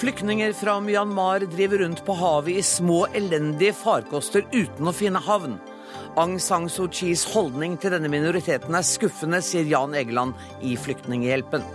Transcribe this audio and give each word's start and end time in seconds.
Flyktninger 0.00 0.52
fra 0.52 0.80
Myanmar 0.80 1.40
driver 1.40 1.78
rundt 1.78 2.04
på 2.06 2.14
havet 2.16 2.56
i 2.56 2.62
små, 2.62 3.02
elendige 3.12 3.74
farkoster 3.76 4.46
uten 4.48 4.88
å 4.88 4.94
finne 4.96 5.20
havn. 5.20 5.58
Aung 6.16 6.38
San 6.40 6.70
Suu 6.72 6.86
Kyis 6.88 7.26
holdning 7.34 7.74
til 7.76 7.92
denne 7.92 8.08
minoriteten 8.08 8.78
er 8.78 8.86
skuffende, 8.86 9.42
sier 9.44 9.68
Jan 9.68 9.92
Egeland 10.00 10.32
i 10.64 10.72
Flyktninghjelpen. 10.80 11.68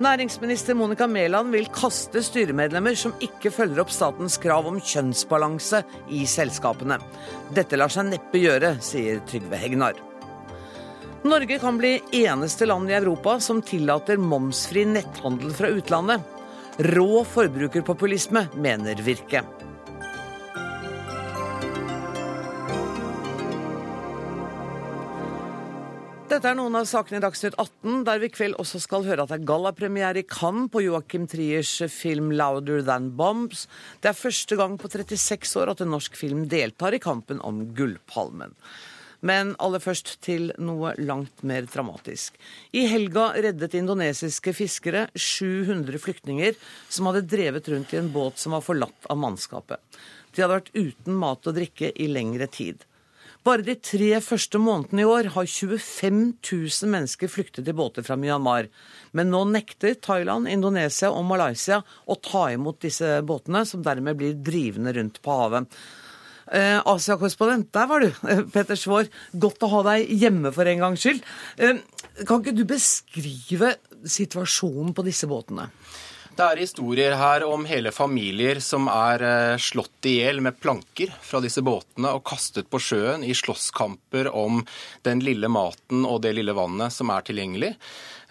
Næringsminister 0.00 0.72
Monica 0.72 1.04
Mæland 1.04 1.52
vil 1.52 1.68
kaste 1.76 2.24
styremedlemmer 2.24 2.96
som 2.96 3.12
ikke 3.20 3.52
følger 3.52 3.84
opp 3.84 3.92
statens 3.92 4.40
krav 4.40 4.72
om 4.72 4.80
kjønnsbalanse 4.80 5.84
i 6.16 6.24
selskapene. 6.24 6.96
Dette 7.52 7.76
lar 7.76 7.92
seg 7.92 8.08
neppe 8.08 8.40
gjøre, 8.40 8.78
sier 8.80 9.20
Trygve 9.28 9.60
Hegnar. 9.60 10.00
Norge 11.28 11.60
kan 11.60 11.76
bli 11.76 11.98
eneste 12.24 12.64
land 12.72 12.88
i 12.88 12.96
Europa 12.96 13.36
som 13.44 13.60
tillater 13.60 14.16
momsfri 14.16 14.88
netthandel 14.88 15.52
fra 15.60 15.76
utlandet. 15.76 16.32
Rå 16.78 17.24
forbrukerpopulisme, 17.24 18.46
mener 18.56 18.96
Virke. 19.04 19.42
Dette 26.32 26.48
er 26.48 26.56
noen 26.56 26.78
av 26.78 26.86
sakene 26.88 27.18
i 27.20 27.20
Dagsnytt 27.20 27.58
18, 27.60 28.06
der 28.08 28.22
vi 28.22 28.30
i 28.30 28.32
kveld 28.32 28.56
også 28.56 28.80
skal 28.80 29.04
høre 29.04 29.26
at 29.26 29.34
det 29.34 29.42
er 29.42 29.50
gallapremiere 29.50 30.22
i 30.22 30.24
Cannes 30.24 30.72
på 30.72 30.80
Joachim 30.86 31.26
Triers 31.28 31.74
film 31.92 32.32
'Louder 32.32 32.80
Than 32.86 33.10
Bombs'. 33.20 33.66
Det 34.00 34.08
er 34.08 34.16
første 34.16 34.56
gang 34.56 34.78
på 34.80 34.88
36 34.88 35.60
år 35.60 35.74
at 35.74 35.84
en 35.84 35.92
norsk 35.92 36.16
film 36.16 36.48
deltar 36.48 36.96
i 36.96 37.02
kampen 37.04 37.44
om 37.44 37.66
Gullpalmen. 37.76 38.56
Men 39.22 39.54
aller 39.62 39.82
først 39.82 40.16
til 40.24 40.50
noe 40.58 40.96
langt 40.98 41.44
mer 41.46 41.66
dramatisk. 41.70 42.34
I 42.74 42.88
helga 42.90 43.28
reddet 43.38 43.76
indonesiske 43.78 44.54
fiskere 44.56 45.06
700 45.14 46.02
flyktninger 46.02 46.58
som 46.88 47.06
hadde 47.08 47.28
drevet 47.30 47.70
rundt 47.70 47.94
i 47.94 48.00
en 48.00 48.10
båt 48.14 48.42
som 48.42 48.56
var 48.56 48.66
forlatt 48.66 49.06
av 49.06 49.20
mannskapet. 49.22 49.78
De 50.34 50.42
hadde 50.42 50.56
vært 50.58 50.74
uten 50.74 51.20
mat 51.22 51.46
og 51.46 51.54
drikke 51.54 51.92
i 51.94 52.08
lengre 52.10 52.50
tid. 52.50 52.82
Bare 53.42 53.64
de 53.66 53.74
tre 53.74 54.10
første 54.22 54.58
månedene 54.62 55.02
i 55.02 55.06
år 55.08 55.32
har 55.34 55.48
25 55.50 56.18
000 56.46 56.90
mennesker 56.92 57.30
flyktet 57.30 57.66
i 57.66 57.74
båter 57.74 58.04
fra 58.06 58.14
Myanmar. 58.14 58.68
Men 59.10 59.32
nå 59.34 59.40
nekter 59.50 59.96
Thailand, 59.98 60.46
Indonesia 60.50 61.10
og 61.10 61.26
Malaysia 61.26 61.80
å 61.82 62.18
ta 62.22 62.44
imot 62.54 62.78
disse 62.86 63.16
båtene, 63.26 63.64
som 63.66 63.82
dermed 63.82 64.20
blir 64.20 64.38
drivende 64.38 64.94
rundt 64.94 65.18
på 65.26 65.38
havet. 65.40 65.66
Eh, 66.52 66.82
Asia-korrespondent, 66.84 67.70
der 67.72 67.86
var 67.88 68.00
du, 68.00 68.10
eh, 68.28 68.42
Peter 68.52 68.76
Svaar. 68.76 69.08
Godt 69.32 69.64
å 69.64 69.70
ha 69.72 69.82
deg 69.88 70.10
hjemme 70.20 70.52
for 70.52 70.68
en 70.68 70.82
gangs 70.84 71.00
skyld. 71.00 71.22
Eh, 71.56 71.80
kan 72.28 72.42
ikke 72.42 72.56
du 72.56 72.66
beskrive 72.68 73.76
situasjonen 74.04 74.92
på 74.92 75.04
disse 75.06 75.26
båtene? 75.30 75.70
Det 76.32 76.44
er 76.46 76.60
historier 76.62 77.12
her 77.20 77.44
om 77.44 77.66
hele 77.68 77.90
familier 77.92 78.56
som 78.64 78.86
er 78.88 79.24
eh, 79.26 79.58
slått 79.60 80.08
i 80.08 80.14
hjel 80.16 80.40
med 80.40 80.56
planker 80.62 81.12
fra 81.20 81.42
disse 81.44 81.60
båtene 81.60 82.08
og 82.16 82.24
kastet 82.24 82.70
på 82.72 82.80
sjøen 82.80 83.20
i 83.20 83.34
slåsskamper 83.36 84.30
om 84.32 84.62
den 85.04 85.20
lille 85.20 85.50
maten 85.52 86.06
og 86.08 86.22
det 86.24 86.32
lille 86.38 86.54
vannet 86.56 86.94
som 86.94 87.12
er 87.12 87.28
tilgjengelig. 87.28 87.74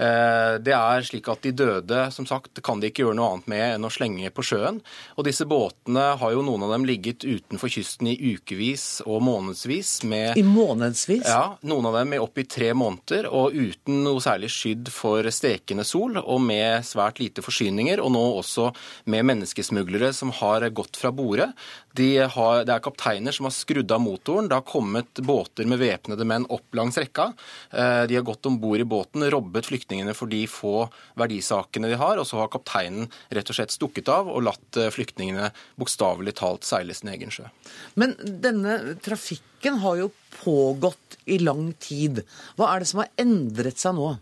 Eh, 0.02 0.56
det 0.64 0.74
er 0.74 1.06
slik 1.06 1.28
at 1.30 1.44
De 1.46 1.52
døde 1.54 2.08
som 2.14 2.26
sagt, 2.26 2.58
kan 2.66 2.80
de 2.82 2.90
ikke 2.90 3.04
gjøre 3.04 3.18
noe 3.18 3.36
annet 3.36 3.50
med 3.52 3.64
enn 3.76 3.86
å 3.86 3.92
slenge 3.94 4.32
på 4.34 4.46
sjøen. 4.46 4.80
Og 5.18 5.26
disse 5.28 5.46
båtene 5.50 6.06
har 6.18 6.34
jo 6.34 6.44
noen 6.46 6.66
av 6.66 6.74
dem 6.74 6.86
ligget 6.90 7.26
utenfor 7.26 7.70
kysten 7.74 8.10
i 8.10 8.16
ukevis 8.34 9.04
og 9.06 9.22
månedsvis. 9.26 9.94
Med, 10.10 10.38
I 10.40 10.46
månedsvis? 10.46 11.28
Ja, 11.30 11.58
noen 11.68 11.90
av 11.90 12.00
dem 12.00 12.16
i 12.16 12.22
opptil 12.22 12.50
tre 12.50 12.72
måneder 12.78 13.28
og 13.30 13.54
uten 13.54 14.02
noe 14.06 14.22
særlig 14.24 14.50
skydd 14.54 14.90
for 14.94 15.28
stekende 15.34 15.86
sol 15.88 16.18
og 16.22 16.42
med 16.42 16.86
svært 16.88 17.22
lite 17.22 17.46
forsyninger. 17.46 17.91
Og 18.00 18.12
nå 18.14 18.22
også 18.40 18.70
med 19.12 19.26
menneskesmuglere 19.28 20.14
som 20.16 20.32
har 20.40 20.64
gått 20.72 21.00
fra 21.02 21.12
borde. 21.12 21.50
De 21.98 22.08
har, 22.24 22.64
det 22.68 22.74
er 22.74 22.84
kapteiner 22.84 23.36
som 23.36 23.50
har 23.50 23.56
skrudd 23.56 23.92
av 23.92 24.00
motoren. 24.04 24.48
Det 24.48 24.56
har 24.56 24.68
kommet 24.68 25.20
båter 25.28 25.68
med 25.68 25.82
væpnede 25.82 26.28
menn 26.28 26.48
opp 26.54 26.78
langs 26.78 27.00
rekka. 27.02 27.32
Eh, 27.76 28.04
de 28.08 28.16
har 28.16 28.28
gått 28.28 28.48
om 28.48 28.60
bord 28.62 28.80
i 28.80 28.88
båten, 28.88 29.28
robbet 29.34 29.68
flyktningene 29.68 30.16
for 30.18 30.32
de 30.32 30.46
få 30.48 30.88
verdisakene 31.20 31.92
de 31.92 32.00
har, 32.00 32.22
og 32.22 32.28
så 32.30 32.40
har 32.40 32.52
kapteinen 32.54 33.10
rett 33.30 33.52
og 33.52 33.58
slett 33.58 33.76
stukket 33.76 34.12
av 34.12 34.32
og 34.32 34.46
latt 34.48 34.80
eh, 34.80 34.92
flyktningene 34.94 35.52
bokstavelig 35.82 36.38
talt 36.40 36.68
seile 36.68 36.96
sin 36.96 37.12
egen 37.12 37.34
sjø. 37.34 37.50
Men 38.00 38.16
denne 38.22 38.98
trafikken 39.04 39.82
har 39.84 40.00
jo 40.00 40.12
pågått 40.42 41.20
i 41.26 41.42
lang 41.44 41.72
tid. 41.82 42.24
Hva 42.56 42.72
er 42.72 42.82
det 42.82 42.92
som 42.92 43.04
har 43.04 43.12
endret 43.22 43.82
seg 43.82 43.98
nå? 43.98 44.14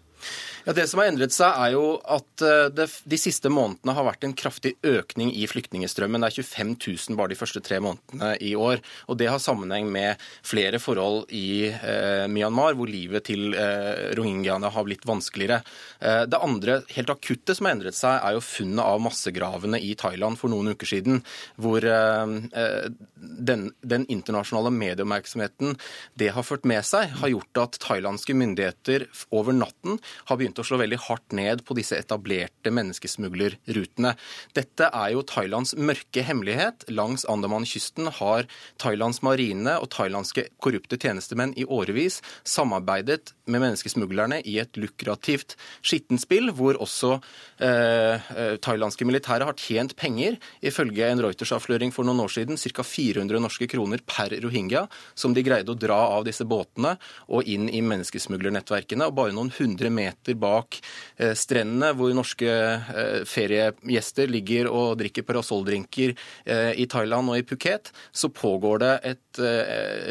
Ja, 0.66 0.74
Det 0.74 0.88
som 0.90 1.00
har 1.00 1.08
endret 1.10 1.34
seg, 1.34 1.56
er 1.56 1.74
jo 1.74 1.84
at 2.04 2.44
eh, 2.44 2.68
det, 2.76 2.88
de 3.08 3.20
siste 3.20 3.52
månedene 3.52 3.96
har 3.96 4.06
vært 4.08 4.26
en 4.28 4.36
kraftig 4.38 4.74
økning 4.84 5.32
i 5.32 5.46
flyktningstrømmen. 5.48 6.22
Det 6.26 6.30
er 6.30 6.44
25 6.44 6.74
000 6.84 7.20
bare 7.20 7.32
de 7.32 7.38
første 7.40 7.62
tre 7.64 7.80
månedene 7.84 8.34
i 8.44 8.52
år. 8.60 8.84
Og 9.08 9.20
det 9.20 9.30
har 9.32 9.42
sammenheng 9.42 9.88
med 9.92 10.20
flere 10.46 10.82
forhold 10.84 11.32
i 11.36 11.70
eh, 11.72 12.26
Myanmar, 12.32 12.76
hvor 12.78 12.92
livet 12.92 13.28
til 13.30 13.56
eh, 13.56 14.12
rohingyaene 14.20 14.72
har 14.76 14.88
blitt 14.88 15.08
vanskeligere. 15.08 15.62
Eh, 16.04 16.26
det 16.30 16.42
andre 16.44 16.82
helt 16.96 17.14
akutte 17.16 17.56
som 17.56 17.70
har 17.70 17.78
endret 17.78 17.98
seg, 17.98 18.20
er 18.20 18.36
jo 18.36 18.44
funnet 18.44 18.84
av 18.84 19.00
massegravene 19.04 19.80
i 19.80 19.94
Thailand 20.00 20.40
for 20.42 20.52
noen 20.52 20.74
uker 20.76 20.92
siden, 20.92 21.24
hvor 21.56 21.88
eh, 21.88 22.36
eh, 22.52 22.92
den, 23.16 23.70
den 23.80 24.08
internasjonale 24.12 24.74
medieoppmerksomheten 24.76 25.78
det 26.20 26.34
har 26.36 26.48
ført 26.48 26.68
med 26.68 26.84
seg, 26.88 27.16
har 27.22 27.32
gjort 27.32 27.64
at 27.64 27.82
thailandske 27.84 28.36
myndigheter 28.36 29.08
over 29.36 29.56
natten 29.56 30.00
har 30.30 30.40
begynt 30.40 30.49
å 30.58 30.66
slå 30.66 30.80
veldig 30.82 31.00
hardt 31.06 31.36
ned 31.38 31.62
på 31.68 31.78
disse 31.78 31.98
etablerte 32.00 32.74
menneskesmuglerrutene. 32.74 34.16
Dette 34.58 34.90
er 34.90 35.14
jo 35.14 35.22
Thailands 35.28 35.76
mørke 35.78 36.24
hemmelighet. 36.26 36.88
Langs 36.90 37.28
Andaman-kysten 37.30 38.10
har 38.20 38.50
Thailands 38.82 39.22
marine 39.26 39.78
og 39.78 39.92
thailandske 39.94 40.48
korrupte 40.64 40.98
tjenestemenn 40.98 41.54
i 41.60 41.68
årevis 41.70 42.20
samarbeidet 42.48 43.36
med 43.50 43.64
menneskesmuglerne 43.64 44.42
i 44.48 44.58
et 44.62 44.78
lukrativt 44.80 45.56
skittenspill, 45.86 46.52
hvor 46.56 46.80
også 46.82 47.16
eh, 47.62 48.30
eh, 48.34 48.56
thailandske 48.62 49.08
militære 49.08 49.48
har 49.50 49.58
tjent 49.60 49.96
penger, 50.00 50.38
ifølge 50.62 51.10
en 51.10 51.24
Reuters-avsløring 51.24 51.94
for 51.96 52.08
noen 52.08 52.24
år 52.26 52.34
siden, 52.38 52.60
ca. 52.60 52.86
400 52.86 53.42
norske 53.44 53.68
kroner 53.72 54.04
per 54.08 54.36
rohingya, 54.44 54.86
som 55.18 55.36
de 55.36 55.44
greide 55.46 55.74
å 55.74 55.80
dra 55.80 56.00
av 56.16 56.28
disse 56.28 56.46
båtene 56.48 56.96
og 57.28 57.50
inn 57.50 57.68
i 57.70 57.82
menneskesmuglernettverkene. 57.86 59.10
Og 59.10 59.18
bare 59.18 59.36
noen 59.36 59.52
hundre 59.58 59.92
meter 59.94 60.38
bak 60.40 60.80
eh, 61.18 61.34
strendene, 61.38 61.92
hvor 61.98 62.14
norske 62.16 62.50
eh, 62.50 63.22
feriegjester 63.30 64.30
ligger 64.32 64.70
og 64.72 64.98
drikker 65.02 65.26
parasolldrinker 65.28 66.16
eh, 66.16 66.72
i 66.80 66.88
Thailand 66.90 67.32
og 67.32 67.40
i 67.40 67.46
Phuket, 67.48 67.92
så 68.12 68.32
pågår 68.34 68.84
det 68.84 68.94
et 69.14 69.40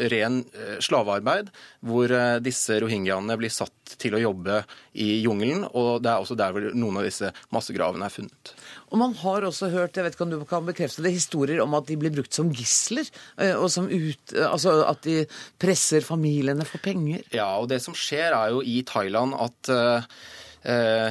ren 0.09 0.39
slavearbeid, 0.81 1.49
hvor 1.85 2.11
disse 2.41 2.79
rohingyaene 2.81 3.35
blir 3.37 3.51
satt 3.53 3.93
til 3.99 4.15
å 4.15 4.21
jobbe 4.21 4.61
i 4.97 5.19
jungelen. 5.21 5.65
Og 5.67 5.99
det 6.01 6.09
er 6.11 6.23
også 6.23 6.37
der 6.39 6.55
hvor 6.55 6.65
noen 6.73 7.01
av 7.01 7.05
disse 7.05 7.29
massegravene 7.53 8.07
er 8.07 8.15
funnet. 8.15 8.53
Og 8.89 8.97
man 9.01 9.15
har 9.21 9.45
også 9.47 9.69
hørt, 9.73 9.97
jeg 9.97 10.05
vet 10.05 10.17
ikke 10.17 10.25
om 10.27 10.33
du 10.33 10.45
kan 10.49 10.65
bekrefte 10.67 11.05
det, 11.05 11.13
historier 11.15 11.61
om 11.63 11.75
at 11.77 11.87
de 11.89 11.97
blir 11.99 12.13
brukt 12.13 12.33
som 12.35 12.51
gisler. 12.53 13.07
eh, 13.37 13.55
eh, 14.35 14.47
altså 14.49 14.83
at 14.85 15.03
de 15.05 15.25
presser 15.61 16.01
familiene 16.05 16.65
for 16.65 16.81
penger. 16.83 17.23
Ja, 17.33 17.57
og 17.61 17.69
det 17.69 17.81
som 17.85 17.93
skjer 17.97 18.33
er 18.33 18.55
jo 18.55 18.61
i 18.65 18.81
Thailand 18.87 19.37
at 19.39 19.69
Eh, 19.69 20.01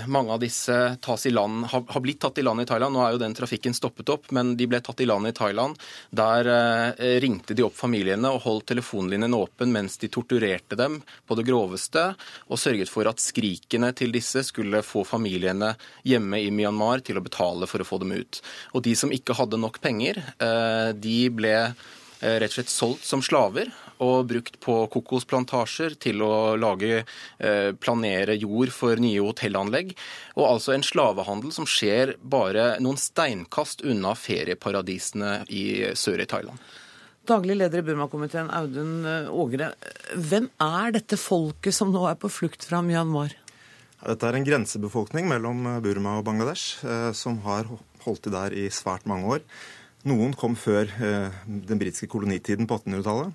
mange 0.06 0.32
av 0.34 0.40
disse 0.42 0.98
land, 1.30 1.66
har, 1.66 2.00
blitt 2.00 2.20
tatt 2.20 2.38
i 2.38 2.42
land 2.42 2.60
i 2.60 2.66
Thailand. 2.68 2.94
Nå 2.94 3.00
er 3.04 3.14
jo 3.14 3.20
den 3.22 3.34
trafikken 3.34 3.74
stoppet 3.74 4.08
opp, 4.12 4.30
men 4.30 4.56
de 4.56 4.66
ble 4.68 4.80
tatt 4.84 5.00
i 5.00 5.06
land 5.06 5.28
i 5.28 5.32
Thailand. 5.32 5.78
Der 6.10 6.50
eh, 6.52 7.20
ringte 7.20 7.54
de 7.54 7.64
opp 7.64 7.76
familiene 7.76 8.30
og 8.34 8.42
holdt 8.44 8.68
telefonlinjen 8.72 9.34
åpen 9.34 9.72
mens 9.72 9.98
de 9.98 10.10
torturerte 10.12 10.76
dem 10.78 11.00
på 11.26 11.38
det 11.38 11.46
groveste, 11.48 12.10
og 12.48 12.60
sørget 12.60 12.92
for 12.92 13.08
at 13.08 13.22
skrikene 13.22 13.92
til 13.96 14.12
disse 14.14 14.44
skulle 14.46 14.84
få 14.86 15.04
familiene 15.08 15.74
hjemme 16.08 16.42
i 16.42 16.52
Myanmar 16.54 17.04
til 17.06 17.20
å 17.20 17.24
betale 17.24 17.68
for 17.70 17.82
å 17.82 17.88
få 17.88 18.00
dem 18.02 18.14
ut. 18.16 18.42
Og 18.74 18.84
de 18.84 18.94
som 18.98 19.12
ikke 19.14 19.36
hadde 19.38 19.60
nok 19.60 19.80
penger, 19.84 20.20
eh, 20.38 20.92
de 20.92 21.20
ble 21.32 21.54
eh, 21.64 22.36
rett 22.38 22.50
og 22.52 22.58
slett 22.58 22.74
solgt 22.74 23.08
som 23.08 23.24
slaver 23.24 23.72
og 24.04 24.28
brukt 24.30 24.58
på 24.62 24.74
kokosplantasjer 24.92 25.96
til 26.02 26.22
å 26.24 26.56
lage, 26.58 27.04
eh, 27.38 27.70
planere 27.72 28.36
jord 28.38 28.72
for 28.74 28.96
nye 28.96 29.22
hotellanlegg. 29.22 29.94
Og 30.36 30.44
altså 30.46 30.74
en 30.74 30.86
slavehandel 30.86 31.52
som 31.54 31.66
skjer 31.66 32.16
bare 32.22 32.78
noen 32.80 32.98
steinkast 33.00 33.82
unna 33.82 34.14
ferieparadisene 34.14 35.42
i 35.48 35.94
sør 35.98 36.22
i 36.22 36.28
Thailand. 36.30 36.58
Daglig 37.28 37.58
leder 37.58 37.82
i 37.82 37.84
Burmakomiteen, 37.84 38.48
Audun 38.50 39.04
eh, 39.04 39.28
Ågre. 39.28 39.72
Hvem 40.14 40.48
er 40.64 40.94
dette 40.96 41.18
folket 41.20 41.74
som 41.76 41.92
nå 41.92 42.06
er 42.08 42.16
på 42.16 42.30
flukt 42.32 42.64
fra 42.64 42.80
Myanmar? 42.82 43.34
Dette 43.98 44.28
er 44.28 44.38
en 44.38 44.46
grensebefolkning 44.46 45.26
mellom 45.28 45.66
Burma 45.82 46.20
og 46.20 46.24
Bangladesh, 46.28 46.84
som 47.18 47.40
har 47.42 47.66
holdt 48.04 48.22
til 48.22 48.32
der 48.32 48.54
i 48.54 48.68
svært 48.70 49.08
mange 49.10 49.26
år. 49.26 49.42
Noen 50.06 50.36
kom 50.38 50.54
før 50.54 50.86
den 51.42 51.80
britiske 51.80 52.06
kolonitiden 52.06 52.68
på 52.70 52.78
1800-tallet. 52.78 53.34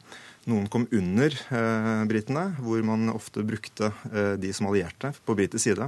Noen 0.49 0.67
kom 0.71 0.85
under 0.91 1.31
eh, 1.31 2.03
britene, 2.09 2.49
hvor 2.59 2.83
man 2.83 3.11
ofte 3.13 3.45
brukte 3.47 3.93
eh, 4.11 4.33
de 4.41 4.51
som 4.55 4.67
allierte 4.67 5.13
på 5.23 5.35
britisk 5.39 5.63
side. 5.69 5.87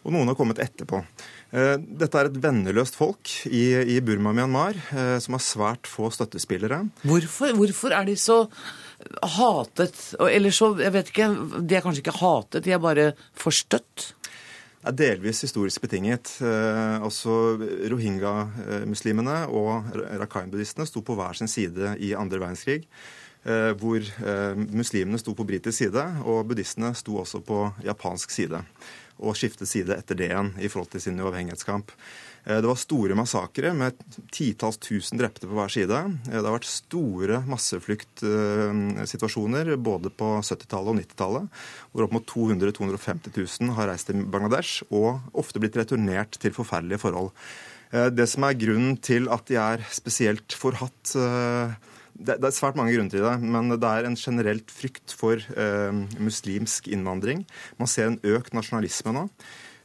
Og 0.00 0.14
noen 0.14 0.30
har 0.30 0.36
kommet 0.38 0.62
etterpå. 0.62 1.02
Eh, 1.52 1.74
dette 1.76 2.16
er 2.16 2.30
et 2.30 2.38
venneløst 2.40 2.96
folk 2.96 3.32
i, 3.50 3.64
i 3.96 3.98
Burma-Myanmar 4.04 4.78
eh, 4.88 5.16
som 5.20 5.36
har 5.36 5.44
svært 5.44 5.90
få 5.90 6.08
støttespillere. 6.14 6.86
Hvorfor, 7.04 7.52
hvorfor 7.58 7.96
er 7.98 8.08
de 8.08 8.16
så 8.16 8.40
hatet? 9.36 10.00
Eller 10.30 10.56
så, 10.56 10.72
jeg 10.80 10.96
vet 10.96 11.12
ikke, 11.12 11.28
de 11.60 11.76
er 11.76 11.84
kanskje 11.84 12.06
ikke 12.06 12.16
hatet, 12.22 12.64
de 12.64 12.76
er 12.76 12.82
bare 12.82 13.12
forstøtt? 13.36 14.14
er 14.80 14.96
delvis 14.96 15.42
historisk 15.44 15.82
betinget. 15.84 16.38
Eh, 16.40 16.96
altså 17.04 17.58
Rohingya-muslimene 17.92 19.42
og 19.52 19.90
Rakhine-buddhistene 20.22 20.88
sto 20.88 21.02
på 21.04 21.16
hver 21.18 21.36
sin 21.36 21.50
side 21.50 21.96
i 22.00 22.14
andre 22.16 22.40
verdenskrig. 22.40 22.86
Eh, 23.40 23.72
hvor 23.80 24.04
eh, 24.04 24.52
muslimene 24.68 25.16
sto 25.18 25.32
på 25.32 25.46
britisk 25.48 25.78
side, 25.78 26.02
og 26.28 26.44
buddhistene 26.50 26.92
sto 26.98 27.16
også 27.22 27.40
på 27.40 27.72
japansk 27.86 28.30
side. 28.34 28.60
Og 29.20 29.36
skiftet 29.36 29.68
side 29.68 29.96
etter 29.96 30.14
det 30.16 30.26
igjen 30.28 30.52
i 30.60 30.68
forhold 30.68 30.90
til 30.92 31.00
sin 31.06 31.20
uavhengighetskamp. 31.24 31.90
Eh, 32.44 32.60
det 32.60 32.68
var 32.68 32.76
store 32.76 33.14
massakre 33.16 33.72
med 33.76 33.92
titalls 34.28 34.78
tusen 34.84 35.18
drepte 35.20 35.46
på 35.48 35.54
hver 35.56 35.68
side. 35.72 35.98
Det 36.26 36.36
har 36.36 36.52
vært 36.52 36.68
store 36.68 37.40
massefluktsituasjoner 37.48 39.76
både 39.80 40.08
på 40.12 40.44
70-tallet 40.44 40.90
og 40.92 41.00
90-tallet, 41.00 41.48
hvor 41.94 42.04
opp 42.04 42.12
mot 42.18 42.26
200 42.28 42.76
250 42.76 43.32
000 43.40 43.72
har 43.80 43.88
reist 43.88 44.12
til 44.12 44.20
Bangladesh 44.20 44.84
og 44.92 45.24
ofte 45.32 45.56
blitt 45.64 45.80
returnert 45.80 46.36
til 46.36 46.52
forferdelige 46.52 47.00
forhold. 47.00 47.32
Det 47.90 48.22
som 48.30 48.46
er 48.46 48.54
grunnen 48.54 49.02
til 49.02 49.26
at 49.34 49.50
de 49.50 49.58
er 49.58 49.82
spesielt 49.90 50.54
forhatt 50.54 51.10
det 52.14 52.38
er 52.40 52.54
svært 52.54 52.78
mange 52.78 52.94
grunner 52.94 53.12
til 53.12 53.24
det, 53.24 53.34
men 53.40 53.72
det 53.72 53.90
er 53.90 54.08
en 54.08 54.18
generelt 54.18 54.70
frykt 54.74 55.14
for 55.16 55.40
eh, 55.40 56.04
muslimsk 56.20 56.90
innvandring. 56.92 57.44
Man 57.80 57.90
ser 57.90 58.10
en 58.10 58.20
økt 58.36 58.56
nasjonalisme 58.56 59.14
nå. 59.16 59.26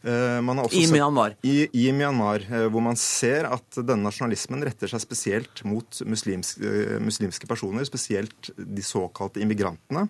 Eh, 0.06 0.72
I 0.72 0.88
Myanmar? 0.92 1.34
I, 1.42 1.68
I, 1.74 1.92
Myanmar, 1.92 2.44
eh, 2.46 2.68
hvor 2.70 2.84
man 2.86 2.98
ser 3.00 3.48
at 3.50 3.80
denne 3.80 4.06
nasjonalismen 4.06 4.62
retter 4.68 4.92
seg 4.92 5.02
spesielt 5.02 5.64
mot 5.66 6.02
muslimske, 6.06 6.62
eh, 6.62 7.00
muslimske 7.02 7.50
personer, 7.50 7.88
spesielt 7.90 8.52
de 8.54 8.86
såkalte 8.86 9.42
immigrantene. 9.42 10.06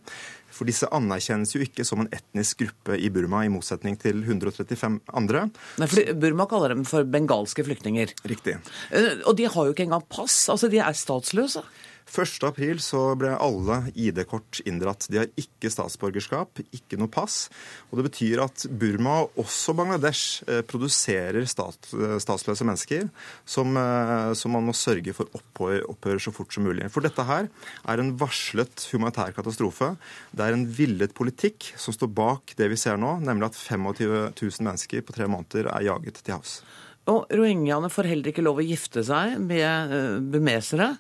For 0.52 0.68
disse 0.68 0.90
anerkjennes 0.92 1.56
jo 1.56 1.64
ikke 1.64 1.88
som 1.88 2.04
en 2.04 2.12
etnisk 2.12 2.66
gruppe 2.66 3.00
i 3.00 3.08
Burma, 3.12 3.46
i 3.46 3.52
motsetning 3.52 3.96
til 4.00 4.20
135 4.20 5.00
andre. 5.16 5.48
Nei, 5.80 5.88
for 5.92 6.14
Burma 6.20 6.48
kaller 6.52 6.76
dem 6.76 6.84
for 6.88 7.08
bengalske 7.08 7.64
flyktninger. 7.64 8.12
Riktig. 8.28 8.60
Og 9.24 9.36
de 9.40 9.48
har 9.48 9.68
jo 9.68 9.76
ikke 9.76 9.88
engang 9.88 10.04
pass. 10.12 10.50
Altså, 10.52 10.72
de 10.72 10.84
er 10.84 10.96
statsløse. 10.96 11.64
1.4 12.06 12.78
så 12.84 13.00
ble 13.20 13.32
alle 13.34 13.80
ID-kort 13.98 14.62
inndratt. 14.70 15.08
De 15.12 15.20
har 15.20 15.32
ikke 15.40 15.72
statsborgerskap, 15.74 16.62
ikke 16.76 17.00
noe 17.02 17.12
pass. 17.12 17.50
Og 17.90 18.00
Det 18.00 18.06
betyr 18.10 18.44
at 18.44 18.66
Burma 18.70 19.18
og 19.24 19.42
også 19.42 19.76
Bangladesh 19.78 20.46
eh, 20.48 20.62
produserer 20.68 21.48
stat, 21.50 21.90
eh, 21.98 22.18
statsløse 22.22 22.68
mennesker 22.68 23.10
som, 23.44 23.76
eh, 23.78 24.32
som, 24.38 24.54
man 24.56 24.70
må 24.70 24.78
sørge 24.78 25.16
for 25.18 25.32
opphør, 25.36 25.82
opphører 25.92 26.22
så 26.22 26.34
fort 26.36 26.54
som 26.54 26.68
mulig. 26.68 26.88
For 26.94 27.04
dette 27.06 27.26
her 27.26 27.50
er 27.50 28.02
en 28.02 28.14
varslet 28.22 28.88
humanitær 28.94 29.36
katastrofe. 29.36 29.96
Det 30.32 30.46
er 30.46 30.56
en 30.56 30.68
villet 30.70 31.14
politikk 31.18 31.74
som 31.76 31.96
står 31.96 32.14
bak 32.16 32.56
det 32.60 32.70
vi 32.72 32.80
ser 32.80 33.02
nå, 33.02 33.18
nemlig 33.26 33.50
at 33.50 33.60
25 33.60 34.32
000 34.38 34.66
mennesker 34.70 35.04
på 35.06 35.16
tre 35.16 35.28
måneder 35.32 35.74
er 35.74 35.90
jaget 35.90 36.22
til 36.22 36.38
havs. 36.38 36.60
Og 37.12 37.34
rohingyaene 37.34 37.92
får 37.94 38.10
heller 38.10 38.32
ikke 38.32 38.46
lov 38.46 38.62
å 38.62 38.66
gifte 38.66 39.04
seg 39.06 39.38
med 39.42 39.92
uh, 39.92 40.16
bumesere. 40.22 40.96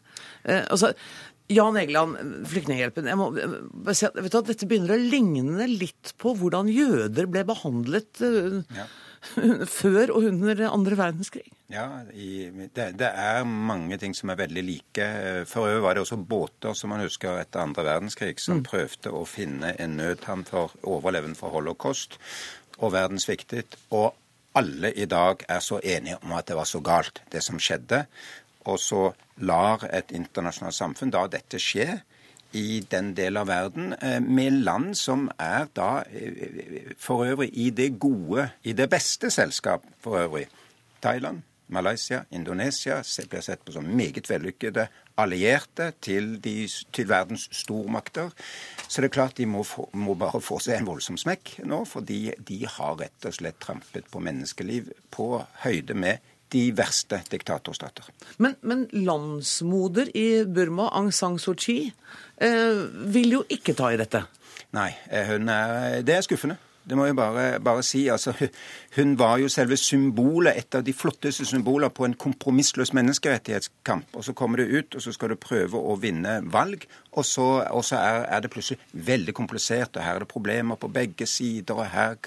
Uh, 0.46 0.62
altså, 0.62 0.92
Jan 1.52 1.78
Egeland, 1.78 2.46
Flyktninghjelpen. 2.50 3.10
Jeg 3.10 3.18
må 3.18 3.30
si 3.94 4.07
at, 4.07 4.16
vet 4.18 4.34
du, 4.34 4.40
Dette 4.48 4.69
begynner 4.69 4.96
å 4.96 5.02
ligne 5.02 5.68
litt 5.69 6.16
på 6.22 6.34
hvordan 6.38 6.69
jøder 6.74 7.30
ble 7.30 7.44
behandlet 7.46 8.22
uh, 8.25 8.62
ja. 8.78 8.88
før 9.80 10.13
og 10.16 10.28
under 10.31 10.63
andre 10.69 10.98
verdenskrig. 11.00 11.48
Ja, 11.74 11.88
i, 12.13 12.50
det, 12.74 12.92
det, 13.01 13.10
er 13.10 13.46
mange 13.46 13.98
ting 14.01 14.13
som 14.18 14.30
er 14.30 14.42
veldig 14.44 14.66
like. 14.66 15.08
For 15.50 15.69
øvrig 15.69 15.86
var 15.86 15.98
det 15.98 16.06
også 16.06 16.19
båter 16.22 16.78
som 16.78 16.94
man 16.94 17.01
husker 17.06 17.42
etter 17.42 17.66
andre 17.66 17.86
verdenskrig, 17.88 18.38
som 18.42 18.62
mm. 18.62 18.68
prøvde 18.69 19.13
å 19.13 19.24
finne 19.30 19.74
en 19.81 19.98
nødhavn 19.98 20.46
for 20.50 20.74
overlevende 20.86 21.38
for 21.38 21.54
holocaust 21.58 22.19
og 22.78 22.94
verden 22.94 23.22
sviktet. 23.22 23.78
Og 23.96 24.13
alle 24.56 24.92
i 24.96 25.06
dag 25.06 25.44
er 25.50 25.60
så 25.60 25.80
enige 25.84 26.18
om 26.24 26.34
at 26.38 26.48
det 26.48 26.56
var 26.56 26.68
så 26.69 26.80
galt, 26.80 27.22
det 27.31 27.44
som 27.44 27.60
skjedde. 27.60 28.06
Og 28.66 28.80
så 28.80 29.12
lar 29.38 29.84
et 29.94 30.12
internasjonalt 30.16 30.78
samfunn 30.78 31.13
da 31.13 31.25
dette 31.30 31.60
skje 31.62 32.00
i 32.56 32.80
den 32.92 33.12
del 33.18 33.38
av 33.38 33.50
verden, 33.50 33.94
eh, 34.00 34.19
med 34.22 34.62
land 34.63 34.96
som 34.98 35.28
er 35.40 35.68
da 35.75 36.06
eh, 36.07 36.94
for 36.98 37.25
øvrig 37.25 37.50
i 37.52 37.69
det 37.69 38.00
gode, 38.00 38.50
i 38.63 38.74
det 38.74 38.90
beste 38.90 39.31
selskap 39.31 39.84
for 40.00 40.22
øvrig. 40.24 40.48
Thailand, 41.04 41.42
Malaysia, 41.68 42.26
Indonesia 42.32 43.02
blir 43.30 43.42
sett 43.42 43.64
på 43.66 43.74
som 43.74 43.88
meget 43.98 44.30
vellykkede 44.30 44.88
allierte 45.18 45.92
til, 46.04 46.36
de, 46.44 46.68
til 46.94 47.10
verdens 47.10 47.48
stormakter. 47.56 48.30
Så 48.88 49.02
det 49.02 49.10
er 49.10 49.16
klart 49.16 49.38
de 49.38 49.48
må, 49.50 49.64
få, 49.64 49.88
må, 49.94 50.14
bare 50.20 50.42
få 50.44 50.60
seg 50.64 50.80
en 50.80 50.90
voldsom 50.90 51.18
smekk 51.18 51.58
nå, 51.66 51.84
fordi 51.90 52.20
de 52.38 52.62
har 52.70 53.00
rett 53.02 53.28
og 53.28 53.38
slett 53.38 53.60
trampet 53.64 54.10
på 54.12 54.22
menneskeliv 54.24 54.92
på 55.16 55.30
høyde 55.66 55.98
med 55.98 56.32
de 56.54 56.68
verste 56.78 57.20
diktatorstater. 57.32 58.06
Men, 58.38 58.56
men 58.62 58.86
landsmoder 58.94 60.12
i 60.16 60.46
Burma, 60.46 60.92
Aung 60.94 61.12
San 61.14 61.40
Suu 61.42 61.56
Kyi, 61.58 61.90
eh, 62.38 62.86
vil 63.12 63.40
jo 63.40 63.44
ikke 63.50 63.76
ta 63.78 63.90
i 63.92 64.00
dette? 64.00 64.22
Nei, 64.76 64.92
eh, 65.10 65.36
er, 65.40 66.02
det 66.06 66.20
er 66.20 66.26
skuffende. 66.28 66.60
Det 66.86 66.98
må 66.98 67.08
jeg 67.08 67.16
bare, 67.18 67.60
bare 67.64 67.84
si. 67.86 68.06
Altså, 68.14 68.34
hun 68.96 69.16
var 69.20 69.40
jo 69.42 69.50
selve 69.50 69.78
symbolet, 69.78 70.58
et 70.60 70.78
av 70.78 70.84
de 70.86 70.94
flotteste 70.94 71.46
symboler 71.50 71.90
på 71.90 72.06
en 72.06 72.14
kompromissløs 72.14 72.94
menneskerettighetskamp. 72.98 74.14
Og 74.14 74.26
så 74.28 74.36
kommer 74.38 74.62
du 74.62 74.78
ut, 74.78 74.96
og 74.96 75.02
så 75.02 75.14
skal 75.16 75.34
du 75.34 75.40
prøve 75.42 75.80
å 75.80 75.98
vinne 76.02 76.38
valg. 76.54 76.86
Og 77.16 77.26
så, 77.26 77.48
og 77.72 77.86
så 77.88 77.98
er, 77.98 78.26
er, 78.36 78.44
det 78.44 78.52
plutselig 78.54 78.80
veldig 79.08 79.34
komplisert, 79.36 79.98
og 79.98 80.06
her 80.06 80.20
er 80.20 80.26
det 80.26 80.32
problemer 80.32 80.80
på 80.80 80.92
begge 80.94 81.28
sider. 81.30 81.80
Og 81.80 81.90
her, 81.90 82.18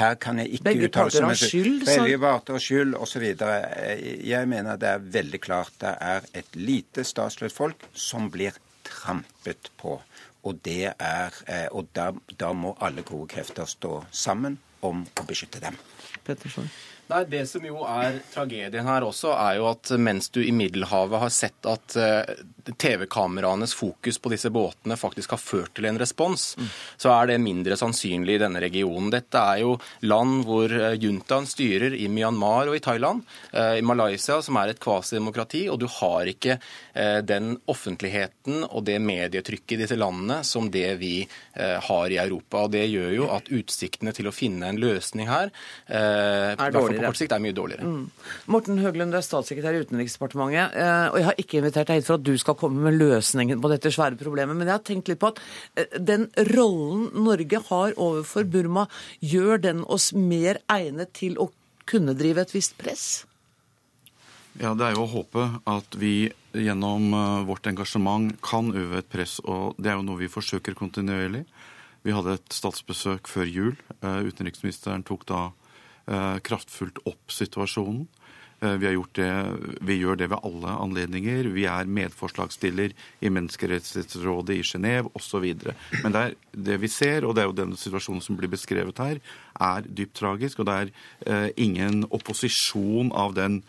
her 0.00 0.18
kan 0.22 0.40
jeg 0.42 0.56
ikke 0.56 0.70
begge 0.70 0.90
uttale 0.90 1.24
har 1.26 1.40
skyld? 1.40 1.84
Begge 1.88 2.20
parter 2.22 2.56
har 2.56 2.66
skyld, 2.66 2.94
osv. 2.96 3.26
Jeg 3.26 4.48
mener 4.48 4.80
det 4.80 4.92
er 4.94 5.10
veldig 5.20 5.42
klart 5.42 5.76
det 5.82 5.92
er 6.00 6.30
et 6.36 6.56
lite 6.56 7.04
statsløst 7.04 7.56
folk 7.56 7.88
som 7.92 8.30
blir 8.32 8.56
trampet 8.86 9.70
på. 9.80 9.98
Og, 10.46 10.60
er, 11.02 11.34
eh, 11.50 11.66
og 11.74 11.88
da, 11.96 12.12
da, 12.38 12.52
må 12.54 12.76
alle 12.80 13.02
gode 13.02 13.26
krefter 13.32 13.66
stå 13.66 14.04
sammen 14.14 14.60
om 14.86 15.02
å 15.02 15.24
beskytte 15.26 15.58
dem. 15.62 15.78
Pettersen. 16.26 16.70
Nei, 17.06 17.24
Det 17.30 17.44
som 17.46 17.62
jo 17.62 17.84
er 17.86 18.18
tragedien 18.34 18.86
her 18.88 19.04
også, 19.06 19.30
er 19.38 19.60
jo 19.60 19.68
at 19.70 19.92
mens 20.02 20.26
du 20.34 20.40
i 20.42 20.52
Middelhavet 20.54 21.22
har 21.22 21.30
sett 21.30 21.68
at 21.70 21.94
uh, 22.00 22.26
TV-kameraenes 22.66 23.76
fokus 23.78 24.18
på 24.18 24.32
disse 24.32 24.50
båtene 24.50 24.96
faktisk 24.98 25.36
har 25.36 25.38
ført 25.42 25.76
til 25.78 25.86
en 25.86 26.00
respons, 26.02 26.48
mm. 26.58 26.72
så 26.98 27.12
er 27.14 27.30
det 27.30 27.38
mindre 27.44 27.78
sannsynlig 27.78 28.34
i 28.36 28.40
denne 28.42 28.62
regionen. 28.62 29.12
Dette 29.14 29.38
er 29.38 29.62
jo 29.62 29.76
land 30.02 30.42
hvor 30.48 30.72
uh, 30.74 30.96
juntaen 30.98 31.46
styrer 31.46 31.94
i 31.94 32.08
Myanmar 32.10 32.72
og 32.72 32.80
i 32.80 32.82
Thailand. 32.82 33.22
Uh, 33.52 33.78
I 33.78 33.86
Malaysia, 33.86 34.40
som 34.42 34.58
er 34.58 34.74
et 34.74 34.82
kvasidemokrati, 34.82 35.68
og 35.70 35.78
du 35.82 35.86
har 36.00 36.26
ikke 36.30 36.58
den 37.28 37.50
offentligheten 37.68 38.62
og 38.64 38.86
det 38.86 38.94
medietrykket 39.04 39.74
i 39.74 39.78
disse 39.82 39.98
landene 40.00 40.38
som 40.48 40.70
det 40.72 40.94
vi 40.96 41.26
har 41.52 42.12
i 42.12 42.16
Europa. 42.22 42.62
Og 42.64 42.70
Det 42.72 42.86
gjør 42.88 43.12
jo 43.12 43.26
at 43.34 43.50
utsiktene 43.52 44.14
til 44.16 44.30
å 44.30 44.32
finne 44.32 44.70
en 44.70 44.80
løsning 44.80 45.28
her 45.28 45.52
er 45.92 46.72
dårlig 46.72 46.95
på 46.96 47.04
kort 47.06 47.18
sikt 47.18 47.34
er 47.36 47.42
mye 47.42 47.54
dårligere. 47.56 47.86
Mm. 47.86 48.32
Morten 48.52 48.80
Høglund, 48.82 49.14
du 49.14 49.18
er 49.18 49.24
statssekretær 49.26 49.76
i 49.76 49.82
Utenriksdepartementet. 49.84 50.74
Eh, 50.76 51.06
og 51.10 51.18
Jeg 51.20 51.26
har 51.28 51.40
ikke 51.42 51.60
invitert 51.60 51.90
deg 51.90 52.00
hit 52.00 52.08
for 52.08 52.18
at 52.18 52.26
du 52.26 52.34
skal 52.40 52.58
komme 52.58 52.82
med 52.86 52.98
løsningen 52.98 53.62
på 53.62 53.70
dette 53.72 53.92
svære 53.94 54.18
problemet, 54.20 54.56
men 54.56 54.68
jeg 54.68 54.76
har 54.78 54.86
tenkt 54.86 55.12
litt 55.12 55.20
på 55.22 55.32
at 55.34 55.40
eh, 55.76 55.98
den 55.98 56.28
rollen 56.52 57.08
Norge 57.26 57.62
har 57.70 57.94
overfor 57.96 58.48
Burma, 58.50 58.86
gjør 59.20 59.62
den 59.68 59.84
oss 59.84 60.12
mer 60.16 60.60
egnet 60.72 61.14
til 61.16 61.38
å 61.42 61.50
kunne 61.86 62.16
drive 62.18 62.42
et 62.42 62.54
visst 62.54 62.76
press? 62.80 63.26
Ja, 64.56 64.72
Det 64.74 64.86
er 64.86 64.96
jo 64.96 65.04
å 65.04 65.12
håpe 65.12 65.46
at 65.68 66.00
vi 66.00 66.30
gjennom 66.56 67.12
eh, 67.12 67.44
vårt 67.48 67.68
engasjement 67.68 68.32
kan 68.40 68.72
øve 68.72 69.02
et 69.02 69.12
press. 69.12 69.38
og 69.44 69.76
Det 69.78 69.92
er 69.92 70.00
jo 70.00 70.06
noe 70.06 70.22
vi 70.24 70.32
forsøker 70.32 70.74
kontinuerlig. 70.78 71.44
Vi 72.06 72.14
hadde 72.14 72.36
et 72.38 72.54
statsbesøk 72.54 73.26
før 73.26 73.48
jul. 73.50 73.72
Utenriksministeren 73.98 75.02
tok 75.02 75.24
da 75.26 75.40
kraftfullt 76.06 77.00
opp 77.10 77.32
situasjonen. 77.34 78.04
Eh, 78.60 78.76
vi, 78.80 78.88
det, 79.12 79.30
vi, 79.84 79.98
gjør 80.00 80.16
det 80.16 80.30
ved 80.32 80.40
alle 80.46 80.76
anledninger. 80.80 81.50
Vi 81.52 81.66
er 81.68 81.90
medforslagsstiller 81.92 82.94
i 83.20 83.32
Menneskerettighetsrådet 83.32 84.56
i 84.56 84.64
Genéve 84.64 85.12
osv. 85.16 85.44
Men 86.00 86.14
det, 86.14 86.22
er 86.22 86.36
det 86.70 86.78
vi 86.80 86.88
ser, 86.88 87.26
og 87.26 87.36
det 87.36 87.44
er 87.44 87.50
jo 87.50 87.58
den 87.58 87.76
situasjonen 87.76 88.24
som 88.24 88.38
blir 88.38 88.50
beskrevet 88.52 89.02
her, 89.02 89.20
er 89.60 89.84
dypt 89.86 90.16
tragisk. 90.22 90.62
Og 90.62 90.70
det 90.70 90.78
er 90.78 90.94
eh, 91.28 91.48
ingen 91.60 92.06
opposisjon 92.08 93.12
av 93.12 93.36
den 93.36 93.60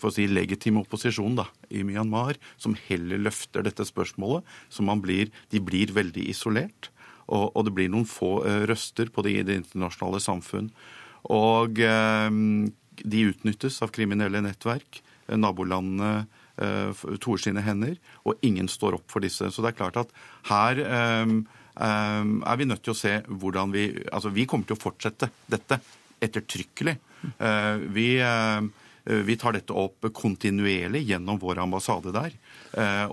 for 0.00 0.10
å 0.10 0.14
si, 0.14 0.26
legitime 0.26 0.82
opposisjonen 0.82 1.38
da, 1.44 1.48
i 1.70 1.84
Myanmar 1.86 2.40
som 2.58 2.74
heller 2.88 3.22
løfter 3.22 3.66
dette 3.66 3.86
spørsmålet. 3.86 4.46
Så 4.72 4.82
blir, 4.98 5.30
de 5.54 5.62
blir 5.62 5.94
veldig 5.94 6.26
isolert. 6.26 6.90
Og, 7.28 7.52
og, 7.52 7.66
det 7.68 7.74
blir 7.76 7.90
noen 7.92 8.08
få 8.08 8.40
eh, 8.48 8.62
røster 8.66 9.12
på 9.12 9.22
det, 9.22 9.36
i 9.36 9.46
det 9.46 9.60
internasjonale 9.62 10.18
samfunn. 10.24 10.72
Og 11.26 11.80
eh, 11.82 12.30
de 12.98 13.22
utnyttes 13.30 13.80
av 13.84 13.92
kriminelle 13.94 14.42
nettverk. 14.44 15.02
Nabolandene 15.28 16.26
eh, 16.56 17.04
toer 17.20 17.42
sine 17.42 17.64
hender, 17.64 17.98
og 18.24 18.40
ingen 18.46 18.70
står 18.70 18.98
opp 19.00 19.10
for 19.12 19.24
disse. 19.24 19.50
Så 19.52 19.64
det 19.64 19.72
er 19.72 19.80
klart 19.80 20.00
at 20.00 20.14
her 20.48 20.82
eh, 20.84 21.34
er 21.78 22.58
vi 22.58 22.66
nødt 22.66 22.82
til 22.86 22.94
å 22.94 22.98
se 22.98 23.20
hvordan 23.28 23.70
vi 23.70 23.90
Altså, 24.10 24.32
vi 24.34 24.48
kommer 24.50 24.66
til 24.66 24.78
å 24.78 24.82
fortsette 24.82 25.30
dette 25.46 25.78
ettertrykkelig. 26.18 26.96
Vi, 27.94 28.06
vi 29.28 29.36
tar 29.38 29.54
dette 29.54 29.76
opp 29.78 30.08
kontinuerlig 30.10 31.04
gjennom 31.06 31.38
vår 31.38 31.60
ambassade 31.62 32.10
der, 32.16 32.34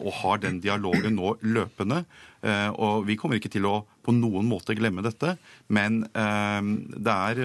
og 0.01 0.09
har 0.23 0.41
den 0.41 0.57
dialogen 0.63 1.13
nå 1.19 1.35
løpende. 1.45 2.01
Og 2.45 3.05
vi 3.07 3.15
kommer 3.17 3.39
ikke 3.39 3.49
til 3.49 3.65
å 3.65 3.79
på 4.05 4.13
noen 4.13 4.45
måte 4.45 4.75
glemme 4.77 5.01
dette, 5.01 5.31
men 5.73 6.03
det 6.05 7.15
er, 7.15 7.39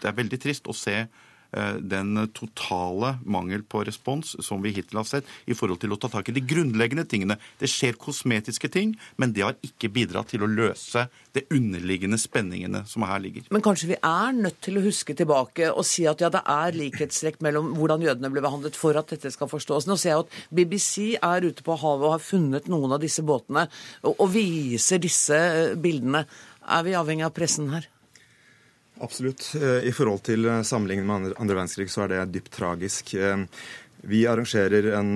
det 0.00 0.08
er 0.08 0.16
veldig 0.16 0.38
trist 0.40 0.70
å 0.70 0.76
se 0.76 1.02
Eh, 1.04 1.29
den 1.50 2.28
totale 2.36 3.16
mangel 3.26 3.64
på 3.66 3.82
respons 3.86 4.36
som 4.44 4.62
vi 4.62 4.70
hittil 4.76 5.00
har 5.00 5.08
sett 5.08 5.30
i 5.50 5.56
forhold 5.56 5.80
til 5.82 5.94
å 5.94 5.98
ta 6.00 6.10
tak 6.12 6.30
i 6.30 6.34
de 6.36 6.42
grunnleggende 6.46 7.04
tingene. 7.10 7.36
Det 7.58 7.70
skjer 7.70 7.98
kosmetiske 8.00 8.70
ting, 8.72 8.94
men 9.18 9.34
det 9.34 9.44
har 9.46 9.58
ikke 9.66 9.90
bidratt 9.92 10.30
til 10.30 10.44
å 10.46 10.50
løse 10.50 11.08
det 11.34 11.46
underliggende 11.54 12.18
spenningene 12.18 12.82
som 12.90 13.04
her 13.06 13.22
ligger. 13.22 13.46
Men 13.54 13.64
kanskje 13.64 13.92
vi 13.92 13.98
er 13.98 14.34
nødt 14.36 14.60
til 14.64 14.78
å 14.78 14.84
huske 14.84 15.14
tilbake 15.18 15.70
og 15.70 15.86
si 15.86 16.06
at 16.10 16.22
ja, 16.22 16.30
det 16.32 16.42
er 16.42 16.78
likhetstrekk 16.78 17.40
mellom 17.44 17.72
hvordan 17.78 18.04
jødene 18.06 18.32
ble 18.32 18.44
behandlet 18.44 18.78
for 18.78 18.98
at 18.98 19.12
dette 19.14 19.32
skal 19.34 19.50
forstås. 19.50 19.88
Nå 19.90 19.98
ser 20.00 20.14
jeg 20.14 20.24
at 20.24 20.40
BBC 20.54 20.96
er 21.16 21.46
ute 21.46 21.66
på 21.66 21.78
havet 21.78 22.08
og 22.08 22.16
har 22.16 22.24
funnet 22.24 22.70
noen 22.70 22.96
av 22.96 23.02
disse 23.02 23.24
båtene 23.26 23.66
og, 24.02 24.14
og 24.16 24.28
viser 24.34 25.02
disse 25.02 25.36
eh, 25.36 25.78
bildene. 25.78 26.26
Er 26.70 26.86
vi 26.86 26.98
avhengig 26.98 27.26
av 27.26 27.34
pressen 27.36 27.70
her? 27.74 27.88
Absolutt. 29.00 29.54
Eh, 29.54 29.88
I 29.88 29.92
forhold 29.92 30.26
til 30.28 30.44
sammenlignet 30.44 30.66
sammenligningen 30.68 31.08
med 31.08 31.36
andre 31.40 31.56
verdenskrig 31.56 31.88
så 31.92 32.04
er 32.04 32.12
det 32.12 32.24
dypt 32.34 32.52
tragisk. 32.52 33.14
Eh, 33.14 33.46
vi 34.00 34.22
arrangerer 34.28 34.94
en 34.96 35.10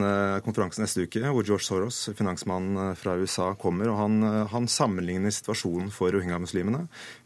konferanse 0.45 0.83
neste 0.83 1.07
uke 1.07 1.23
hvor 1.25 1.45
George 1.47 1.65
Soros, 1.65 2.03
finansmannen 2.17 2.93
fra 3.01 3.15
USA, 3.17 3.47
kommer. 3.57 3.89
og 3.89 3.97
Han, 3.97 4.19
han 4.53 4.69
sammenligner 4.69 5.33
situasjonen 5.33 5.89
for 5.89 6.13
rohingya-muslimene 6.13 6.83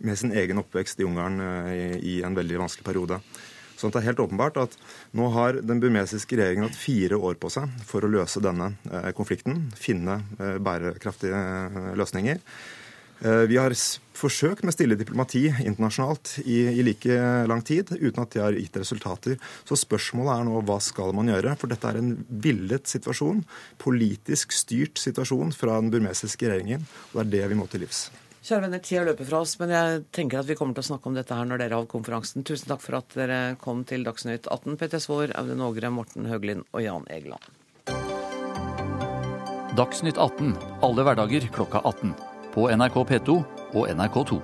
med 0.06 0.20
sin 0.20 0.30
egen 0.30 0.62
oppvekst 0.62 1.02
i 1.02 1.08
Ungarn 1.08 1.42
i, 1.74 1.82
i 1.98 2.14
en 2.22 2.38
veldig 2.38 2.62
vanskelig 2.62 2.86
periode. 2.86 3.18
Sånn 3.74 3.90
det 3.90 4.04
er 4.04 4.06
helt 4.12 4.22
åpenbart 4.22 4.62
at 4.62 4.78
nå 5.18 5.32
har 5.34 5.58
den 5.58 5.82
burmesiske 5.82 6.38
regjeringen 6.38 6.68
hatt 6.68 6.78
fire 6.78 7.18
år 7.18 7.42
på 7.42 7.50
seg 7.50 7.74
for 7.90 8.06
å 8.06 8.12
løse 8.14 8.38
denne 8.38 8.76
konflikten, 9.18 9.72
finne 9.74 10.20
bærekraftige 10.38 11.42
løsninger. 11.98 12.38
Eh, 13.24 13.44
vi 13.50 13.56
har 13.58 13.74
forsøkt 14.18 14.62
med 14.66 14.74
stille 14.74 14.98
diplomati 14.98 15.44
internasjonalt 15.50 16.36
i, 16.44 16.60
i, 16.70 16.84
like 16.86 17.18
lang 17.50 17.62
tid, 17.66 17.90
uten 17.98 18.22
at 18.22 18.34
det 18.34 18.42
har 18.44 18.58
gitt 18.58 18.78
resultater. 18.78 19.36
Så 19.66 19.78
spørsmålet 19.78 20.34
er 20.36 20.46
nå 20.46 20.62
hva 20.66 20.78
skal 20.82 21.14
man 21.16 21.30
gjøre? 21.30 21.56
For 21.58 21.70
dette 21.70 21.90
er 21.90 21.98
en 21.98 22.14
villet 22.28 22.86
situasjon, 22.90 23.42
politisk 23.82 24.54
styrt 24.54 25.02
situasjon 25.02 25.52
fra 25.56 25.80
den 25.80 25.90
burmesiske 25.94 26.46
regjeringen, 26.46 26.86
og 27.10 27.20
det 27.20 27.26
er 27.26 27.34
det 27.34 27.52
vi 27.52 27.58
må 27.58 27.68
til 27.70 27.86
livs. 27.86 28.08
Kjære 28.38 28.64
venner, 28.64 28.80
tida 28.80 29.02
løper 29.04 29.26
fra 29.28 29.42
oss, 29.42 29.56
men 29.60 29.74
jeg 29.74 30.02
tenker 30.14 30.38
at 30.40 30.46
vi 30.48 30.54
kommer 30.56 30.78
til 30.78 30.86
å 30.86 30.90
snakke 30.92 31.10
om 31.10 31.18
dette 31.18 31.36
her 31.36 31.48
når 31.48 31.60
dere 31.60 31.80
har 31.80 31.90
konferansen. 31.90 32.46
Tusen 32.46 32.70
takk 32.70 32.84
for 32.84 33.00
at 33.00 33.18
dere 33.18 33.40
kom 33.60 33.82
til 33.84 34.06
Dagsnytt 34.06 34.46
18. 34.46 34.78
Petter 34.80 35.02
Svaar, 35.02 35.34
Audun 35.36 35.66
Ågre, 35.66 35.90
Morten 35.92 36.30
Høglind 36.30 36.64
og 36.70 36.86
Jan 36.86 37.10
Egeland. 37.12 37.50
Dagsnytt 39.78 40.16
18 40.16 40.54
alle 40.86 41.04
hverdager 41.06 41.50
klokka 41.54 41.82
18 41.84 42.14
på 42.54 42.68
NRK 42.70 42.96
P2 43.10 43.42
og 43.74 43.88
NRK2. 43.90 44.40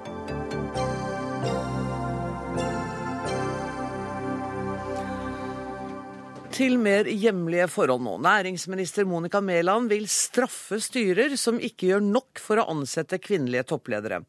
Til 6.55 6.77
mer 6.79 7.09
hjemlige 7.11 7.65
forhold 7.67 8.05
nå. 8.05 8.13
Næringsminister 8.23 9.03
Monica 9.11 9.41
Mæland 9.43 9.89
vil 9.91 10.05
straffe 10.07 10.77
styrer 10.79 11.33
som 11.41 11.57
ikke 11.59 11.89
gjør 11.89 12.05
nok 12.07 12.39
for 12.39 12.61
å 12.63 12.67
ansette 12.71 13.19
kvinnelige 13.19 13.65
toppledere. 13.73 14.21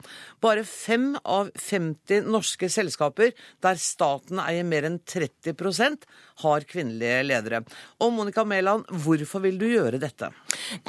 Bare 0.42 0.64
fem 0.66 1.12
av 1.22 1.52
50 1.54 2.26
norske 2.34 2.66
selskaper 2.74 3.36
der 3.62 3.78
staten 3.78 4.42
eier 4.42 4.66
mer 4.66 4.88
enn 4.90 4.98
30% 5.06 6.08
har 6.42 6.66
kvinnelige 6.66 7.22
ledere. 7.28 7.62
Og 8.02 8.16
Monica 8.18 8.42
Mæland, 8.42 8.90
hvorfor 9.06 9.46
vil 9.46 9.62
du 9.62 9.68
gjøre 9.70 10.02
dette? 10.02 10.32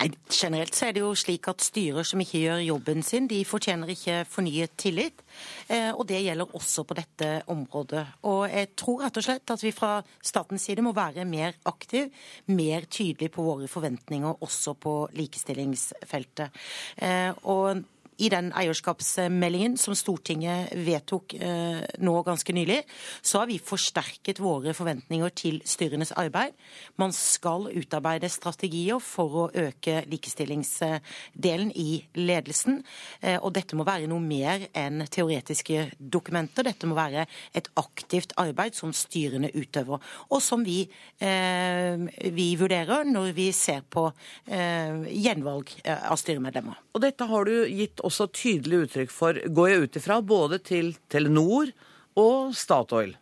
Nei, 0.01 0.09
Generelt 0.33 0.73
så 0.73 0.89
er 0.89 0.97
det 0.97 1.05
jo 1.05 1.13
slik 1.13 1.53
at 1.53 1.61
styrer 1.61 2.09
som 2.09 2.25
ikke 2.25 2.47
gjør 2.47 2.65
jobben 2.65 3.05
sin, 3.05 3.29
de 3.29 3.45
fortjener 3.45 3.93
ikke 3.93 4.23
fornyet 4.25 4.73
tillit. 4.81 5.21
Eh, 5.69 5.91
og 5.93 6.05
det 6.09 6.23
gjelder 6.25 6.55
også 6.57 6.85
på 6.87 6.97
dette 6.99 7.31
området. 7.53 8.05
Og 8.29 8.45
jeg 8.51 8.73
tror 8.79 9.05
rett 9.07 9.21
og 9.21 9.27
slett 9.27 9.55
at 9.57 9.65
vi 9.65 9.75
fra 9.75 9.97
statens 10.25 10.69
side 10.69 10.85
må 10.85 10.95
være 10.97 11.27
mer 11.29 11.57
aktiv, 11.69 12.13
mer 12.53 12.87
tydelig 12.91 13.33
på 13.35 13.45
våre 13.47 13.69
forventninger 13.71 14.43
også 14.47 14.77
på 14.81 14.97
likestillingsfeltet. 15.17 16.65
Eh, 17.03 17.33
og 17.45 17.85
i 18.17 18.29
den 18.33 18.49
eierskapsmeldingen 18.57 19.77
som 19.81 19.97
Stortinget 19.97 20.73
vedtok 20.87 21.35
eh, 21.37 21.83
nå 22.01 22.15
ganske 22.25 22.55
nylig, 22.57 22.79
så 23.21 23.43
har 23.43 23.51
vi 23.51 23.59
forsterket 23.61 24.41
våre 24.41 24.73
forventninger 24.77 25.35
til 25.37 25.59
styrenes 25.69 26.15
arbeid. 26.17 26.55
Man 27.01 27.13
skal 27.17 27.69
utarbeide 27.77 28.31
strategier 28.33 29.01
for 29.05 29.43
å 29.43 29.47
øke 29.67 29.99
likestillingsdelen 30.09 31.73
i 31.77 31.91
ledelsen. 32.17 32.81
Eh, 33.21 33.37
og 33.37 33.53
dette 33.57 33.77
må 33.77 33.85
være 33.87 34.09
noe 34.09 34.25
mer 34.25 34.65
enn 34.73 35.05
teoretiske 35.13 35.91
dokumenter. 36.01 36.65
Dette 36.71 36.89
må 36.89 36.97
være 36.97 37.27
et 37.57 37.69
aktivt 37.77 38.33
arbeid 38.41 38.79
som 38.79 38.95
styrene 38.97 39.53
utøver, 39.53 40.01
og 40.31 40.43
som 40.43 40.65
vi, 40.65 40.87
eh, 41.21 42.01
vi 42.33 42.49
vurderer 42.57 43.05
når 43.05 43.33
vi 43.37 43.51
ser 43.53 43.83
på 43.91 44.09
gjenvalg 44.47 45.71
av 45.85 46.17
styremedlemmer. 46.21 46.79
Og 46.95 47.03
dette 47.03 47.27
har 47.29 47.45
du 47.49 47.67
gitt 47.69 48.01
også 48.07 48.29
tydelig 48.33 48.87
uttrykk 48.87 49.13
for, 49.13 49.39
går 49.47 49.71
jeg 49.71 49.85
ut 49.85 50.01
ifra, 50.01 50.21
både 50.23 50.61
til 50.63 50.95
Telenor 51.13 51.73
og 52.17 52.55
Statoil. 52.57 53.15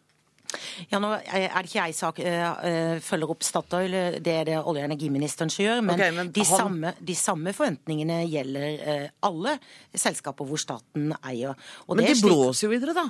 Ja, 0.90 1.00
nå 1.02 1.11
er 1.14 1.54
det 1.54 1.68
ikke 1.68 1.80
jeg 1.80 1.96
som 1.96 2.14
uh, 2.14 2.96
følger 3.04 3.32
opp 3.34 3.44
Statoil, 3.46 3.96
det 4.25 4.34
er 4.34 4.49
det 4.49 4.56
olje- 4.61 4.84
og 4.84 4.88
energiministeren 4.88 5.52
som 5.52 5.64
gjør. 5.64 5.82
Men, 5.84 5.99
okay, 5.99 6.14
men 6.16 6.30
de, 6.34 6.44
han... 6.44 6.61
samme, 6.61 6.92
de, 7.00 7.16
samme, 7.18 7.54
forventningene 7.56 8.20
gjelder 8.30 9.08
alle 9.25 9.56
selskaper 9.90 10.49
hvor 10.49 10.61
staten 10.61 11.12
eier. 11.20 11.54
Og 11.88 11.99
men 11.99 12.08
de 12.08 12.16
slik... 12.16 12.28
blåser 12.30 12.66
jo 12.66 12.73
videre, 12.73 12.94
da? 12.96 13.06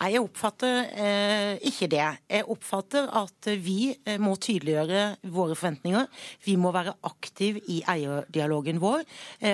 Nei, 0.00 0.10
jeg 0.14 0.24
oppfatter 0.24 0.78
eh, 0.92 1.52
ikke 1.70 1.90
det. 1.92 2.04
Jeg 2.36 2.48
oppfatter 2.56 3.10
at 3.22 3.50
vi 3.62 3.92
må 4.22 4.36
tydeliggjøre 4.40 5.04
våre 5.32 5.56
forventninger. 5.56 6.08
Vi 6.46 6.56
må 6.60 6.72
være 6.74 6.96
aktive 7.08 7.62
i 7.72 7.80
eierdialogen 7.88 8.80
vår, 8.82 9.04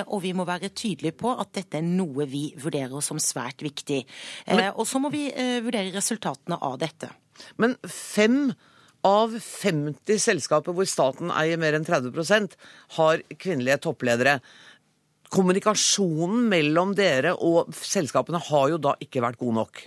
og 0.07 0.19
vi 0.25 0.33
må 0.37 0.47
være 0.49 0.73
tydelige 0.75 1.17
på 1.19 1.33
at 1.35 1.53
dette 1.57 1.81
er 1.81 1.87
noe 1.87 2.27
vi 2.31 2.49
vurderer 2.61 3.05
som 3.05 3.21
svært 3.23 3.65
viktig. 3.65 4.03
Men... 4.51 4.71
Og 4.73 4.87
så 4.89 5.01
må 5.03 5.13
vi 5.13 5.27
vurdere 5.63 5.93
resultatene 5.95 6.59
av 6.63 6.79
dette. 6.81 7.11
Men 7.61 7.77
fem 7.87 8.53
av 9.07 9.35
50 9.35 10.21
selskaper 10.23 10.77
hvor 10.77 10.87
staten 10.89 11.33
eier 11.35 11.59
mer 11.61 11.77
enn 11.77 11.87
30% 11.87 12.55
har 12.99 13.25
kvinnelige 13.35 13.81
toppledere. 13.89 14.39
Kommunikasjonen 15.33 16.47
mellom 16.53 16.93
dere 16.99 17.35
og 17.35 17.73
selskapene 17.77 18.41
har 18.51 18.71
jo 18.75 18.81
da 18.83 18.95
ikke 19.03 19.25
vært 19.25 19.41
god 19.41 19.59
nok? 19.63 19.83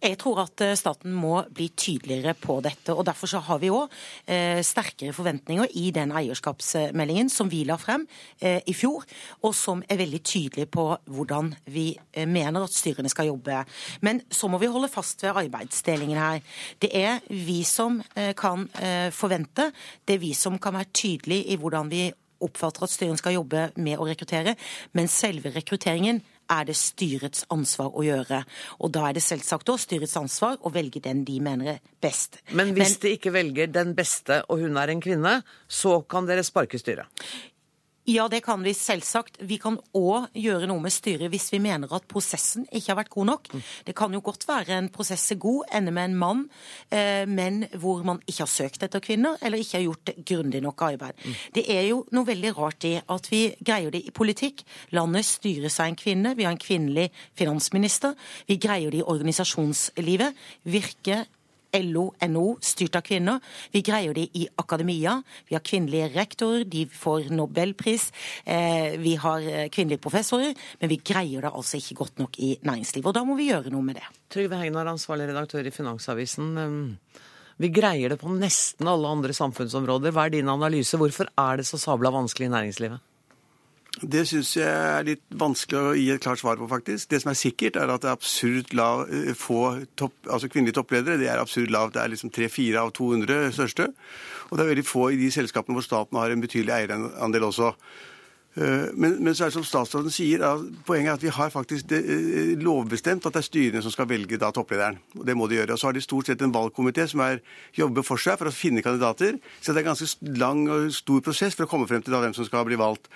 Jeg 0.00 0.16
tror 0.20 0.42
at 0.44 0.62
eh, 0.64 0.76
staten 0.78 1.12
må 1.12 1.40
bli 1.54 1.68
tydeligere 1.76 2.34
på 2.38 2.58
dette. 2.64 2.94
og 2.94 3.04
Derfor 3.06 3.30
så 3.30 3.40
har 3.44 3.60
vi 3.62 3.70
òg 3.72 3.90
eh, 4.26 4.60
sterkere 4.64 5.14
forventninger 5.16 5.72
i 5.80 5.90
den 5.94 6.14
eierskapsmeldingen 6.16 7.30
som 7.32 7.50
vi 7.52 7.62
la 7.68 7.76
frem 7.80 8.06
eh, 8.40 8.60
i 8.66 8.74
fjor, 8.76 9.04
og 9.44 9.54
som 9.56 9.84
er 9.88 10.00
veldig 10.00 10.22
tydelig 10.24 10.68
på 10.72 10.86
hvordan 11.10 11.52
vi 11.70 11.90
eh, 12.12 12.28
mener 12.28 12.64
at 12.64 12.76
styrene 12.76 13.12
skal 13.12 13.30
jobbe. 13.30 13.62
Men 14.06 14.22
så 14.30 14.48
må 14.48 14.60
vi 14.62 14.70
holde 14.72 14.92
fast 14.92 15.24
ved 15.24 15.36
arbeidsdelingen 15.44 16.20
her. 16.20 16.40
Det 16.80 16.90
er 16.96 17.20
vi 17.28 17.60
som 17.68 18.00
eh, 18.14 18.32
kan 18.38 18.68
eh, 18.80 19.10
forvente, 19.14 19.70
det 20.06 20.16
er 20.16 20.24
vi 20.24 20.34
som 20.34 20.58
kan 20.58 20.78
være 20.78 20.92
tydelige 20.94 21.52
i 21.52 21.60
hvordan 21.60 21.92
vi 21.92 22.08
oppfatter 22.40 22.86
at 22.86 22.92
styrene 22.92 23.20
skal 23.20 23.36
jobbe 23.36 23.68
med 23.80 24.00
å 24.00 24.06
rekruttere, 24.08 24.56
men 24.96 25.10
selve 25.12 25.52
rekrutteringen 25.54 26.22
er 26.50 26.66
det 26.68 26.76
styrets 26.78 27.44
ansvar 27.54 27.94
å 27.94 28.04
gjøre. 28.04 28.42
Og 28.80 28.92
da 28.94 29.06
er 29.08 29.16
det 29.16 29.24
selvsagt 29.24 29.70
også 29.70 29.88
styrets 29.88 30.16
ansvar 30.20 30.58
å 30.66 30.72
velge 30.74 31.02
den 31.04 31.24
de 31.28 31.38
mener 31.44 31.76
er 31.76 31.80
best. 32.02 32.40
Men 32.50 32.74
hvis 32.74 32.96
Men, 32.96 33.00
de 33.04 33.14
ikke 33.16 33.34
velger 33.34 33.70
den 33.72 33.94
beste, 33.94 34.42
og 34.48 34.64
hun 34.64 34.76
er 34.80 34.92
en 34.92 35.02
kvinne, 35.02 35.40
så 35.68 36.00
kan 36.02 36.26
dere 36.26 36.44
sparke 36.46 36.80
styret? 36.80 37.06
Ja, 38.10 38.26
det 38.28 38.40
kan 38.42 38.62
vi 38.64 38.72
selvsagt. 38.74 39.38
Vi 39.46 39.56
kan 39.62 39.76
òg 39.94 40.32
gjøre 40.34 40.66
noe 40.66 40.82
med 40.82 40.90
styret 40.90 41.30
hvis 41.30 41.50
vi 41.52 41.60
mener 41.62 41.92
at 41.94 42.08
prosessen 42.10 42.64
ikke 42.66 42.90
har 42.90 42.98
vært 42.98 43.12
god 43.14 43.28
nok. 43.28 43.50
Det 43.86 43.94
kan 43.96 44.14
jo 44.16 44.22
godt 44.24 44.46
være 44.48 44.78
en 44.80 44.88
prosess 44.90 45.28
er 45.30 45.38
god, 45.42 45.68
ender 45.78 45.94
med 45.94 46.10
en 46.10 46.16
mann, 46.18 46.42
eh, 46.90 47.22
men 47.30 47.62
hvor 47.78 48.02
man 48.06 48.18
ikke 48.26 48.42
har 48.42 48.50
søkt 48.50 48.82
etter 48.82 49.04
kvinner, 49.04 49.38
eller 49.42 49.62
ikke 49.62 49.78
har 49.78 49.86
gjort 49.86 50.12
grundig 50.26 50.62
nok 50.64 50.82
arbeid. 50.88 51.22
Det 51.54 51.66
er 51.70 51.86
jo 51.90 52.02
noe 52.10 52.26
veldig 52.26 52.54
rart 52.58 52.88
i 52.88 52.96
at 52.98 53.30
vi 53.30 53.44
greier 53.62 53.94
det 53.94 54.02
i 54.08 54.14
politikk. 54.14 54.64
Landet 54.96 55.28
styres 55.28 55.78
av 55.78 55.92
en 55.92 56.00
kvinne, 56.00 56.34
vi 56.34 56.48
har 56.48 56.56
en 56.56 56.60
kvinnelig 56.60 57.10
finansminister. 57.38 58.16
Vi 58.50 58.58
greier 58.58 58.90
det 58.90 59.04
i 59.04 59.06
organisasjonslivet. 59.06 60.34
Virke 60.66 61.24
LO, 61.76 62.10
NO, 62.28 62.44
styrt 62.64 62.98
av 62.98 63.04
kvinner. 63.06 63.40
Vi 63.72 63.82
greier 63.86 64.14
det 64.16 64.26
i 64.38 64.46
akademia. 64.60 65.20
Vi 65.48 65.56
har 65.56 65.64
kvinnelige 65.66 66.10
rektorer, 66.14 66.64
de 66.64 66.86
får 66.86 67.30
nobelpris. 67.34 68.10
Eh, 68.44 68.96
vi 69.00 69.16
har 69.20 69.40
eh, 69.40 69.68
kvinnelige 69.72 70.02
professorer. 70.02 70.54
Men 70.80 70.92
vi 70.92 71.00
greier 71.04 71.46
det 71.46 71.52
altså 71.54 71.80
ikke 71.80 71.98
godt 72.04 72.22
nok 72.22 72.38
i 72.38 72.54
næringslivet. 72.66 73.10
Og 73.10 73.16
da 73.16 73.24
må 73.26 73.38
vi 73.38 73.50
gjøre 73.50 73.72
noe 73.74 73.86
med 73.86 74.00
det. 74.00 74.06
Trygve 74.30 74.60
Hegnar, 74.60 74.90
ansvarlig 74.90 75.30
redaktør 75.30 75.66
i 75.66 75.74
Finansavisen. 75.74 76.54
Vi 77.60 77.68
greier 77.68 78.08
det 78.08 78.20
på 78.22 78.30
nesten 78.32 78.88
alle 78.88 79.08
andre 79.10 79.34
samfunnsområder. 79.36 80.14
Hva 80.16 80.26
er 80.26 80.38
din 80.38 80.48
analyse? 80.48 80.96
Hvorfor 80.96 81.28
er 81.38 81.60
det 81.60 81.68
så 81.68 81.80
sabla 81.80 82.12
vanskelig 82.14 82.48
i 82.48 82.54
næringslivet? 82.54 83.09
Det 84.00 84.22
syns 84.24 84.54
jeg 84.56 84.64
er 84.64 85.04
litt 85.04 85.22
vanskelig 85.36 85.80
å 85.80 85.92
gi 85.92 86.06
et 86.14 86.22
klart 86.24 86.40
svar 86.40 86.56
på, 86.56 86.68
faktisk. 86.70 87.10
Det 87.10 87.20
som 87.20 87.32
er 87.32 87.36
sikkert, 87.36 87.76
er 87.76 87.90
at 87.92 88.00
det 88.00 88.08
er 88.08 88.16
absurd 88.16 88.72
lav, 88.72 89.02
eh, 89.12 89.34
få 89.36 89.84
topp, 90.00 90.14
altså 90.24 90.48
kvinnelige 90.48 90.78
toppledere. 90.78 91.18
Det 91.20 91.28
er 91.28 91.40
absurd 91.40 91.70
lavt. 91.70 91.94
Det 91.94 92.02
er 92.02 92.12
liksom 92.14 92.30
3-4 92.32 92.80
av 92.80 92.92
200 92.96 93.52
største. 93.52 93.90
Og 94.48 94.56
det 94.56 94.64
er 94.64 94.72
veldig 94.72 94.86
få 94.88 95.10
i 95.12 95.20
de 95.20 95.28
selskapene 95.30 95.76
hvor 95.76 95.84
staten 95.84 96.16
har 96.16 96.30
en 96.30 96.40
betydelig 96.40 96.72
eierandel 96.72 97.44
også. 97.44 97.74
Eh, 98.56 98.88
men, 98.94 99.18
men, 99.22 99.34
så 99.34 99.44
er 99.44 99.50
det 99.50 99.58
som 99.58 99.66
statsråden 99.68 100.10
sier, 100.10 100.42
poenget 100.88 101.12
er 101.12 101.18
at 101.18 101.26
vi 101.26 101.34
har 101.36 101.52
faktisk 101.52 101.90
det, 101.92 102.00
eh, 102.00 102.54
lovbestemt 102.58 103.26
at 103.28 103.36
det 103.36 103.44
er 103.44 103.46
styrene 103.46 103.82
som 103.84 103.92
skal 103.94 104.08
velge 104.10 104.40
da 104.40 104.48
topplederen. 104.50 104.96
og 105.18 105.26
Det 105.26 105.36
må 105.36 105.46
de 105.46 105.60
gjøre. 105.60 105.76
Og 105.76 105.78
så 105.78 105.90
har 105.90 105.92
de 105.92 106.00
stort 106.00 106.26
sett 106.26 106.40
en 106.40 106.54
valgkomité 106.54 107.06
som 107.06 107.20
er, 107.20 107.44
jobber 107.76 108.02
for 108.02 108.16
seg 108.16 108.40
for 108.40 108.48
å 108.48 108.54
finne 108.54 108.82
kandidater. 108.82 109.36
Så 109.60 109.74
det 109.74 109.84
er 109.84 109.90
en 109.90 109.92
ganske 109.92 110.38
lang 110.40 110.64
og 110.68 110.88
stor 110.96 111.20
prosess 111.20 111.54
for 111.54 111.68
å 111.68 111.70
komme 111.70 111.86
frem 111.86 112.02
til 112.02 112.16
da 112.16 112.24
hvem 112.24 112.34
som 112.34 112.48
skal 112.48 112.64
bli 112.64 112.80
valgt. 112.80 113.12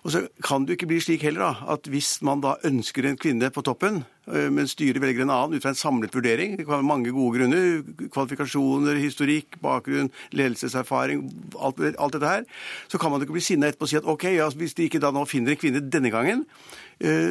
Og 0.00 0.14
så 0.14 0.22
kan 0.44 0.64
det 0.64 0.72
jo 0.72 0.78
ikke 0.78 0.88
bli 0.88 1.00
slik 1.04 1.24
heller 1.26 1.42
da, 1.44 1.72
at 1.74 1.88
hvis 1.92 2.14
man 2.24 2.40
da 2.40 2.54
ønsker 2.64 3.04
en 3.04 3.18
kvinne 3.20 3.50
på 3.52 3.64
toppen, 3.66 4.00
øh, 4.32 4.48
men 4.52 4.68
styret 4.68 5.00
velger 5.02 5.26
en 5.26 5.32
annen 5.34 5.58
ut 5.58 5.64
fra 5.64 5.74
en 5.74 5.80
samlet 5.80 6.14
vurdering, 6.16 6.56
det 6.56 6.64
kan 6.64 6.78
være 6.78 6.88
mange 6.88 7.12
gode 7.12 7.38
grunner, 7.38 7.82
kvalifikasjoner, 8.08 8.96
historikk, 8.96 9.60
bakgrunn, 9.60 10.08
ledelseserfaring, 10.32 11.26
alt, 11.60 11.82
alt 11.92 12.16
dette 12.16 12.32
her, 12.32 12.48
så 12.88 12.98
kan 12.98 13.12
man 13.12 13.20
ikke 13.20 13.36
bli 13.36 13.44
sinna 13.44 13.68
etterpå 13.68 13.88
og 13.88 13.92
si 13.92 14.00
at 14.00 14.08
ok, 14.08 14.30
ja, 14.38 14.48
hvis 14.56 14.78
de 14.78 14.88
ikke 14.88 15.02
da 15.04 15.12
nå 15.12 15.26
finner 15.28 15.52
en 15.52 15.60
kvinne 15.60 15.84
denne 15.92 16.12
gangen, 16.14 16.46
Eh, 16.48 16.89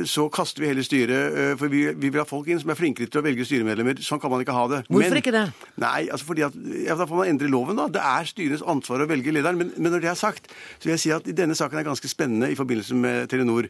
så 0.09 0.25
kaster 0.33 0.63
vi 0.63 0.69
hele 0.71 0.83
styret. 0.85 1.35
Eh, 1.37 1.51
for 1.59 1.69
vi, 1.69 1.83
vi, 1.93 2.09
vil 2.09 2.21
ha 2.21 2.25
folk 2.25 2.47
inn 2.49 2.57
som 2.61 2.71
er 2.73 2.77
flinkere 2.79 3.09
til 3.11 3.21
å 3.21 3.25
velge 3.25 3.45
styremedlemmer. 3.45 3.99
Sånn 4.01 4.21
kan 4.21 4.31
man 4.33 4.41
ikke 4.41 4.55
ha 4.55 4.63
det. 4.71 4.79
Hvorfor 4.87 5.13
men, 5.13 5.21
ikke 5.21 5.33
det? 5.35 5.43
Nei, 5.81 6.07
altså 6.09 6.29
fordi 6.31 6.45
at, 6.47 6.57
ja, 6.87 6.97
Da 6.97 7.05
får 7.09 7.21
man 7.21 7.29
endre 7.35 7.51
loven, 7.53 7.77
da. 7.77 7.85
Det 7.93 8.01
er 8.01 8.29
styrenes 8.31 8.65
ansvar 8.65 9.05
å 9.05 9.09
velge 9.09 9.33
lederen. 9.35 9.59
Men, 9.61 9.69
men 9.77 9.93
når 9.93 10.05
det 10.05 10.11
er 10.13 10.17
sagt, 10.19 10.49
så 10.79 10.89
vil 10.89 10.95
jeg 10.95 11.03
si 11.03 11.13
at 11.13 11.29
denne 11.37 11.57
saken 11.57 11.81
er 11.81 11.85
ganske 11.85 12.09
spennende 12.09 12.49
i 12.49 12.57
forbindelse 12.57 12.97
med 12.97 13.29
Telenor. 13.29 13.69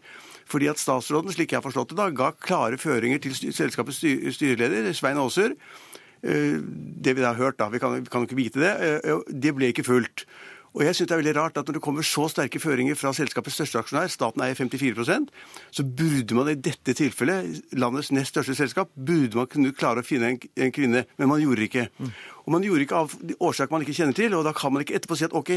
Fordi 0.49 0.69
at 0.71 0.81
statsråden, 0.81 1.35
slik 1.35 1.51
jeg 1.51 1.59
har 1.59 1.67
forstått 1.67 1.91
det, 1.91 1.99
da, 1.99 2.07
ga 2.15 2.31
klare 2.47 2.79
føringer 2.79 3.19
til 3.25 3.35
selskapets 3.35 3.99
styreleder, 4.37 4.87
Svein 4.95 5.19
Aaser. 5.19 5.57
Eh, 6.23 6.63
det 6.63 7.17
vi 7.17 7.25
da 7.25 7.33
har 7.33 7.43
hørt, 7.43 7.59
da, 7.59 7.67
vi 7.73 7.83
kan 7.83 7.99
jo 7.99 8.23
ikke 8.23 8.39
vite 8.39 8.63
det, 8.63 8.95
det 9.35 9.51
ble 9.57 9.73
ikke 9.73 9.87
fulgt. 9.87 10.29
Og 10.73 10.83
jeg 10.85 10.95
synes 10.95 11.09
det 11.09 11.15
er 11.15 11.21
veldig 11.21 11.35
rart 11.35 11.57
at 11.57 11.67
Når 11.67 11.77
det 11.77 11.81
kommer 11.81 12.05
så 12.05 12.27
sterke 12.29 12.59
føringer 12.61 12.95
fra 12.95 13.13
selskapets 13.13 13.55
største 13.57 13.79
aksjonær, 13.81 14.11
staten 14.11 14.43
eier 14.45 14.57
54% 14.57 15.29
så 15.71 15.83
burde 15.83 16.35
man 16.37 16.49
i 16.51 16.55
dette 16.55 16.93
tilfellet, 16.97 17.61
landets 17.77 18.11
nest 18.11 18.33
største 18.33 18.55
selskap, 18.57 18.89
burde 18.95 19.37
man 19.37 19.49
kunne 19.49 19.73
klare 19.75 20.03
å 20.03 20.05
finne 20.05 20.35
en, 20.35 20.71
kvinne. 20.73 21.05
Men 21.17 21.31
man 21.31 21.41
gjorde 21.41 21.65
ikke. 21.65 21.87
Mm. 21.97 22.11
Og 22.49 22.55
man 22.55 22.63
gjorde 22.65 22.81
ikke 22.81 22.97
av 22.97 23.11
årsaker 23.45 23.75
man 23.75 23.83
ikke 23.85 23.93
kjenner 23.93 24.15
til. 24.17 24.33
og 24.33 24.41
Da 24.47 24.55
kan 24.57 24.73
man 24.73 24.81
ikke 24.81 24.95
etterpå 24.97 25.13
si 25.19 25.27
at 25.27 25.35
ok, 25.37 25.51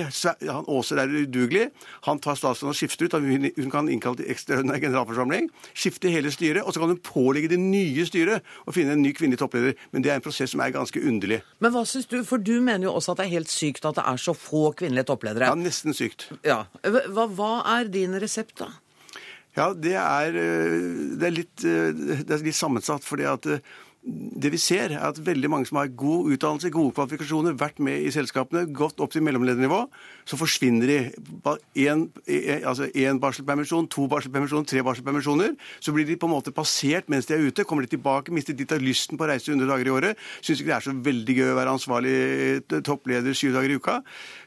han 0.45 0.67
Åser 0.69 1.01
er 1.01 1.15
udugelig, 1.23 1.71
han 2.05 2.21
tar 2.21 2.37
statsråden 2.37 2.75
og 2.75 2.77
skifter 2.77 3.09
ut. 3.09 3.17
Hun 3.17 3.73
kan 3.73 3.89
innkalle 3.89 4.21
til 4.21 4.29
ekstraordinær 4.29 4.77
generalforsamling, 4.83 5.49
skifte 5.73 6.13
hele 6.13 6.29
styret, 6.35 6.61
og 6.61 6.77
så 6.77 6.83
kan 6.83 6.93
hun 6.93 7.01
pålegge 7.01 7.49
det 7.55 7.61
nye 7.63 8.05
styret 8.05 8.45
å 8.69 8.77
finne 8.77 8.93
en 8.93 9.01
ny 9.01 9.15
kvinnelig 9.17 9.41
toppleder. 9.41 9.73
Men 9.97 10.05
det 10.05 10.13
er 10.13 10.21
en 10.21 10.27
prosess 10.27 10.53
som 10.53 10.61
er 10.61 10.77
ganske 10.77 11.01
underlig. 11.01 11.41
Men 11.65 11.73
hva 11.73 11.87
synes 11.89 12.13
du, 12.13 12.19
For 12.29 12.37
du 12.37 12.59
mener 12.61 12.91
jo 12.91 12.93
også 12.99 13.17
at 13.17 13.23
det 13.23 13.31
er 13.31 13.37
helt 13.39 13.53
sykt 13.53 13.89
at 13.89 13.97
det 13.97 14.05
er 14.13 14.21
så 14.21 14.37
få 14.37 14.69
kvinnelige 14.77 15.09
toppledere. 15.09 15.49
Ja, 15.49 15.57
nesten 15.57 15.97
sykt. 15.97 16.29
Ja. 16.45 16.67
Hva, 16.85 17.25
hva 17.25 17.53
er 17.79 17.89
din 17.89 18.21
resept, 18.21 18.59
da? 18.61 18.69
Ja, 19.57 19.73
det 19.77 19.93
er, 20.01 20.33
eh, 20.33 20.77
det 21.21 21.27
er, 21.29 21.35
litt, 21.37 21.65
eh, 21.69 21.93
det 22.25 22.33
er 22.33 22.45
litt 22.45 22.57
sammensatt. 22.57 23.05
fordi 23.05 23.27
at 23.29 23.47
eh, 23.47 23.65
det 24.03 24.51
vi 24.51 24.59
ser, 24.59 24.91
er 24.91 25.05
at 25.07 25.19
veldig 25.23 25.49
mange 25.51 25.69
som 25.69 25.79
har 25.79 25.91
god 25.95 26.33
utdannelse, 26.35 26.73
gode 26.75 26.91
kvalifikasjoner, 26.97 27.55
vært 27.59 27.79
med 27.79 28.03
i 28.03 28.11
selskapene, 28.11 28.65
gått 28.75 28.99
opp 29.03 29.13
til 29.15 29.23
mellomledernivå, 29.23 29.85
så 30.27 30.39
forsvinner 30.41 30.91
de. 30.91 30.97
Én 31.79 32.09
altså 32.67 32.89
barselpermisjon, 33.23 33.87
to 33.93 34.09
barselpermisjoner, 34.11 34.67
tre 34.67 34.83
barselpermisjoner. 34.83 35.55
Så 35.79 35.95
blir 35.95 36.09
de 36.09 36.19
på 36.19 36.27
en 36.27 36.35
måte 36.35 36.55
passert 36.55 37.11
mens 37.13 37.31
de 37.31 37.37
er 37.37 37.47
ute. 37.47 37.67
Kommer 37.69 37.87
de 37.87 37.95
tilbake, 37.95 38.35
mister 38.35 38.59
de 38.59 38.67
av 38.75 38.83
lysten 38.83 39.19
på 39.19 39.27
å 39.27 39.31
reise 39.31 39.55
100 39.55 39.71
dager 39.71 39.87
i 39.87 39.95
året. 39.95 40.25
Syns 40.41 40.59
ikke 40.59 40.73
det 40.73 40.79
er 40.81 40.89
så 40.89 40.99
veldig 41.11 41.39
gøy 41.39 41.53
å 41.53 41.59
være 41.61 41.77
ansvarlig 41.79 42.17
toppleder 42.83 43.39
syv 43.39 43.55
dager 43.55 43.71
i 43.71 43.79
uka. 43.79 44.01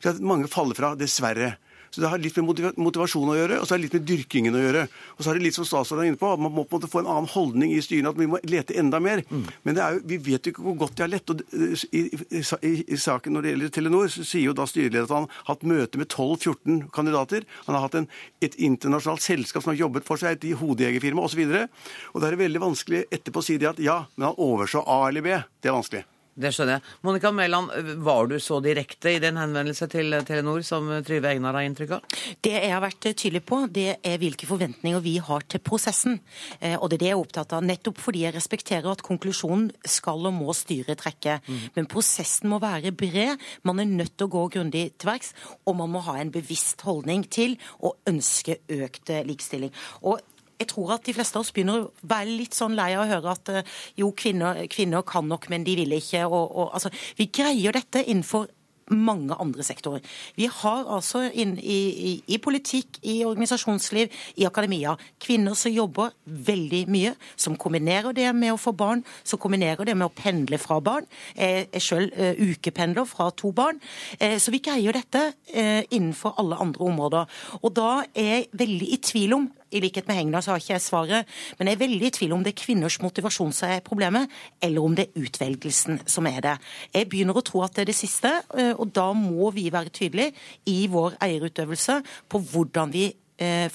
Så 0.03 0.17
mange 0.19 0.51
faller 0.51 0.75
fra, 0.75 0.97
dessverre. 0.99 1.55
Så 1.95 2.01
det 2.03 2.09
har 2.11 2.19
litt 2.19 2.35
med 2.41 2.75
motivasjon 2.75 3.29
å 3.31 3.37
gjøre, 3.37 3.57
og 3.61 3.67
så 3.67 3.71
har 3.71 3.79
det 3.79 3.85
litt 3.85 3.93
med 3.95 4.07
dyrkingen 4.09 4.55
å 4.57 4.59
gjøre. 4.59 4.81
Og 5.15 5.21
så 5.23 5.31
er 5.31 5.37
det 5.37 5.45
litt 5.45 5.55
som 5.55 5.67
statsråden 5.67 6.03
er 6.03 6.09
inne 6.11 6.19
på, 6.19 6.27
at 6.27 6.41
man 6.43 6.51
må 6.51 6.65
på 6.65 6.75
en 6.75 6.81
måte 6.81 6.89
få 6.91 6.99
en 6.99 7.07
annen 7.13 7.29
holdning 7.31 7.71
i 7.71 7.77
styrene, 7.83 8.11
at 8.11 8.19
vi 8.19 8.27
må 8.27 8.41
lete 8.43 8.75
enda 8.75 8.99
mer. 8.99 9.21
Mm. 9.29 9.45
Men 9.63 9.79
jo, 9.79 10.01
vi 10.11 10.17
vet 10.25 10.49
jo 10.49 10.51
ikke 10.51 10.65
hvor 10.65 10.75
godt 10.81 10.97
de 10.97 11.05
har 11.05 11.11
lett. 11.13 11.31
Og 11.31 11.45
i, 11.55 12.01
i, 12.01 12.41
i, 12.41 12.73
i, 12.83 12.99
saken 12.99 13.37
når 13.37 13.45
det 13.45 13.53
gjelder 13.53 13.71
Telenor, 13.77 14.11
så 14.11 14.25
sier 14.27 14.49
jo 14.49 14.55
da 14.59 14.65
styreleder 14.67 15.07
at 15.07 15.15
han 15.15 15.29
har 15.31 15.53
hatt 15.53 15.63
møte 15.71 16.01
med 16.01 16.09
12-14 16.09 16.81
kandidater. 16.95 17.47
Han 17.69 17.77
har 17.77 17.85
hatt 17.87 17.95
en, 18.01 18.09
et 18.43 18.59
internasjonalt 18.59 19.23
selskap 19.23 19.63
som 19.63 19.71
har 19.71 19.79
jobbet 19.85 20.09
for 20.09 20.19
seg, 20.19 20.35
et 20.35 20.59
hodejegerfirma 20.59 21.23
osv. 21.29 21.45
Og, 21.45 21.55
så 21.55 22.11
og 22.11 22.19
da 22.19 22.27
er 22.27 22.35
det 22.35 22.43
veldig 22.43 22.65
vanskelig 22.65 23.05
etterpå 23.07 23.39
å 23.39 23.47
si 23.47 23.55
det 23.61 23.71
at 23.71 23.79
ja, 23.83 24.01
men 24.17 24.33
han 24.33 24.43
overså 24.43 24.83
A 24.83 25.05
eller 25.07 25.23
B. 25.23 25.39
Det 25.63 25.71
er 25.71 25.79
vanskelig. 25.79 26.03
Det 26.35 26.49
skjønner 26.51 26.75
jeg. 26.75 26.83
Monica 27.07 27.29
Mæland, 27.31 27.69
var 28.03 28.27
du 28.27 28.35
så 28.43 28.57
direkte 28.59 29.13
i 29.15 29.21
den 29.23 29.37
henvendelse 29.39 29.87
til 29.87 30.11
Telenor 30.27 30.65
som 30.67 30.89
Tryve 31.07 31.29
Egnar 31.31 31.55
har 31.55 31.63
inntrykk 31.63 31.93
av? 31.95 32.17
Det 32.43 32.51
jeg 32.51 32.73
har 32.73 32.83
vært 32.83 33.07
tydelig 33.07 33.41
på, 33.47 33.61
det 33.71 34.01
er 34.03 34.19
hvilke 34.19 34.49
forventninger 34.49 34.99
vi 35.05 35.13
har 35.23 35.45
til 35.47 35.63
prosessen. 35.63 36.19
Eh, 36.59 36.75
og 36.75 36.91
det 36.91 36.97
er 36.97 37.03
det 37.05 37.09
jeg 37.13 37.15
er 37.15 37.23
opptatt 37.23 37.55
av. 37.55 37.63
Nettopp 37.63 38.03
fordi 38.03 38.25
jeg 38.25 38.35
respekterer 38.35 38.91
at 38.91 39.05
konklusjonen 39.07 39.69
skal 39.87 40.27
og 40.27 40.35
må 40.35 40.51
styret 40.57 40.99
trekke. 41.05 41.39
Mm. 41.47 41.63
Men 41.79 41.89
prosessen 41.95 42.51
må 42.51 42.59
være 42.59 42.91
bred. 42.91 43.39
Man 43.63 43.79
er 43.79 43.87
nødt 43.87 44.17
til 44.17 44.27
å 44.27 44.35
gå 44.35 44.45
grundig 44.57 44.89
til 44.99 45.13
verks. 45.13 45.31
Og 45.63 45.79
man 45.79 45.95
må 45.95 46.03
ha 46.09 46.19
en 46.19 46.35
bevisst 46.35 46.83
holdning 46.83 47.23
til 47.31 47.55
å 47.79 47.95
ønske 48.11 48.59
økt 48.75 49.15
likestilling. 49.23 49.71
Og 50.03 50.19
jeg 50.59 50.69
tror 50.71 50.95
at 50.95 51.05
de 51.05 51.15
fleste 51.15 51.37
av 51.37 51.45
oss 51.45 51.53
begynner 51.55 51.85
å 51.85 51.89
være 52.07 52.35
litt 52.39 52.55
sånn 52.57 52.77
lei 52.77 52.91
av 52.95 53.05
å 53.05 53.09
høre 53.09 53.33
at 53.35 53.51
eh, 53.53 53.73
jo, 53.99 54.11
kvinner, 54.17 54.65
kvinner 54.71 55.05
kan 55.07 55.27
nok, 55.27 55.49
men 55.51 55.65
de 55.67 55.75
vil 55.81 55.97
ikke. 55.97 56.25
Og, 56.27 56.43
og, 56.45 56.69
altså, 56.77 56.91
vi 57.19 57.29
greier 57.33 57.75
dette 57.75 58.05
innenfor 58.05 58.47
mange 58.93 59.33
andre 59.41 59.63
sektorer. 59.65 60.03
Vi 60.37 60.45
har 60.51 60.85
altså 60.93 61.23
inn, 61.33 61.55
i, 61.57 61.79
i, 62.09 62.11
i, 62.35 62.37
politikk, 62.41 62.99
i 63.01 63.17
organisasjonsliv, 63.25 64.13
i 64.37 64.45
akademia 64.45 64.95
kvinner 65.21 65.57
som 65.57 65.73
jobber 65.73 66.13
veldig 66.25 66.83
mye, 66.93 67.15
som 67.35 67.57
kombinerer 67.57 68.13
det 68.15 68.29
med 68.35 68.53
å 68.53 68.61
få 68.61 68.75
barn, 68.77 69.03
som 69.23 69.41
kombinerer 69.41 69.87
det 69.87 69.97
med 69.97 70.09
å 70.09 70.13
pendle 70.13 70.59
fra 70.61 70.79
barn. 70.83 71.09
Jeg 71.33 71.67
er 71.71 71.83
selv 71.83 72.13
uh, 72.13 72.29
eh, 72.29 72.53
ukependler 72.53 73.09
fra 73.09 73.31
to 73.33 73.51
barn. 73.55 73.81
Uh, 74.21 74.37
så 74.41 74.53
vi 74.53 74.61
greier 74.65 74.95
dette 74.95 75.31
uh, 75.33 75.81
innenfor 75.89 76.37
alle 76.41 76.59
andre 76.61 76.85
områder. 76.85 77.37
Og 77.63 77.73
da 77.75 77.91
er 78.13 78.31
jeg 78.35 78.49
veldig 78.65 78.91
i 78.93 79.01
tvil 79.01 79.39
om 79.39 79.49
i 79.75 79.81
likhet 79.83 80.07
med 80.07 80.19
Hegnar 80.19 80.45
så 80.45 80.53
har 80.53 80.63
ikke 80.63 80.73
jeg 80.73 80.85
svaret, 80.85 81.33
men 81.59 81.69
jeg 81.69 81.77
er 81.77 81.83
veldig 81.83 82.07
i 82.07 82.13
tvil 82.19 82.35
om 82.35 82.45
det 82.45 82.53
er 82.53 82.61
kvinners 82.63 82.99
motivasjon 83.03 83.53
som 83.55 83.73
er 83.75 83.83
problemet, 83.85 84.31
eller 84.63 84.85
om 84.85 84.95
det 84.95 85.09
er 85.09 85.25
utvelgelsen 85.25 86.01
som 86.09 86.29
er 86.29 86.39
det. 86.45 86.55
Jeg 86.95 87.09
begynner 87.11 87.37
å 87.37 87.45
tro 87.45 87.63
at 87.65 87.75
det 87.75 87.85
er 87.85 87.91
det 87.91 87.97
siste, 87.97 88.31
eh, 88.57 88.73
og 88.73 88.93
da 88.95 89.11
må 89.17 89.51
vi 89.55 89.67
være 89.73 89.93
tydelige 89.93 90.33
i 90.71 90.85
vår 90.91 91.19
eierutøvelse 91.25 92.01
på 92.31 92.41
hvordan 92.51 92.93
vi 92.95 93.09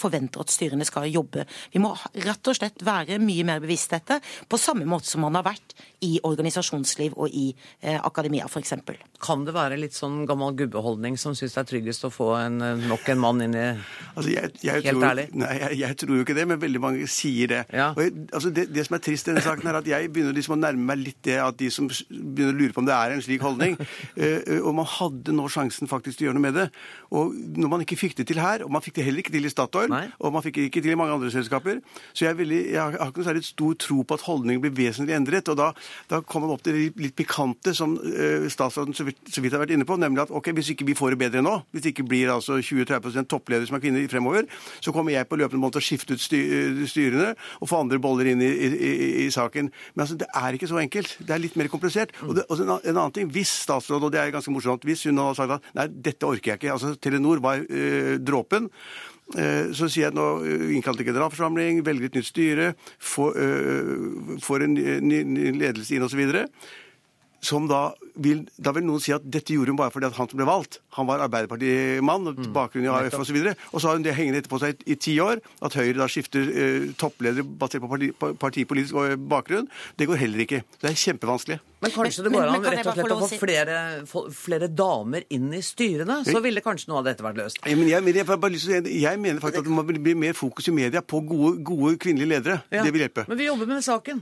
forventer 0.00 0.40
at 0.40 0.52
styrene 0.52 0.86
skal 0.88 1.08
jobbe. 1.10 1.44
Vi 1.72 1.82
må 1.82 1.92
rett 2.24 2.48
og 2.48 2.56
slett 2.56 2.80
være 2.86 3.18
mye 3.20 3.44
mer 3.44 3.60
bevisst 3.62 3.92
dette, 3.92 4.20
på 4.48 4.58
samme 4.60 4.86
måte 4.88 5.10
som 5.10 5.24
man 5.26 5.36
har 5.36 5.44
vært 5.50 5.74
i 6.06 6.16
organisasjonsliv 6.24 7.16
og 7.20 7.32
i 7.36 7.50
eh, 7.82 7.98
akademia 8.00 8.46
f.eks. 8.48 8.74
Kan 9.20 9.44
det 9.44 9.52
være 9.52 9.76
litt 9.80 9.96
sånn 9.96 10.22
gammel 10.28 10.54
gubbeholdning 10.56 11.18
som 11.20 11.34
syns 11.36 11.56
det 11.56 11.62
er 11.62 11.68
tryggest 11.68 12.06
å 12.08 12.12
få 12.12 12.30
en, 12.38 12.60
eh, 12.64 12.86
nok 12.88 13.08
en 13.12 13.20
mann 13.20 13.44
inn 13.44 13.56
i 13.56 13.66
Altså, 13.70 14.30
jeg, 14.32 14.52
jeg 14.64 14.84
Helt 14.84 14.96
tror, 14.96 15.06
ærlig? 15.10 15.26
Nei, 15.38 15.52
jeg, 15.60 15.78
jeg 15.80 15.98
tror 16.02 16.16
jo 16.16 16.24
ikke 16.24 16.36
det, 16.36 16.46
men 16.48 16.60
veldig 16.62 16.80
mange 16.82 17.08
sier 17.10 17.50
det. 17.52 17.60
Ja. 17.76 17.90
Og 17.92 18.02
jeg, 18.02 18.14
altså 18.32 18.52
det, 18.54 18.66
det 18.72 18.84
som 18.86 18.96
er 18.96 19.02
trist 19.04 19.28
i 19.28 19.32
denne 19.32 19.44
saken, 19.44 19.70
er 19.70 19.78
at 19.80 19.90
jeg 19.90 20.10
begynner 20.12 20.36
liksom 20.36 20.56
å 20.56 20.60
nærme 20.60 20.88
meg 20.90 21.02
litt 21.04 21.20
det 21.26 21.36
at 21.42 21.58
de 21.60 21.68
som 21.72 21.88
begynner 21.88 22.54
å 22.54 22.58
lure 22.58 22.76
på 22.76 22.82
om 22.82 22.88
det 22.88 22.96
er 22.96 23.14
en 23.14 23.24
slik 23.24 23.44
holdning. 23.44 23.76
eh, 24.20 24.40
eh, 24.40 24.60
og 24.60 24.74
man 24.80 24.88
hadde 24.88 25.36
nå 25.36 25.46
sjansen 25.52 25.90
faktisk 25.90 26.18
til 26.18 26.26
å 26.26 26.30
gjøre 26.30 26.40
noe 26.40 26.46
med 26.48 26.58
det. 26.58 26.66
Og 27.16 27.36
når 27.60 27.74
man 27.74 27.84
ikke 27.86 28.00
fikk 28.00 28.18
det 28.22 28.28
til 28.30 28.40
her, 28.42 28.64
og 28.66 28.72
man 28.72 28.84
fikk 28.84 28.98
det 28.98 29.06
heller 29.06 29.24
ikke 29.24 29.34
til 29.36 29.48
i 29.48 29.49
Statoil, 29.52 29.90
Nei. 29.92 30.06
og 30.20 30.34
man 30.34 30.44
fikk 30.44 30.62
ikke 30.64 30.82
til 30.84 30.94
i 30.94 30.98
mange 30.98 31.14
andre 31.16 31.30
selskaper, 31.32 31.80
så 32.12 32.26
jeg, 32.26 32.38
veldig, 32.38 32.60
jeg 32.72 32.80
har 32.80 33.10
ikke 33.10 33.22
noe 33.22 33.28
særlig 33.28 33.44
stor 33.46 33.76
tro 33.80 34.02
på 34.02 34.18
at 34.18 34.24
holdningen 34.26 34.62
blir 34.64 34.74
vesentlig 34.76 35.16
endret. 35.16 35.50
Og 35.52 35.58
da, 35.58 35.70
da 36.10 36.20
kommer 36.22 36.48
man 36.48 36.58
opp 36.58 36.64
til 36.66 36.76
det 36.76 36.86
litt 37.00 37.16
pikante 37.18 37.74
som 37.76 37.96
eh, 37.98 38.46
statsråden 38.52 38.96
så 38.96 39.06
vidt, 39.08 39.22
så 39.30 39.42
vidt 39.44 39.56
har 39.56 39.62
vært 39.62 39.74
inne 39.76 39.88
på, 39.88 39.98
nemlig 40.00 40.24
at 40.24 40.34
ok, 40.34 40.52
hvis 40.56 40.72
ikke 40.74 40.88
vi 40.88 40.96
får 40.98 41.14
det 41.14 41.20
bedre 41.24 41.44
nå, 41.44 41.56
hvis 41.70 41.86
det 41.86 41.94
ikke 41.94 42.08
blir 42.10 42.32
altså 42.34 42.58
20-30 42.60 43.28
toppledere 43.30 43.68
som 43.68 43.78
er 43.78 43.84
kvinner 43.84 44.06
fremover, 44.10 44.48
så 44.80 44.94
kommer 44.94 45.14
jeg 45.14 45.28
på 45.30 45.38
løpende 45.40 45.62
måned 45.62 45.78
til 45.78 45.84
å 45.84 45.88
skifte 45.90 46.16
ut 46.16 46.38
eh, 46.38 46.82
styrene 46.90 47.32
og 47.60 47.70
få 47.70 47.82
andre 47.84 48.00
boller 48.02 48.32
inn 48.32 48.42
i, 48.44 48.50
i, 48.50 48.70
i, 48.70 49.10
i 49.26 49.28
saken. 49.34 49.70
Men 49.94 50.04
altså, 50.06 50.18
det 50.20 50.30
er 50.42 50.56
ikke 50.56 50.70
så 50.70 50.80
enkelt. 50.82 51.16
Det 51.26 51.34
er 51.34 51.42
litt 51.42 51.58
mer 51.60 51.70
komplisert. 51.72 52.14
Og, 52.26 52.34
det, 52.38 52.46
og 52.48 52.62
en, 52.62 52.74
en 52.78 52.96
annen 52.96 53.16
ting, 53.16 53.30
hvis 53.32 53.52
statsråd, 53.64 54.06
og 54.06 54.14
det 54.14 54.22
er 54.22 54.34
ganske 54.34 54.52
morsomt, 54.54 54.86
hvis 54.88 55.06
hun 55.08 55.20
hadde 55.22 55.38
sagt 55.38 55.56
at 55.58 55.70
nei, 55.76 55.88
dette 56.10 56.28
orker 56.28 56.54
jeg 56.54 56.60
ikke, 56.60 56.74
altså 56.74 56.94
Telenor 57.00 57.42
var 57.44 57.62
øh, 57.64 58.16
dråpen, 58.22 58.68
Så 59.30 59.86
sier 59.86 60.08
jeg 60.08 60.16
nå 60.16 60.26
innkalte 60.74 61.04
til 61.04 61.12
generalforsamling, 61.12 61.84
velger 61.86 62.10
et 62.10 62.18
nytt 62.18 62.28
styre, 62.28 62.72
får, 62.98 63.36
eh, 63.38 64.38
får 64.42 64.66
en 64.66 64.74
ny, 64.74 65.52
ledelse 65.60 65.94
inn 65.94 66.06
osv. 66.06 66.24
Som 67.40 67.68
da 67.70 67.94
vil, 68.20 68.42
da 68.60 68.72
vil 68.76 68.84
noen 68.84 69.00
si 69.00 69.14
at 69.16 69.24
dette 69.24 69.54
gjorde 69.54 69.72
hun 69.72 69.78
bare 69.78 69.92
fordi 69.94 70.10
at 70.10 70.18
han 70.18 70.28
som 70.28 70.36
ble 70.36 70.48
valgt, 70.48 70.80
han 70.98 71.08
var 71.08 71.22
Arbeiderpartimann, 71.24 72.28
og 72.28 72.42
bakgrunn 72.52 72.84
i 72.84 72.92
AF 72.92 73.16
osv. 73.22 73.38
Og 73.72 73.80
så 73.80 73.88
har 73.88 73.96
hun 73.96 74.04
det 74.04 74.16
hengende 74.18 74.42
etterpå 74.42 74.60
seg 74.60 74.84
i 74.84 74.98
ti 75.00 75.16
år, 75.24 75.40
at 75.64 75.78
Høyre 75.78 75.96
da 76.02 76.10
skifter 76.10 76.52
eh, 76.52 76.90
toppledere 77.00 77.46
basert 77.46 77.80
på 77.80 77.88
parti, 77.88 78.12
partipolitisk 78.44 78.98
eh, 79.06 79.16
bakgrunn. 79.16 79.70
Det 79.96 80.10
går 80.10 80.20
heller 80.20 80.44
ikke. 80.44 80.64
Det 80.82 80.92
er 80.92 81.02
kjempevanskelig. 81.06 81.60
Men 81.80 81.90
kanskje 81.94 82.24
det 82.26 82.32
går 82.34 82.40
men 82.44 82.54
an 82.54 82.66
rett 82.74 82.86
og 82.86 82.96
slett 82.98 83.12
å 83.14 83.20
få 83.24 83.38
flere, 83.40 83.76
flere 84.36 84.68
damer 84.68 85.24
inn 85.32 85.48
i 85.56 85.62
styrene? 85.64 86.20
Så 86.28 86.42
ville 86.44 86.60
kanskje 86.64 86.90
noe 86.92 87.00
av 87.00 87.08
dette 87.08 87.24
vært 87.24 87.40
løst. 87.40 87.60
Ja, 87.64 87.76
Men 87.76 87.88
jeg, 87.88 88.04
men 88.04 88.14
jeg, 88.20 88.60
si- 88.60 88.98
jeg 89.00 89.20
mener 89.22 89.40
faktisk 89.40 89.64
at 89.64 89.70
det 89.70 89.76
må 89.78 89.86
bli 89.88 90.14
mer 90.14 90.36
fokus 90.36 90.68
i 90.68 90.74
media 90.76 91.00
på 91.00 91.22
gode, 91.24 91.62
gode 91.64 91.96
kvinnelige 92.02 92.34
ledere. 92.36 92.60
Ja. 92.70 92.84
Det 92.84 92.92
vil 92.92 93.06
hjelpe. 93.06 93.24
Men 93.28 93.38
vi 93.40 93.48
jobber 93.48 93.66
med 93.72 93.82
saken. 93.86 94.20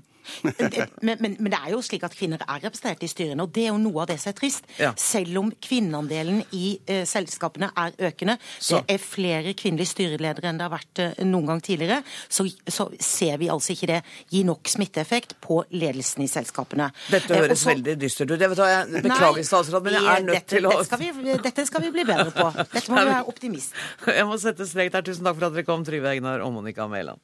Men, 1.00 1.16
men, 1.24 1.36
men 1.40 1.48
det 1.54 1.56
er 1.56 1.70
jo 1.72 1.78
slik 1.80 2.02
at 2.04 2.12
kvinner 2.12 2.42
er 2.44 2.58
representert 2.60 3.00
i 3.06 3.08
styrene, 3.08 3.46
og 3.46 3.52
det 3.56 3.62
er 3.64 3.70
jo 3.70 3.78
noe 3.80 4.02
av 4.02 4.10
det 4.10 4.18
som 4.20 4.28
er 4.28 4.36
trist. 4.36 4.66
Ja. 4.76 4.90
Selv 5.00 5.38
om 5.40 5.48
kvinneandelen 5.64 6.42
i 6.52 6.74
uh, 6.90 6.98
selskapene 7.08 7.70
er 7.80 7.94
økende, 8.10 8.34
Så- 8.60 8.82
det 8.84 8.98
er 8.98 9.00
flere 9.00 9.54
kvinnelige 9.56 9.88
styreledere 9.94 10.50
enn 10.50 10.60
det 10.60 10.66
har 10.66 10.74
vært 10.74 11.00
uh, 11.00 11.24
noen 11.24 11.48
gang 11.48 11.62
tidligere, 11.64 12.02
så, 12.28 12.44
så 12.68 12.90
ser 13.00 13.38
vi 13.40 13.48
altså 13.48 13.72
ikke 13.72 13.88
det 13.94 14.00
gi 14.34 14.42
nok 14.44 14.68
smitteeffekt 14.68 15.32
på 15.44 15.62
ledelsen 15.72 16.26
i 16.26 16.28
selskapene. 16.28 16.90
Dette 17.08 17.32
Eh, 17.38 17.44
og 17.44 17.47
høres 17.48 17.62
så- 17.64 17.70
veldig 17.72 17.94
dystert 18.00 18.30
ut. 18.30 18.40
Jeg, 18.40 18.50
vet 18.52 18.58
hva, 18.62 18.68
jeg 18.74 19.02
beklager, 19.08 19.44
statsråd, 19.48 19.84
men 19.88 19.96
jeg 19.98 20.04
er 20.04 20.22
nødt 20.26 20.34
dette, 20.38 20.52
til 20.54 20.68
å 20.68 20.74
dette 20.76 20.84
skal, 20.90 20.98
vi, 20.98 21.36
dette 21.48 21.66
skal 21.66 21.82
vi 21.86 21.90
bli 21.96 22.04
bedre 22.08 22.30
på. 22.36 22.46
Dette 22.72 22.86
må 22.92 23.00
vi 23.02 23.10
være 23.12 23.26
optimist. 23.34 23.72
Jeg 24.18 24.26
må 24.26 24.38
sette 24.40 24.66
strek 24.68 24.92
der. 24.92 25.02
Tusen 25.06 25.24
takk 25.28 25.36
for 25.38 25.48
at 25.48 25.54
dere 25.58 25.66
kom, 25.68 25.84
Trygve 25.86 26.14
Egnar 26.16 26.44
og 26.46 26.52
Monica 26.56 26.86
Mæland. 26.90 27.18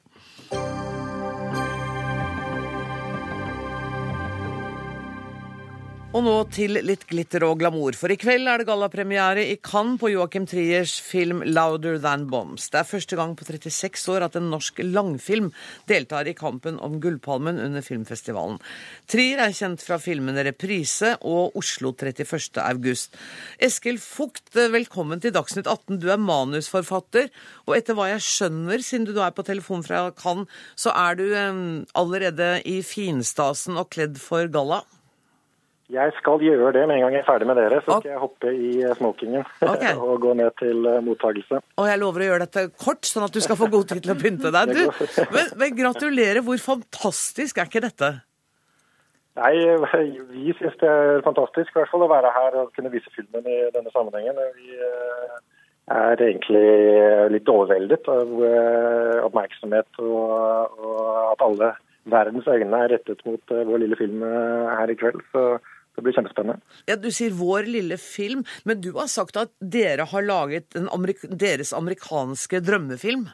Og 6.15 6.21
nå 6.23 6.33
til 6.47 6.77
litt 6.87 7.01
glitter 7.09 7.43
og 7.43 7.57
glamour, 7.59 7.91
for 7.99 8.07
i 8.07 8.15
kveld 8.15 8.47
er 8.47 8.61
det 8.61 8.69
gallapremiere 8.69 9.41
i 9.51 9.57
Cannes 9.59 9.99
på 9.99 10.13
Joachim 10.13 10.45
Triers 10.47 10.93
film 11.03 11.41
'Louder 11.43 11.97
Than 11.99 12.23
Bombs'. 12.31 12.69
Det 12.71 12.79
er 12.79 12.87
første 12.87 13.17
gang 13.19 13.33
på 13.35 13.43
36 13.43 14.13
år 14.13 14.23
at 14.23 14.37
en 14.39 14.47
norsk 14.47 14.79
langfilm 14.79 15.51
deltar 15.91 16.29
i 16.31 16.37
kampen 16.39 16.79
om 16.79 17.01
Gullpalmen 17.03 17.59
under 17.59 17.83
filmfestivalen. 17.83 18.61
Trier 19.11 19.43
er 19.43 19.51
kjent 19.51 19.83
fra 19.83 19.99
filmene 19.99 20.39
'Reprise' 20.47 21.17
og 21.19 21.51
'Oslo 21.51 21.91
31. 21.91 22.63
august'. 22.63 23.11
Eskil 23.59 23.99
Fugt, 23.99 24.55
velkommen 24.55 25.19
til 25.19 25.35
Dagsnytt 25.35 25.67
18. 25.67 25.99
Du 25.99 26.07
er 26.07 26.15
manusforfatter, 26.15 27.27
og 27.67 27.75
etter 27.75 27.93
hva 27.93 28.07
jeg 28.15 28.23
skjønner, 28.23 28.79
siden 28.79 29.03
du 29.03 29.19
er 29.19 29.35
på 29.35 29.43
telefon 29.43 29.83
fra 29.83 30.11
Cannes, 30.11 30.47
så 30.77 30.95
er 30.95 31.15
du 31.15 31.27
eh, 31.35 31.83
allerede 31.93 32.61
i 32.63 32.81
finstasen 32.81 33.75
og 33.75 33.89
kledd 33.89 34.15
for 34.15 34.47
galla? 34.47 34.85
Jeg 35.93 36.13
skal 36.17 36.41
gjøre 36.41 36.71
det 36.73 36.83
med 36.89 36.97
en 36.97 37.03
gang 37.05 37.13
jeg 37.13 37.21
er 37.21 37.27
ferdig 37.27 37.47
med 37.49 37.59
dere. 37.59 37.77
Så 37.83 37.99
skal 37.99 38.01
skal 38.01 38.13
jeg 38.15 38.21
hoppe 38.23 38.51
i 38.51 38.69
eh, 38.81 38.93
smokingen 38.97 39.43
okay. 39.73 39.93
og 39.93 40.15
gå 40.23 40.33
ned 40.39 40.55
til 40.57 40.79
mottakelse. 40.81 41.03
mottagelse. 41.09 41.59
Og 41.77 41.89
jeg 41.91 42.01
lover 42.01 42.23
å 42.23 42.29
gjøre 42.29 42.47
dette 42.47 42.63
kort, 42.81 43.05
sånn 43.05 43.27
at 43.27 43.35
du 43.35 43.41
skal 43.45 43.59
få 43.59 43.69
god 43.73 43.91
tid 43.91 44.01
til 44.05 44.15
å 44.15 44.19
pynte 44.19 44.53
deg. 44.55 44.73
Du, 44.75 45.27
men, 45.31 45.51
men 45.61 45.75
gratulerer, 45.77 46.41
hvor 46.45 46.57
fantastisk 46.61 47.59
er 47.61 47.69
ikke 47.69 47.83
dette? 47.85 48.11
Nei, 49.35 49.53
vi 50.31 50.53
syns 50.57 50.77
det 50.81 50.89
er 50.89 51.23
fantastisk 51.25 51.73
i 51.73 51.79
hvert 51.81 51.91
fall 51.91 52.05
å 52.05 52.11
være 52.11 52.31
her 52.33 52.57
og 52.61 52.71
kunne 52.75 52.91
vise 52.93 53.11
filmen 53.15 53.45
i 53.45 53.57
denne 53.75 53.91
sammenhengen. 53.93 54.39
Vi 54.55 54.77
eh, 54.79 55.35
er 55.93 56.21
egentlig 56.23 56.67
litt 57.33 57.49
overveldet 57.51 58.07
av 58.09 58.31
eh, 58.49 59.17
oppmerksomhet 59.27 59.99
og, 60.01 60.79
og 60.81 61.01
at 61.33 61.43
alle 61.45 61.73
verdens 62.09 62.47
øyne 62.47 62.79
er 62.85 62.93
rettet 62.95 63.21
mot 63.27 63.53
eh, 63.53 63.65
vår 63.67 63.83
lille 63.83 63.99
film 63.99 64.23
eh, 64.25 64.71
her 64.79 64.93
i 64.93 64.97
kveld. 64.97 65.21
Så 65.33 65.43
det 65.95 66.03
blir 66.03 66.15
kjempespennende. 66.17 66.61
Ja, 66.87 66.95
Du 66.95 67.09
sier 67.11 67.31
'vår 67.31 67.65
lille 67.67 67.97
film', 67.97 68.45
men 68.63 68.81
du 68.81 68.91
har 68.93 69.07
sagt 69.07 69.37
at 69.37 69.51
dere 69.59 70.05
har 70.05 70.21
laget 70.21 70.75
en 70.75 70.89
amerik 70.89 71.21
deres 71.29 71.73
amerikanske 71.73 72.59
drømmefilm. 72.59 73.27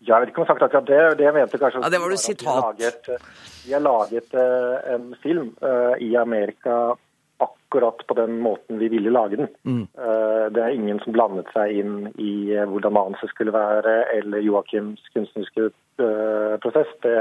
Ja, 0.00 0.14
Jeg 0.16 0.20
vet 0.20 0.28
ikke 0.28 0.40
om 0.40 0.46
jeg 0.46 0.48
har 0.48 0.58
sagt 0.58 0.62
akkurat 0.62 0.86
det. 0.86 1.18
Det 1.18 1.34
mente 1.34 1.58
kanskje 1.58 1.82
Ja, 1.82 1.88
det 1.90 2.00
var 2.00 2.08
du 2.08 2.14
at 2.14 2.18
sitat. 2.18 2.46
Vi 2.46 2.52
har 2.52 2.72
laget, 2.72 3.08
eh, 3.08 3.18
vi 3.66 3.72
har 3.72 3.80
laget 3.80 4.34
uh, 4.34 4.94
en 4.94 5.14
film 5.22 5.56
uh, 5.62 5.94
i 6.00 6.16
Amerika 6.16 6.96
akkurat 7.40 8.06
på 8.06 8.14
den 8.14 8.40
måten 8.40 8.78
vi 8.78 8.88
ville 8.88 9.10
lage 9.10 9.36
den. 9.36 9.48
Mm. 9.62 9.86
Uh, 9.98 10.52
det 10.52 10.62
er 10.62 10.74
ingen 10.74 11.00
som 11.04 11.12
blandet 11.12 11.46
seg 11.54 11.78
inn 11.82 12.08
i 12.18 12.52
eh, 12.56 12.66
hvordan 12.68 12.92
manuset 12.92 13.30
skulle 13.30 13.52
være, 13.54 13.94
eller 14.18 14.42
Joakims 14.42 15.00
kunstneriske 15.14 15.70
eh, 16.02 16.56
prosess. 16.62 16.90
Det, 17.04 17.14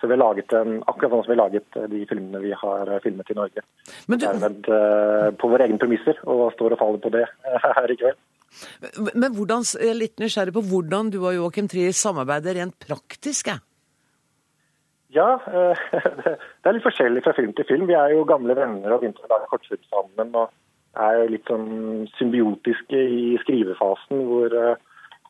så 0.00 0.08
vi 0.08 0.16
har 0.16 0.22
laget 0.22 0.48
den 0.52 0.80
akkurat 0.88 1.12
sånn 1.12 1.24
som 1.24 1.32
vi 1.32 1.36
har 1.36 1.42
laget 1.44 1.76
eh, 1.76 1.88
de 1.92 2.02
filmene 2.08 2.42
vi 2.42 2.52
har 2.56 2.88
eh, 2.88 3.00
filmet 3.04 3.30
i 3.30 3.36
Norge. 3.36 3.64
Men, 4.08 4.18
du, 4.18 4.26
Dermed 4.26 4.68
eh, 4.76 5.26
på 5.40 5.50
våre 5.52 5.66
egne 5.66 5.80
premisser, 5.82 6.20
og 6.24 6.46
står 6.56 6.76
og 6.76 6.80
faller 6.80 7.02
på 7.04 7.12
det 7.14 7.26
her 7.78 7.92
i 7.92 7.98
kveld. 8.00 8.20
men 9.14 9.34
hvordan, 9.36 9.66
jeg 9.76 9.92
er 9.92 9.98
litt 9.98 10.22
nysgjerrig 10.22 10.54
på 10.56 10.64
hvordan 10.70 11.12
du 11.12 11.20
og 11.20 11.34
Joachim 11.36 11.68
Trier 11.70 11.92
samarbeider 11.96 12.56
rent 12.58 12.78
praktisk. 12.80 13.52
jeg. 13.52 13.62
Ja, 15.10 15.28
det 15.42 16.66
er 16.70 16.76
litt 16.76 16.86
forskjellig 16.86 17.22
fra 17.26 17.34
film 17.36 17.52
til 17.58 17.66
film. 17.68 17.88
Vi 17.90 17.98
er 17.98 18.14
jo 18.14 18.26
gamle 18.28 18.54
venner 18.56 18.94
og 18.94 19.02
begynte 19.02 19.26
å 19.26 19.32
lage 19.34 19.50
kortfilm 19.50 19.84
sammen. 19.90 20.34
og 20.38 20.56
er 20.98 21.28
litt 21.30 21.46
sånn 21.46 22.08
symbiotiske 22.18 22.98
i 22.98 23.36
skrivefasen, 23.44 24.24
hvor, 24.26 24.54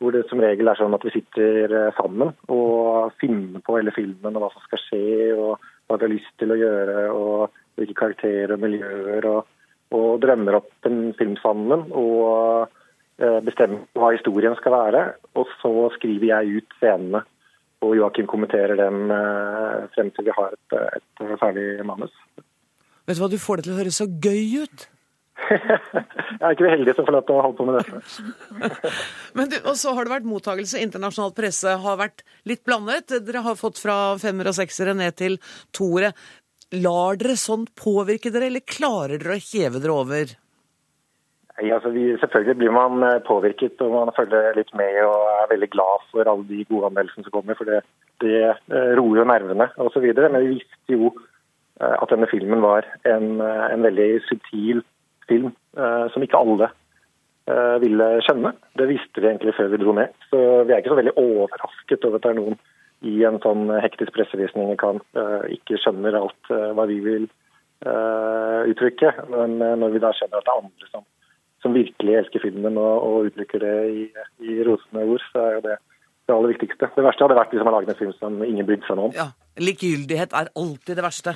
hvor 0.01 0.17
det 0.17 0.25
som 0.31 0.41
regel 0.41 0.71
er 0.71 0.79
sånn 0.81 0.97
at 0.97 1.05
vi 1.05 1.13
sitter 1.15 1.75
eh, 1.77 1.95
sammen 1.99 2.33
og 2.49 3.13
finner 3.21 3.63
på 3.65 3.77
hele 3.77 3.93
filmen 3.95 4.37
og 4.37 4.47
hva 4.47 4.51
som 4.55 4.65
skal 4.65 4.83
skje, 4.87 5.09
og 5.37 5.61
hva 5.61 5.99
vi 5.99 6.07
har 6.07 6.15
lyst 6.15 6.37
til 6.41 6.55
å 6.55 6.61
gjøre, 6.61 7.07
og 7.13 7.59
hvilke 7.81 7.99
karakterer 7.99 8.55
og 8.57 8.63
miljøer, 8.65 9.29
og, 9.29 9.51
og 9.97 10.23
drømmer 10.23 10.61
opp 10.61 10.89
en 10.89 11.03
film 11.19 11.37
sammen. 11.43 11.89
og 11.93 12.71
eh, 13.21 13.41
bestemmer 13.45 13.85
hva 13.99 14.15
historien 14.17 14.57
skal 14.59 14.77
være, 14.79 15.05
og 15.37 15.53
så 15.61 15.75
skriver 15.99 16.33
jeg 16.33 16.63
ut 16.63 16.81
scenene 16.81 17.25
og 17.81 17.97
Joakim 17.97 18.29
kommenterer 18.29 18.77
dem 18.77 19.11
eh, 19.15 19.89
frem 19.95 20.11
til 20.13 20.27
vi 20.29 20.37
har 20.37 20.57
et, 20.57 20.79
et 20.97 21.37
ferdig 21.41 21.69
manus. 21.89 22.13
Vet 23.09 23.17
du 23.17 23.23
hva, 23.23 23.31
du 23.33 23.41
får 23.41 23.61
det 23.61 23.67
til 23.67 23.75
å 23.75 23.79
høres 23.81 24.01
så 24.03 24.07
gøy 24.09 24.65
ut. 24.65 24.85
Jeg 25.51 26.45
er 26.45 26.53
ikke 26.55 26.67
det 26.67 26.73
heldige 26.75 26.97
som 26.99 27.07
får 27.07 27.17
lov 27.17 27.25
til 27.29 27.37
å 27.37 27.45
holde 27.47 27.59
på 27.59 27.67
med 27.69 27.79
dette. 27.81 28.75
Men 29.39 29.51
du, 29.53 29.57
og 29.65 29.79
så 29.81 29.95
har 29.97 30.07
det 30.07 30.15
vært 30.15 30.29
mottakelse. 30.29 30.83
Internasjonal 30.85 31.33
presse 31.37 31.79
har 31.85 31.99
vært 32.01 32.23
litt 32.49 32.63
blandet. 32.67 33.17
Dere 33.27 33.45
har 33.47 33.59
fått 33.59 33.81
fra 33.83 33.97
femmer 34.23 34.51
og 34.51 34.59
seksere 34.59 34.95
ned 34.97 35.17
til 35.21 35.41
toere. 35.77 36.13
Lar 36.79 37.19
dere 37.19 37.35
sånt 37.41 37.73
påvirke 37.79 38.31
dere, 38.31 38.47
eller 38.51 38.63
klarer 38.63 39.19
dere 39.19 39.39
å 39.39 39.43
heve 39.43 39.83
dere 39.83 39.97
over? 39.97 40.37
Nei, 41.61 41.73
altså 41.75 41.91
vi, 41.93 42.05
selvfølgelig 42.21 42.57
blir 42.57 42.73
man 42.73 43.03
eh, 43.05 43.19
påvirket 43.27 43.83
og 43.85 43.93
man 43.93 44.13
følger 44.17 44.55
litt 44.57 44.71
med 44.79 45.01
og 45.05 45.27
er 45.35 45.51
veldig 45.51 45.69
glad 45.75 46.07
for 46.13 46.31
alle 46.31 46.47
de 46.49 46.63
gode 46.71 46.89
anmeldelsene 46.89 47.27
som 47.27 47.35
kommer, 47.35 47.59
for 47.59 47.69
det, 47.69 47.83
det 48.25 48.39
eh, 48.47 48.93
roer 48.97 49.21
jo 49.21 49.27
nervene 49.29 49.67
osv. 49.83 50.07
Men 50.15 50.39
vi 50.39 50.55
visste 50.55 50.97
jo 50.97 51.11
eh, 51.11 51.97
at 51.97 52.15
denne 52.15 52.31
filmen 52.31 52.65
var 52.65 52.89
en, 53.09 53.43
en 53.43 53.85
veldig 53.85 54.09
subtil 54.31 54.81
film 55.31 55.51
eh, 55.79 56.07
som 56.13 56.25
ikke 56.25 56.39
alle 56.39 56.71
eh, 56.71 57.77
ville 57.83 58.09
skjønne. 58.27 58.55
Det 58.79 58.89
visste 58.91 59.23
vi 59.23 59.31
egentlig 59.31 59.57
før 59.57 59.71
vi 59.73 59.81
dro 59.83 59.95
ned. 59.97 60.17
Så 60.31 60.41
vi 60.67 60.75
er 60.75 60.83
ikke 60.83 60.95
så 60.95 61.01
veldig 61.01 61.17
overrasket 61.21 62.09
over 62.09 62.21
at 62.21 62.27
det 62.27 62.33
er 62.33 62.41
noen 62.41 62.59
i 63.09 63.15
en 63.25 63.39
sånn 63.41 63.71
hektisk 63.81 64.13
pressevisning 64.13 64.75
kan 64.77 64.99
ikke 65.49 65.79
skjønner 65.81 66.19
alt 66.19 66.51
hva 66.51 66.85
vi 66.85 66.99
vil 67.01 67.23
uttrykke. 67.81 69.15
Men 69.33 69.55
når 69.57 69.95
vi 69.95 70.03
da 70.05 70.11
skjønner 70.13 70.43
at 70.43 70.45
det 70.45 70.53
er 70.53 70.61
andre 70.67 70.89
som, 70.91 71.07
som 71.65 71.73
virkelig 71.73 72.19
elsker 72.19 72.45
filmen 72.45 72.77
og, 72.77 73.07
og 73.07 73.31
uttrykker 73.31 73.65
det 73.65 73.73
i, 73.89 74.05
i 74.45 74.59
rosende 74.69 75.07
ord, 75.15 75.25
så 75.33 75.47
er 75.47 75.57
jo 75.57 75.63
det 75.71 75.79
det 76.31 76.37
aller 76.37 76.55
viktigste. 76.55 76.91
Det 76.95 77.05
verste 77.05 77.27
hadde 77.27 77.39
vært 77.39 77.55
hvis 77.55 77.67
man 77.67 77.77
laget 77.77 77.93
en 77.93 77.99
film 77.99 78.15
som 78.19 78.39
ingen 78.47 78.69
brydde 78.69 78.87
seg 78.87 79.03
om. 79.03 79.13
Ja, 79.17 79.31
Likegyldighet 79.61 80.37
er 80.37 80.53
alltid 80.63 80.99
det 80.99 81.05
verste. 81.05 81.35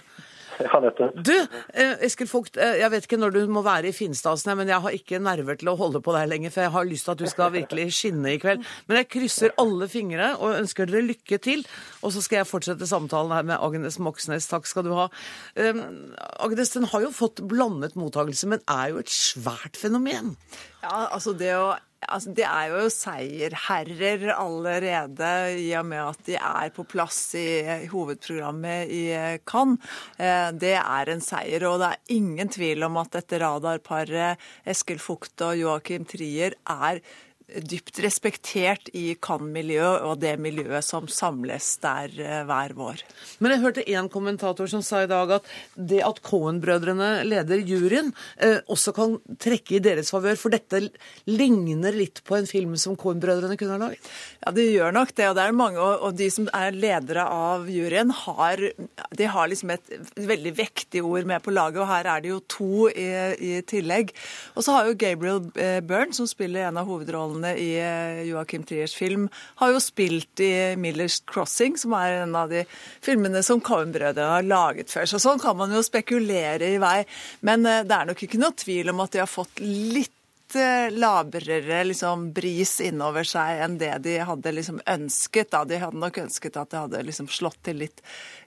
Ja, 0.62 0.80
nettopp. 0.80 1.16
Du, 1.24 1.34
eh, 1.74 1.94
Eskil 2.06 2.28
Vogt, 2.30 2.56
eh, 2.56 2.78
jeg 2.80 2.90
vet 2.92 3.06
ikke 3.06 3.18
når 3.20 3.34
du 3.34 3.40
må 3.52 3.62
være 3.64 3.90
i 3.90 3.94
Finstasen, 3.96 4.54
men 4.58 4.70
jeg 4.70 4.80
har 4.84 4.96
ikke 4.96 5.20
nerver 5.22 5.58
til 5.60 5.70
å 5.72 5.76
holde 5.78 6.02
på 6.04 6.14
deg 6.16 6.28
lenger, 6.30 6.52
for 6.54 6.64
jeg 6.64 6.74
har 6.74 6.88
lyst 6.88 7.08
til 7.08 7.14
at 7.14 7.22
du 7.22 7.30
skal 7.30 7.54
virkelig 7.54 7.86
skinne 7.96 8.34
i 8.34 8.40
kveld. 8.42 8.64
Men 8.88 9.00
jeg 9.00 9.10
krysser 9.14 9.54
alle 9.60 9.88
fingre 9.90 10.34
og 10.38 10.58
ønsker 10.60 10.90
dere 10.90 11.06
lykke 11.08 11.40
til. 11.42 11.64
Og 12.02 12.14
så 12.14 12.22
skal 12.24 12.42
jeg 12.42 12.50
fortsette 12.50 12.88
samtalen 12.88 13.34
her 13.34 13.48
med 13.48 13.58
Agnes 13.60 13.98
Moxnes. 14.02 14.48
Takk 14.50 14.68
skal 14.70 14.86
du 14.86 14.92
ha. 14.96 15.08
Um, 15.56 16.14
Agnes, 16.44 16.74
den 16.76 16.88
har 16.92 17.04
jo 17.06 17.14
fått 17.14 17.42
blandet 17.48 17.96
mottakelse, 17.98 18.50
men 18.50 18.62
er 18.70 18.94
jo 18.94 19.02
et 19.02 19.12
svært 19.12 19.78
fenomen. 19.80 20.36
Ja, 20.84 21.08
altså 21.08 21.34
det 21.36 21.54
å 21.56 21.74
Altså, 22.08 22.32
de 22.36 22.44
er 22.46 22.72
jo 22.72 22.88
seierherrer 22.92 24.32
allerede, 24.34 25.32
i 25.60 25.70
og 25.78 25.86
med 25.88 26.02
at 26.02 26.22
de 26.28 26.36
er 26.38 26.72
på 26.74 26.84
plass 26.88 27.34
i 27.38 27.88
hovedprogrammet 27.92 28.92
i 28.92 29.04
Cannes. 29.48 29.80
Eh, 30.18 30.50
det 30.60 30.76
er 30.80 31.12
en 31.12 31.24
seier, 31.24 31.66
og 31.68 31.80
det 31.82 31.90
er 31.92 32.16
ingen 32.16 32.52
tvil 32.52 32.86
om 32.86 32.98
at 33.00 33.14
dette 33.16 33.40
radarparet 33.42 34.40
Eskil 34.68 35.00
Fugt 35.02 35.44
og 35.44 35.56
Joakim 35.58 36.06
Trier 36.08 36.58
er 36.70 37.00
dypt 37.44 37.98
respektert 38.00 38.88
i 38.96 39.12
Cannes-miljøet 39.20 40.04
og 40.08 40.20
det 40.22 40.32
miljøet 40.40 40.84
som 40.84 41.06
samles 41.12 41.74
der 41.82 42.12
eh, 42.16 42.40
hver 42.48 42.72
vår. 42.76 43.02
Men 43.44 43.52
jeg 43.54 43.62
hørte 43.64 43.84
en 43.92 44.08
kommentator 44.12 44.70
som 44.70 44.82
sa 44.84 45.02
i 45.04 45.10
dag 45.10 45.34
at 45.36 45.50
det 45.76 46.00
at 46.06 46.22
Cohen-brødrene 46.24 47.10
leder 47.28 47.60
juryen, 47.60 48.12
eh, 48.40 48.62
også 48.72 48.94
kan 48.96 49.18
trekke 49.40 49.76
i 49.76 49.82
deres 49.84 50.12
favør, 50.14 50.38
for 50.40 50.54
dette 50.54 50.80
ligner 51.28 51.94
litt 51.94 52.22
på 52.24 52.38
en 52.38 52.48
film 52.48 52.78
som 52.80 52.96
Cohen-brødrene 52.96 53.58
kunne 53.60 53.76
ha 53.76 53.82
laget? 53.82 54.10
Ja, 54.40 54.54
det 54.56 54.66
gjør 54.70 54.96
nok 54.96 55.12
det. 55.12 55.28
Og 55.28 55.36
det 55.36 55.44
er 55.44 55.58
mange, 55.60 55.84
og 55.84 56.16
de 56.16 56.30
som 56.32 56.48
er 56.56 56.72
ledere 56.74 57.26
av 57.28 57.68
juryen, 57.70 58.12
har, 58.24 58.64
de 59.12 59.30
har 59.36 59.52
liksom 59.52 59.74
et 59.76 59.94
veldig 60.16 60.54
vektig 60.56 61.04
ord 61.04 61.28
med 61.28 61.44
på 61.44 61.52
laget, 61.54 61.82
og 61.84 61.92
her 61.92 62.08
er 62.08 62.24
det 62.24 62.32
jo 62.32 62.40
to 62.48 62.88
i, 62.88 63.08
i 63.36 63.54
tillegg. 63.68 64.16
Og 64.56 64.64
så 64.64 64.78
har 64.78 64.88
jo 64.88 64.98
Gabriel 64.98 65.44
eh, 65.60 65.78
Byrne, 65.84 66.16
som 66.16 66.28
spiller 66.30 66.70
en 66.70 66.80
av 66.80 66.88
hovedrollene 66.88 67.33
hovedrollene 67.34 67.56
i 67.58 67.78
eh, 67.78 68.28
Joachim 68.28 68.64
Triers 68.64 68.94
film, 68.94 69.28
har 69.56 69.72
jo 69.72 69.80
spilt 69.80 70.40
i 70.40 70.76
Millers 70.76 71.20
Crossing, 71.26 71.76
som 71.78 71.92
er 71.94 72.22
en 72.22 72.34
av 72.34 72.50
de 72.50 72.64
filmene 73.02 73.42
som 73.42 73.60
Cohen-brødrene 73.60 74.38
har 74.38 74.42
laget 74.42 74.90
før. 74.90 75.06
Så 75.06 75.18
sånn 75.18 75.40
kan 75.40 75.56
man 75.56 75.72
jo 75.72 75.82
spekulere 75.82 76.74
i 76.74 76.78
vei. 76.78 77.04
Men 77.42 77.66
eh, 77.66 77.84
det 77.84 77.94
er 77.94 78.10
nok 78.10 78.22
ikke 78.22 78.40
noe 78.40 78.54
tvil 78.56 78.90
om 78.90 79.00
at 79.04 79.12
de 79.12 79.22
har 79.22 79.30
fått 79.30 79.60
litt 79.60 80.56
eh, 80.56 80.90
labrere 80.92 81.84
liksom, 81.84 82.30
bris 82.34 82.80
innover 82.80 83.24
seg 83.24 83.64
enn 83.64 83.78
det 83.78 83.94
de 84.04 84.18
hadde 84.22 84.54
liksom 84.54 84.80
ønsket. 84.86 85.50
Da. 85.52 85.64
De 85.64 85.80
hadde 85.82 86.02
nok 86.02 86.20
ønsket 86.26 86.60
at 86.60 86.70
det 86.70 86.84
hadde 86.86 87.06
liksom 87.08 87.30
slått 87.32 87.62
til 87.66 87.82
litt, 87.84 88.04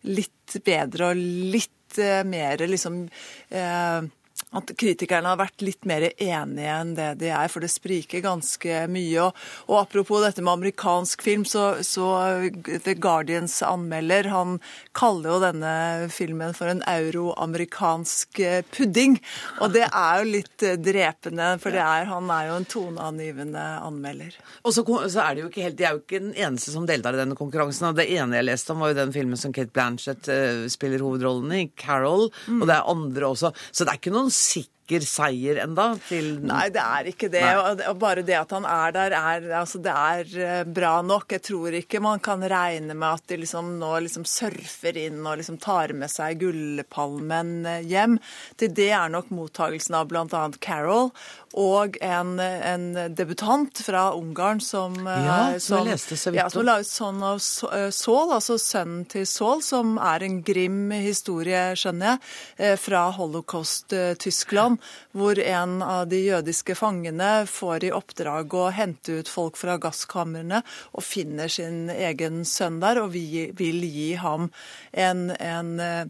litt 0.08 0.62
bedre 0.63 1.12
og 1.12 1.17
litt 1.17 1.73
mer 2.28 2.60
liksom 2.67 2.97
eh, 3.50 4.08
at 4.56 4.72
kritikerne 4.80 5.28
har 5.28 5.40
vært 5.42 5.64
litt 5.66 5.84
mer 5.90 6.06
enige 6.08 6.72
enn 6.72 6.94
det 6.96 7.08
de 7.20 7.32
er, 7.36 7.50
for 7.52 7.64
det 7.64 7.70
spriker 7.72 8.24
ganske 8.24 8.86
mye. 8.92 9.26
Og, 9.26 9.42
og 9.68 9.82
apropos 9.82 10.24
dette 10.24 10.44
med 10.44 10.54
amerikansk 10.54 11.26
film, 11.26 11.44
så, 11.48 11.84
så, 11.84 12.08
The 12.86 12.96
Guardians 12.96 13.60
anmelder 13.66 14.30
han 14.32 14.58
kaller 14.96 15.34
jo 15.34 15.42
denne 15.44 15.74
filmen 16.14 16.56
for 16.56 16.72
en 16.72 16.84
euroamerikansk 16.88 18.40
eh, 18.40 18.62
pudding. 18.72 19.18
Og 19.60 19.76
det 19.76 19.84
er 19.90 20.22
jo 20.22 20.32
litt 20.38 20.64
eh, 20.66 20.80
drepende, 20.80 21.50
for 21.64 21.76
er, 21.76 22.08
han 22.08 22.32
er 22.32 22.48
jo 22.48 22.62
en 22.62 22.70
toneangivende 22.72 23.66
anmelder. 23.84 24.40
Og 24.64 24.72
så, 24.72 24.86
så, 25.12 25.26
er 25.26 25.36
det 25.36 25.44
jo 25.44 25.52
ikke 25.52 25.68
helt, 25.68 25.78
De 25.78 25.90
er 25.90 25.98
jo 25.98 26.04
ikke 26.06 26.24
den 26.24 26.34
eneste 26.38 26.72
som 26.72 26.88
deltar 26.88 27.18
i 27.18 27.22
denne 27.22 27.38
konkurransen. 27.38 27.90
og 27.92 28.00
Det 28.00 28.08
ene 28.16 28.40
jeg 28.40 28.48
leste 28.48 28.72
om, 28.72 28.86
var 28.86 28.96
jo 28.96 29.00
den 29.02 29.14
filmen 29.16 29.40
som 29.40 29.52
Kate 29.56 29.76
Blanchett 29.76 30.32
uh, 30.32 30.64
spiller 30.72 31.04
hovedrollen 31.04 31.52
i, 31.60 31.68
'Carol'. 31.76 32.30
Mm. 32.48 32.62
Og 32.62 32.68
det 32.70 32.78
er 32.78 32.92
andre 32.96 33.32
også. 33.36 33.52
Så 33.72 33.84
det 33.84 33.92
er 33.92 34.00
ikke 34.00 34.16
noen 34.16 34.32
sikker 34.38 35.04
seier 35.04 35.58
enda 35.65 35.89
til 36.08 36.38
Nei, 36.47 36.69
det 36.71 36.80
er 36.80 37.10
ikke 37.12 37.28
det. 37.32 37.43
Og 37.89 37.97
bare 38.00 38.23
det 38.23 38.38
at 38.39 38.54
han 38.56 38.67
er 38.69 38.93
der, 38.95 39.15
er, 39.17 39.47
altså, 39.60 39.82
det 39.84 39.91
er 39.91 40.36
eh, 40.45 40.62
bra 40.63 40.93
nok. 41.04 41.34
Jeg 41.36 41.43
tror 41.50 41.76
ikke 41.76 42.00
man 42.04 42.23
kan 42.23 42.45
regne 42.47 42.95
med 42.95 43.08
at 43.19 43.28
de 43.28 43.41
liksom 43.41 43.73
nå 43.82 43.91
liksom 44.06 44.23
surfer 44.30 45.00
inn 45.02 45.19
og 45.26 45.41
liksom 45.41 45.60
tar 45.63 45.91
med 45.97 46.12
seg 46.13 46.39
gullpalmen 46.45 47.58
eh, 47.67 47.84
hjem. 47.89 48.15
Til 48.56 48.71
det 48.78 48.93
er 48.95 49.12
nok 49.12 49.34
mottagelsen 49.36 50.00
av 50.00 50.08
bl.a. 50.13 50.45
Carol 50.63 51.12
og 51.58 51.98
en, 52.06 52.36
en, 52.39 52.88
debutant 53.17 53.82
fra 53.82 54.12
Ungarn 54.13 54.62
som 54.62 54.96
Ja, 55.08 55.58
som, 55.58 55.60
som 55.60 55.78
jeg 55.80 55.96
leste 55.96 56.17
så 56.20 56.34
vidt 56.34 56.41
ja, 56.41 56.48
som 56.54 56.65
la 56.67 56.78
ut 56.82 56.89
Son 56.89 57.24
of 57.26 57.41
Saul, 57.41 58.34
altså 58.36 58.60
sønnen 58.62 59.06
til 59.10 59.26
Saul, 59.30 59.63
som 59.65 59.96
er 59.98 60.26
en 60.28 60.41
grim 60.46 60.91
historie, 60.93 61.72
skjønner 61.80 62.17
jeg, 62.58 62.78
fra 62.82 63.08
holocaust-Tyskland 63.17 64.78
hvor 65.17 65.39
en 65.41 65.82
av 65.82 66.06
de 66.12 66.22
jødiske 66.28 66.76
fangene 66.78 67.32
får 67.50 67.88
i 67.88 67.93
oppdrag 67.96 68.54
å 68.54 68.67
hente 68.76 69.20
ut 69.22 69.32
folk 69.32 69.58
fra 69.58 69.78
gasskamrene 69.82 70.62
og 70.93 71.06
finner 71.06 71.50
sin 71.52 71.88
egen 71.93 72.43
sønn 72.46 72.80
der, 72.84 73.02
og 73.02 73.13
vi 73.15 73.48
vil 73.58 73.82
gi 73.88 74.12
ham 74.22 74.52
en, 74.91 75.30
en 75.34 75.74
eh, 75.82 76.06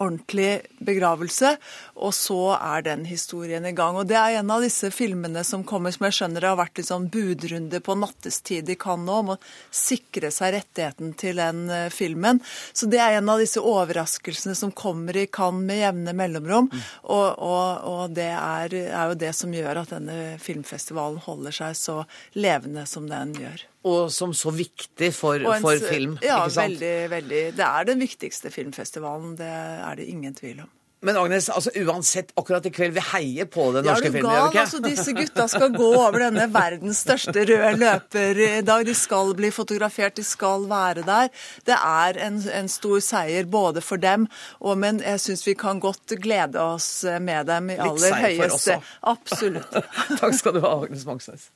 ordentlig 0.00 0.60
begravelse. 0.80 1.54
Og 2.00 2.14
så 2.16 2.56
er 2.56 2.84
den 2.86 3.04
historien 3.08 3.66
i 3.68 3.74
gang. 3.76 3.98
Og 4.00 4.08
det 4.08 4.16
er 4.18 4.38
en 4.40 4.52
av 4.52 4.64
disse 4.64 4.90
filmene 4.94 5.42
som 5.46 5.64
kommer, 5.66 5.92
som 5.94 6.06
jeg 6.08 6.18
skjønner 6.18 6.44
det 6.44 6.50
har 6.50 6.60
vært 6.60 6.80
litt 6.80 6.90
sånn 6.90 7.08
budrunde 7.12 7.82
på 7.84 7.96
nattestid 8.00 8.70
i 8.72 8.78
Cannes 8.80 9.20
om 9.20 9.32
å 9.34 9.38
sikre 9.74 10.32
seg 10.34 10.54
rettigheten 10.56 11.14
til 11.20 11.40
den 11.40 11.66
eh, 11.70 11.88
filmen. 11.92 12.40
Så 12.72 12.88
det 12.90 13.02
er 13.02 13.18
en 13.18 13.32
av 13.32 13.42
disse 13.42 13.60
overraskelsene 13.60 14.56
som 14.58 14.72
kommer 14.72 15.16
i 15.16 15.28
Cannes 15.28 15.66
med 15.70 15.82
jevne 15.82 16.16
mellomrom. 16.16 16.70
Mm. 16.72 16.86
Og, 17.10 17.28
og, 17.36 17.90
og, 17.90 18.04
det 18.16 18.30
er, 18.32 18.78
er 18.88 19.12
jo 19.12 19.20
det 19.20 19.34
som 19.36 19.52
gjør 19.54 19.82
at 19.82 19.92
denne 19.94 20.38
filmfestivalen 20.40 21.20
holder 21.26 21.60
seg 21.60 21.76
så 21.78 22.00
levende 22.38 22.86
som 22.88 23.08
den 23.10 23.36
gjør 23.38 23.66
og 23.86 24.10
som 24.12 24.34
så 24.36 24.52
viktig 24.52 25.12
for, 25.16 25.40
en, 25.40 25.62
for 25.62 25.80
film. 25.80 26.18
Ja, 26.24 26.42
veldig, 26.52 26.96
veldig. 27.14 27.46
Det 27.56 27.70
er 27.70 27.88
den 27.88 28.02
viktigste 28.02 28.52
filmfestivalen, 28.52 29.38
det 29.40 29.48
er 29.48 29.96
det 29.96 30.10
ingen 30.12 30.36
tvil 30.36 30.60
om. 30.66 30.76
Men 31.00 31.16
Agnes, 31.16 31.46
altså 31.48 31.70
uansett, 31.80 32.32
akkurat 32.36 32.66
i 32.68 32.70
kveld, 32.76 32.92
vi 32.92 33.00
heier 33.00 33.46
på 33.48 33.70
den 33.72 33.86
norske 33.88 34.10
filmen. 34.12 34.26
Ja, 34.28 34.50
du 34.50 34.52
gal, 34.52 34.66
altså 34.66 34.80
Disse 34.84 35.14
gutta 35.16 35.46
skal 35.48 35.72
gå 35.72 35.86
over 35.96 36.20
denne 36.26 36.44
verdens 36.52 37.00
største 37.06 37.46
røde 37.48 37.70
løper 37.80 38.40
i 38.44 38.50
dag. 38.68 38.84
De 38.84 38.94
skal 38.96 39.32
bli 39.38 39.48
fotografert, 39.54 40.18
de 40.20 40.24
skal 40.28 40.68
være 40.68 41.06
der. 41.08 41.32
Det 41.64 41.78
er 41.78 42.20
en, 42.26 42.36
en 42.60 42.68
stor 42.68 43.00
seier 43.04 43.48
både 43.48 43.80
for 43.84 44.02
dem, 44.02 44.28
og, 44.60 44.76
men 44.82 45.00
jeg 45.00 45.24
syns 45.24 45.46
vi 45.48 45.56
kan 45.56 45.80
godt 45.80 46.18
glede 46.20 46.60
oss 46.60 46.90
med 47.16 47.48
dem 47.48 47.72
i 47.72 47.80
aller 47.80 48.20
høyeste 48.20 48.20
Litt 48.20 48.20
seier 48.20 48.42
for 48.44 48.58
oss 48.58 48.70
òg. 48.76 48.90
Absolutt. 49.14 49.80
Takk 50.20 50.36
skal 50.36 50.58
du 50.58 50.64
ha, 50.66 50.76
Agnes 50.84 51.08
Moxnes. 51.08 51.48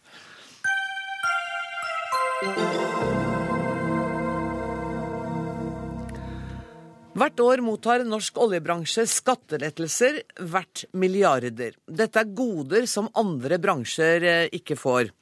Hvert 7.15 7.39
år 7.39 7.61
mottar 7.63 8.03
norsk 8.03 8.37
oljebransje 8.43 9.05
skattelettelser 9.07 10.17
verdt 10.51 10.83
milliarder. 10.99 11.77
Dette 11.87 12.25
er 12.25 12.33
goder 12.35 12.89
som 12.91 13.07
andre 13.15 13.61
bransjer 13.63 14.27
eh, 14.27 14.47
ikke 14.59 14.75
får. 14.75 15.13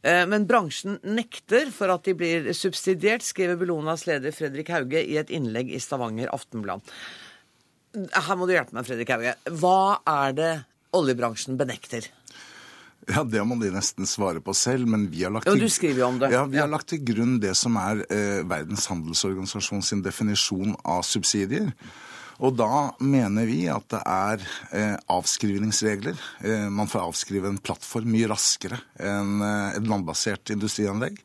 Eh, 0.00 0.22
men 0.30 0.46
bransjen 0.48 0.96
nekter 1.04 1.68
for 1.74 1.92
at 1.92 2.08
de 2.08 2.16
blir 2.16 2.48
subsidiert, 2.56 3.22
skriver 3.22 3.60
Bellonas 3.60 4.06
leder 4.08 4.32
Fredrik 4.32 4.72
Hauge 4.72 5.04
i 5.04 5.18
et 5.20 5.32
innlegg 5.36 5.68
i 5.68 5.82
Stavanger 5.84 6.32
Aftenblad. 6.32 6.80
Her 7.92 8.40
må 8.40 8.48
du 8.48 8.56
hjelpe 8.56 8.78
meg, 8.78 8.88
Fredrik 8.88 9.12
Hauge. 9.12 9.36
Hva 9.60 10.00
er 10.10 10.36
det 10.40 10.52
oljebransjen 10.96 11.60
benekter? 11.60 12.08
Ja, 13.10 13.24
Det 13.24 13.42
må 13.44 13.58
de 13.60 13.68
nesten 13.74 14.08
svare 14.08 14.40
på 14.40 14.54
selv, 14.56 14.88
men 14.88 15.08
vi 15.12 15.24
har 15.26 15.34
lagt 15.34 15.44
til, 15.44 15.60
ja. 16.32 16.38
Ja, 16.38 16.44
vi 16.48 16.60
har 16.62 16.70
lagt 16.72 16.88
til 16.88 17.02
grunn 17.04 17.38
det 17.42 17.52
som 17.58 17.76
er 17.76 18.00
eh, 18.08 18.40
Verdens 18.48 18.86
handelsorganisasjon 18.88 19.84
sin 19.84 20.02
definisjon 20.04 20.76
av 20.84 21.02
subsidier. 21.04 21.72
Og 22.42 22.56
da 22.58 22.94
mener 22.98 23.46
vi 23.46 23.60
at 23.70 23.86
det 23.92 24.00
er 24.10 24.42
eh, 24.74 24.96
avskrivningsregler. 25.12 26.18
Eh, 26.42 26.66
man 26.72 26.90
får 26.90 27.04
avskrive 27.06 27.50
en 27.50 27.60
plattform 27.62 28.10
mye 28.10 28.30
raskere 28.32 28.80
enn 28.98 29.38
eh, 29.44 29.76
et 29.78 29.86
landbasert 29.86 30.54
industrianlegg. 30.54 31.20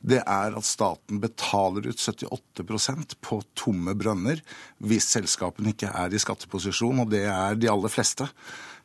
det 0.00 0.20
er 0.22 0.54
at 0.54 0.64
staten 0.64 1.18
betaler 1.18 1.88
ut 1.90 1.98
78% 1.98 3.16
på 3.20 3.40
tomme 3.58 3.96
brønner 3.98 4.38
hvis 4.78 5.08
selskapene 5.16 5.72
ikke 5.74 5.90
er 5.90 6.14
i 6.14 6.20
skatteposisjon, 6.22 7.02
og 7.02 7.10
det 7.10 7.24
er 7.26 7.58
de 7.58 7.70
aller 7.72 7.90
fleste. 7.90 8.28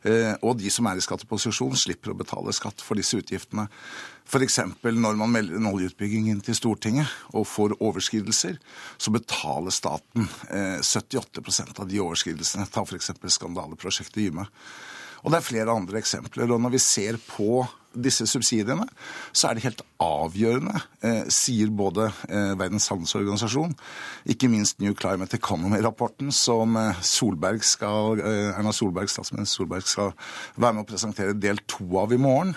Eh, 0.04 0.34
og 0.44 0.58
de 0.60 0.70
som 0.72 0.86
er 0.88 1.00
i 1.00 1.04
skatteposisjon, 1.04 1.76
slipper 1.80 2.12
å 2.12 2.18
betale 2.18 2.52
skatt 2.56 2.84
for 2.84 3.00
disse 3.00 3.18
utgiftene. 3.20 3.66
F.eks. 4.24 4.58
når 4.84 5.18
man 5.20 5.32
melder 5.32 5.58
en 5.58 5.68
oljeutbygging 5.72 6.30
inn 6.32 6.42
til 6.44 6.56
Stortinget 6.56 7.10
og 7.32 7.46
får 7.48 7.76
overskridelser, 7.78 8.56
så 8.96 9.12
betaler 9.12 9.74
staten 9.74 10.28
78% 10.48 11.80
av 11.80 11.88
de 11.90 12.00
overskridelsene. 12.00 12.68
Ta 12.72 12.86
f.eks. 12.88 13.12
skandaleprosjektet 13.36 14.24
Yme. 14.28 14.48
Og 15.24 15.32
det 15.32 15.40
er 15.40 15.46
flere 15.46 15.72
andre 15.72 16.02
eksempler. 16.02 16.50
Og 16.52 16.60
når 16.60 16.76
vi 16.76 16.82
ser 16.84 17.18
på 17.24 17.64
disse 17.94 18.26
subsidiene, 18.26 18.86
så 19.32 19.48
er 19.48 19.56
det 19.56 19.64
helt 19.64 19.82
avgjørende, 20.02 20.80
eh, 21.06 21.28
sier 21.32 21.70
både 21.70 22.08
eh, 22.28 22.52
Verdens 22.58 22.88
handelsorganisasjon, 22.90 23.74
ikke 24.34 24.50
minst 24.52 24.80
New 24.82 24.94
Climate 24.98 25.38
Economy-rapporten, 25.38 26.32
som 26.34 26.76
eh, 26.80 27.02
Solberg 27.06 27.64
skal, 27.66 28.20
eh, 28.20 28.50
Erna 28.50 28.74
Solberg, 28.74 29.10
statsminister 29.12 29.62
Solberg 29.62 29.86
skal 29.88 30.10
være 30.56 30.74
med 30.74 30.84
å 30.84 30.90
presentere 30.90 31.38
del 31.38 31.62
to 31.70 31.86
av 32.02 32.14
i 32.14 32.20
morgen, 32.20 32.56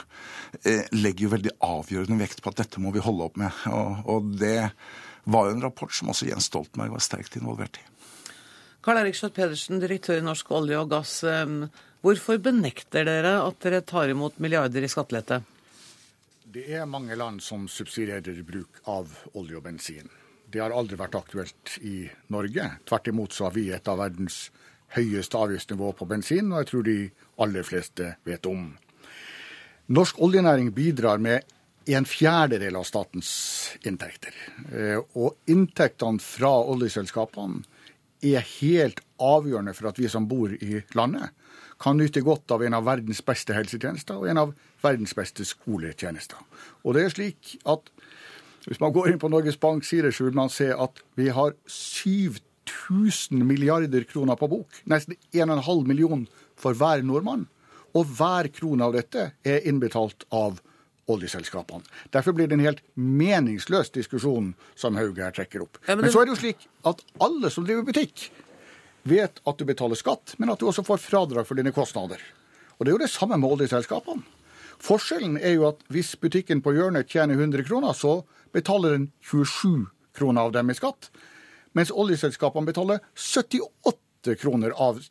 eh, 0.63 0.87
legger 0.95 1.27
jo 1.27 1.35
veldig 1.35 1.57
avgjørende 1.67 2.21
vekt 2.23 2.41
på 2.41 2.53
at 2.53 2.63
dette 2.63 2.81
må 2.83 2.93
vi 2.95 3.03
holde 3.05 3.29
opp 3.29 3.37
med. 3.39 3.65
Og, 3.71 4.01
og 4.09 4.31
det 4.41 4.71
var 5.27 5.47
jo 5.47 5.57
en 5.57 5.67
rapport 5.67 5.93
som 5.93 6.09
også 6.13 6.31
Jens 6.31 6.49
Stoltenberg 6.49 6.95
var 6.95 7.03
sterkt 7.03 7.37
involvert 7.39 7.77
i. 7.77 7.85
Karl 8.87 9.01
Erik 9.01 9.17
Schjøtt 9.19 9.35
Pedersen, 9.35 9.81
direktør 9.83 10.21
i 10.21 10.23
Norsk 10.23 10.49
olje 10.55 10.77
og 10.79 10.93
gass. 10.93 11.17
Hvorfor 12.07 12.37
benekter 12.39 13.03
dere 13.03 13.33
at 13.43 13.57
dere 13.59 13.81
tar 13.83 14.07
imot 14.07 14.37
milliarder 14.39 14.85
i 14.85 14.87
skattelette? 14.87 15.41
Det 16.47 16.63
er 16.79 16.85
mange 16.87 17.17
land 17.19 17.41
som 17.43 17.65
subsidierer 17.67 18.37
bruk 18.47 18.77
av 18.87 19.11
olje 19.35 19.57
og 19.59 19.65
bensin. 19.65 20.07
Det 20.47 20.61
har 20.63 20.71
aldri 20.71 20.95
vært 20.95 21.17
aktuelt 21.19 21.73
i 21.83 22.05
Norge. 22.31 22.69
Tvert 22.87 23.09
imot 23.11 23.35
så 23.35 23.49
har 23.49 23.57
vi 23.57 23.65
et 23.75 23.91
av 23.91 23.99
verdens 23.99 24.37
høyeste 24.95 25.35
avgiftsnivå 25.35 25.89
på 25.99 26.07
bensin, 26.07 26.53
og 26.53 26.61
jeg 26.61 26.69
tror 26.69 26.85
de 26.87 26.95
aller 27.43 27.67
fleste 27.67 28.13
vet 28.23 28.47
om. 28.47 28.69
Norsk 29.91 30.21
oljenæring 30.23 30.71
bidrar 30.77 31.19
med 31.19 31.43
en 31.91 32.07
fjerdedel 32.07 32.79
av 32.79 32.87
statens 32.87 33.33
inntekter. 33.83 34.31
Eh, 34.71 35.03
og 35.19 35.35
inntektene 35.51 36.23
fra 36.23 36.53
oljeselskapene 36.71 37.67
er 38.23 38.47
helt 38.61 39.03
avgjørende 39.19 39.75
for 39.75 39.91
at 39.91 39.99
vi 39.99 40.07
som 40.07 40.31
bor 40.31 40.55
i 40.55 40.79
landet, 40.95 41.35
kan 41.81 41.97
nyte 41.99 42.23
godt 42.25 42.51
av 42.51 42.63
en 42.65 42.77
av 42.77 42.85
verdens 42.87 43.21
beste 43.25 43.53
helsetjenester 43.53 44.17
og 44.17 44.29
en 44.31 44.41
av 44.41 44.53
verdens 44.83 45.13
beste 45.17 45.45
skoletjenester. 45.45 46.39
Og 46.83 46.97
det 46.97 47.05
er 47.05 47.13
slik 47.13 47.57
at 47.69 47.91
hvis 48.67 48.81
man 48.83 48.91
går 48.95 49.13
inn 49.13 49.21
på 49.21 49.29
Norges 49.31 49.59
Bank 49.61 49.85
sider, 49.87 50.11
så 50.11 50.27
vil 50.27 50.35
man 50.35 50.51
se 50.51 50.67
at 50.73 50.99
vi 51.15 51.29
har 51.31 51.53
7000 51.71 53.45
milliarder 53.47 54.03
kroner 54.09 54.35
på 54.35 54.49
bok. 54.51 54.81
Nesten 54.91 55.15
1,5 55.31 55.85
million 55.87 56.25
for 56.59 56.75
hver 56.75 57.05
nordmann. 57.05 57.47
Og 57.95 58.09
hver 58.17 58.49
krone 58.51 58.83
av 58.83 58.97
dette 58.97 59.31
er 59.47 59.63
innbetalt 59.69 60.27
av 60.35 60.59
oljeselskapene. 61.07 61.85
Derfor 62.11 62.35
blir 62.35 62.49
det 62.49 62.57
en 62.57 62.65
helt 62.65 62.83
meningsløs 62.95 63.93
diskusjon 63.95 64.51
som 64.75 64.99
Hauge 64.99 65.23
her 65.23 65.31
trekker 65.35 65.63
opp. 65.63 65.79
Men 65.87 66.11
så 66.11 66.21
er 66.21 66.27
det 66.27 66.35
jo 66.35 66.41
slik 66.41 66.67
at 66.87 67.03
alle 67.23 67.51
som 67.53 67.63
driver 67.67 67.87
butikk, 67.87 68.27
vet 69.07 69.41
at 69.47 69.59
du 69.59 69.65
betaler 69.67 69.99
skatt, 69.99 70.35
men 70.37 70.51
at 70.51 70.59
du 70.59 70.67
også 70.69 70.85
får 70.87 71.01
fradrag 71.03 71.47
for 71.47 71.59
dine 71.59 71.73
kostnader. 71.75 72.21
Og 72.77 72.85
det 72.85 72.91
er 72.91 72.97
jo 72.97 73.03
det 73.05 73.13
samme 73.13 73.39
med 73.39 73.49
oljeselskapene. 73.55 74.25
Forskjellen 74.83 75.39
er 75.41 75.55
jo 75.55 75.65
at 75.71 75.79
hvis 75.89 76.13
butikken 76.21 76.61
på 76.61 76.75
hjørnet 76.75 77.09
tjener 77.09 77.39
100 77.39 77.65
kroner, 77.65 77.95
så 77.97 78.21
betaler 78.53 78.93
den 78.93 79.07
27 79.25 79.87
kroner 80.17 80.45
av 80.45 80.53
dem 80.53 80.69
i 80.69 80.77
skatt, 80.77 81.09
mens 81.73 81.93
oljeselskapene 81.93 82.69
betaler 82.69 83.01
78 83.17 84.37
kroner 84.41 84.75
av 84.77 85.01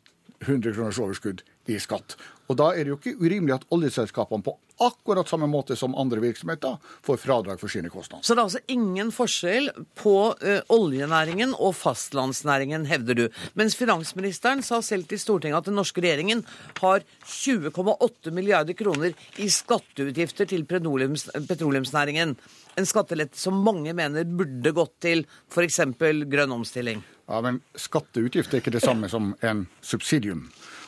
100 0.45 0.71
kroners 0.71 1.01
overskudd 1.03 1.43
i 1.67 1.79
skatt. 1.83 2.15
Og 2.47 2.57
da 2.59 2.71
er 2.73 2.85
det 2.85 2.93
jo 2.93 2.97
ikke 2.97 3.17
urimelig 3.19 3.57
at 3.57 3.67
oljeselskapene 3.75 4.45
på 4.45 4.55
akkurat 4.83 5.27
samme 5.27 5.47
måte 5.49 5.75
som 5.75 5.95
andre 5.97 6.21
virksomheter 6.21 6.77
får 7.05 7.19
fradrag 7.19 7.59
for 7.59 7.71
sine 7.71 7.89
kostnader. 7.91 8.23
Så 8.23 8.35
det 8.35 8.41
er 8.41 8.47
altså 8.47 8.61
ingen 8.71 9.09
forskjell 9.13 9.71
på 9.97 10.15
eh, 10.41 10.61
oljenæringen 10.73 11.55
og 11.55 11.73
fastlandsnæringen, 11.79 12.85
hevder 12.89 13.17
du. 13.17 13.25
Mens 13.57 13.75
finansministeren 13.79 14.61
sa 14.65 14.79
selv 14.85 15.09
til 15.09 15.19
Stortinget 15.21 15.63
at 15.63 15.71
den 15.71 15.79
norske 15.79 16.03
regjeringen 16.03 16.45
har 16.79 17.03
20,8 17.25 18.31
milliarder 18.35 18.77
kroner 18.77 19.17
i 19.41 19.49
skatteutgifter 19.51 20.49
til 20.49 20.67
petroleums, 20.69 21.27
petroleumsnæringen. 21.49 22.37
En 22.77 22.85
skattelette 22.87 23.39
som 23.41 23.57
mange 23.65 23.95
mener 23.97 24.27
burde 24.29 24.75
gått 24.77 24.93
til 25.01 25.25
f.eks. 25.49 25.81
grønn 25.97 26.53
omstilling. 26.53 27.01
Ja, 27.27 27.41
men 27.43 27.59
Skatteutgift 27.75 28.53
er 28.53 28.61
ikke 28.61 28.75
det 28.77 28.85
samme 28.85 29.09
som 29.11 29.33
en 29.43 29.65
subsidium. 29.83 30.45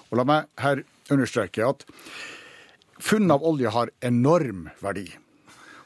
Og 0.09 0.21
La 0.21 0.25
meg 0.25 0.47
her 0.61 0.85
understreke 1.13 1.65
at 1.65 1.85
funn 2.99 3.31
av 3.31 3.43
olje 3.45 3.71
har 3.71 3.91
enorm 4.05 4.67
verdi. 4.83 5.07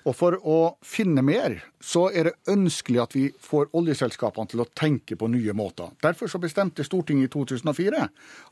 Og 0.04 0.16
For 0.20 0.36
å 0.36 0.58
finne 0.84 1.24
mer, 1.24 1.56
så 1.80 2.10
er 2.12 2.28
det 2.28 2.52
ønskelig 2.52 3.00
at 3.00 3.14
vi 3.16 3.24
får 3.40 3.70
oljeselskapene 3.78 4.52
til 4.52 4.64
å 4.64 4.68
tenke 4.76 5.16
på 5.16 5.30
nye 5.32 5.56
måter. 5.56 5.94
Derfor 6.04 6.28
så 6.28 6.42
bestemte 6.44 6.84
Stortinget 6.84 7.30
i 7.30 7.34
2004 7.38 8.04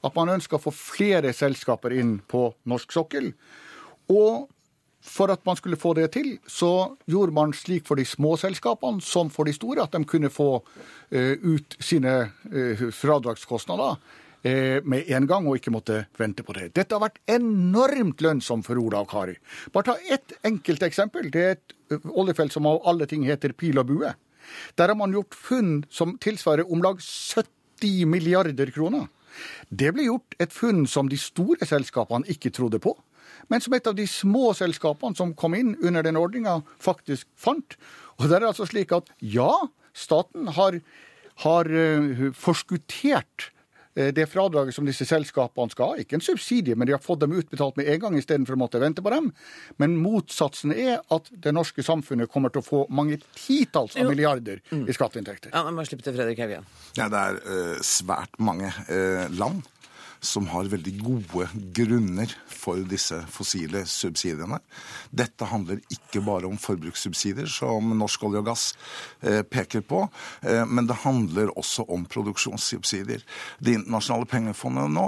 at 0.08 0.16
man 0.16 0.32
ønska 0.38 0.56
å 0.56 0.64
få 0.64 0.72
flere 0.76 1.34
selskaper 1.36 1.98
inn 2.00 2.20
på 2.24 2.48
norsk 2.72 2.96
sokkel. 2.96 3.34
Og 4.16 4.48
for 5.02 5.34
at 5.34 5.44
man 5.46 5.58
skulle 5.58 5.80
få 5.82 5.96
det 5.98 6.12
til, 6.14 6.36
så 6.48 6.96
gjorde 7.10 7.36
man 7.36 7.56
slik 7.58 7.88
for 7.90 8.00
de 8.00 8.06
små 8.06 8.36
selskapene 8.40 9.02
som 9.04 9.32
for 9.34 9.50
de 9.50 9.56
store, 9.58 9.84
at 9.84 9.96
de 9.96 10.06
kunne 10.08 10.30
få 10.32 10.62
eh, 11.10 11.36
ut 11.42 11.76
sine 11.82 12.14
eh, 12.54 12.88
fradragskostnader 12.96 13.98
med 14.44 15.10
en 15.14 15.28
gang 15.30 15.46
og 15.48 15.60
ikke 15.60 15.74
måtte 15.74 16.00
vente 16.18 16.42
på 16.46 16.56
det. 16.58 16.72
Dette 16.74 16.96
har 16.96 17.04
vært 17.04 17.20
enormt 17.30 18.24
lønnsomt 18.26 18.66
for 18.66 18.80
Ola 18.82 19.04
og 19.04 19.12
Kari. 19.12 19.36
Bare 19.74 19.92
ta 19.92 19.96
ett 20.10 20.34
enkelt 20.48 20.82
eksempel. 20.88 21.30
Det 21.34 21.44
er 21.46 21.56
et 21.58 21.76
eh, 21.94 22.10
oljefelt 22.10 22.54
som 22.56 22.66
av 22.70 22.82
alle 22.90 23.06
ting 23.10 23.28
heter 23.28 23.54
Pil 23.54 23.78
og 23.78 23.92
bue. 23.92 24.14
Der 24.76 24.90
har 24.90 24.98
man 24.98 25.14
gjort 25.14 25.38
funn 25.38 25.84
som 25.94 26.18
tilsvarer 26.18 26.66
om 26.66 26.82
lag 26.82 26.98
70 27.02 28.10
milliarder 28.10 28.74
kroner. 28.74 29.08
Det 29.70 29.94
ble 29.94 30.10
gjort 30.10 30.36
et 30.42 30.52
funn 30.52 30.88
som 30.90 31.08
de 31.10 31.20
store 31.22 31.66
selskapene 31.70 32.28
ikke 32.34 32.52
trodde 32.56 32.82
på 32.84 32.98
men 33.52 33.62
som 33.64 33.74
et 33.76 33.88
av 33.88 33.96
de 33.98 34.06
små 34.08 34.52
selskapene 34.58 35.18
som 35.18 35.34
kom 35.38 35.56
inn 35.58 35.74
under 35.82 36.06
den 36.06 36.20
ordninga, 36.20 36.62
faktisk 36.80 37.28
fant. 37.40 37.78
Og 38.20 38.30
det 38.30 38.38
er 38.38 38.48
altså 38.48 38.68
slik 38.70 38.94
at 38.96 39.10
ja, 39.20 39.50
staten 39.98 40.52
har, 40.56 40.78
har 41.44 41.72
eh, 41.72 42.30
forskuttert 42.38 43.48
eh, 43.48 43.61
det 43.94 44.28
fradraget 44.32 44.76
som 44.76 44.88
disse 44.88 45.06
selskapene 45.08 45.74
skal 45.74 45.92
ha. 45.92 45.98
Ikke 46.02 46.18
en 46.18 46.24
subsidie, 46.24 46.78
men 46.80 46.88
de 46.88 46.96
har 46.96 47.04
fått 47.04 47.24
dem 47.24 47.36
utbetalt 47.36 47.80
med 47.80 47.90
en 47.92 48.00
gang 48.06 48.18
istedenfor 48.20 48.56
å 48.56 48.62
måtte 48.62 48.82
vente 48.82 49.04
på 49.04 49.12
dem. 49.14 49.32
Men 49.82 49.98
motsatsen 50.00 50.74
er 50.76 51.02
at 51.12 51.28
det 51.44 51.54
norske 51.56 51.84
samfunnet 51.86 52.32
kommer 52.32 52.54
til 52.54 52.64
å 52.64 52.68
få 52.68 52.86
mange 52.94 53.20
titalls 53.36 53.98
av 54.00 54.08
milliarder 54.10 54.64
i 54.72 54.96
skatteinntekter. 54.96 55.52
Ja, 55.54 55.66
må 55.72 55.86
slippe 55.88 56.08
til 56.08 56.16
Fredrik 56.16 56.40
Haugen. 56.44 56.68
Ja, 57.00 57.10
det 57.12 57.22
er 57.22 57.42
uh, 57.44 57.78
svært 57.86 58.40
mange 58.40 58.72
uh, 58.88 59.28
land 59.36 59.66
som 60.22 60.48
har 60.54 60.70
veldig 60.70 60.94
gode 61.02 61.48
grunner 61.76 62.32
for 62.46 62.82
disse 62.86 63.18
fossile 63.34 63.82
subsidiene. 63.90 64.60
Dette 65.10 65.48
handler 65.50 65.82
ikke 65.92 66.22
bare 66.26 66.50
om 66.50 66.60
forbrukssubsidier, 66.62 67.50
som 67.50 67.90
Norsk 67.98 68.28
olje 68.28 68.42
og 68.44 68.48
gass 68.52 68.66
eh, 69.26 69.42
peker 69.42 69.82
på, 69.86 70.04
eh, 70.46 70.62
men 70.70 70.88
det 70.90 71.00
handler 71.02 71.54
også 71.58 71.88
om 71.92 72.06
produksjonssubsidier. 72.06 73.26
Det 73.60 73.76
internasjonale 73.80 74.30
pengefondet 74.30 74.94
nå 74.94 75.08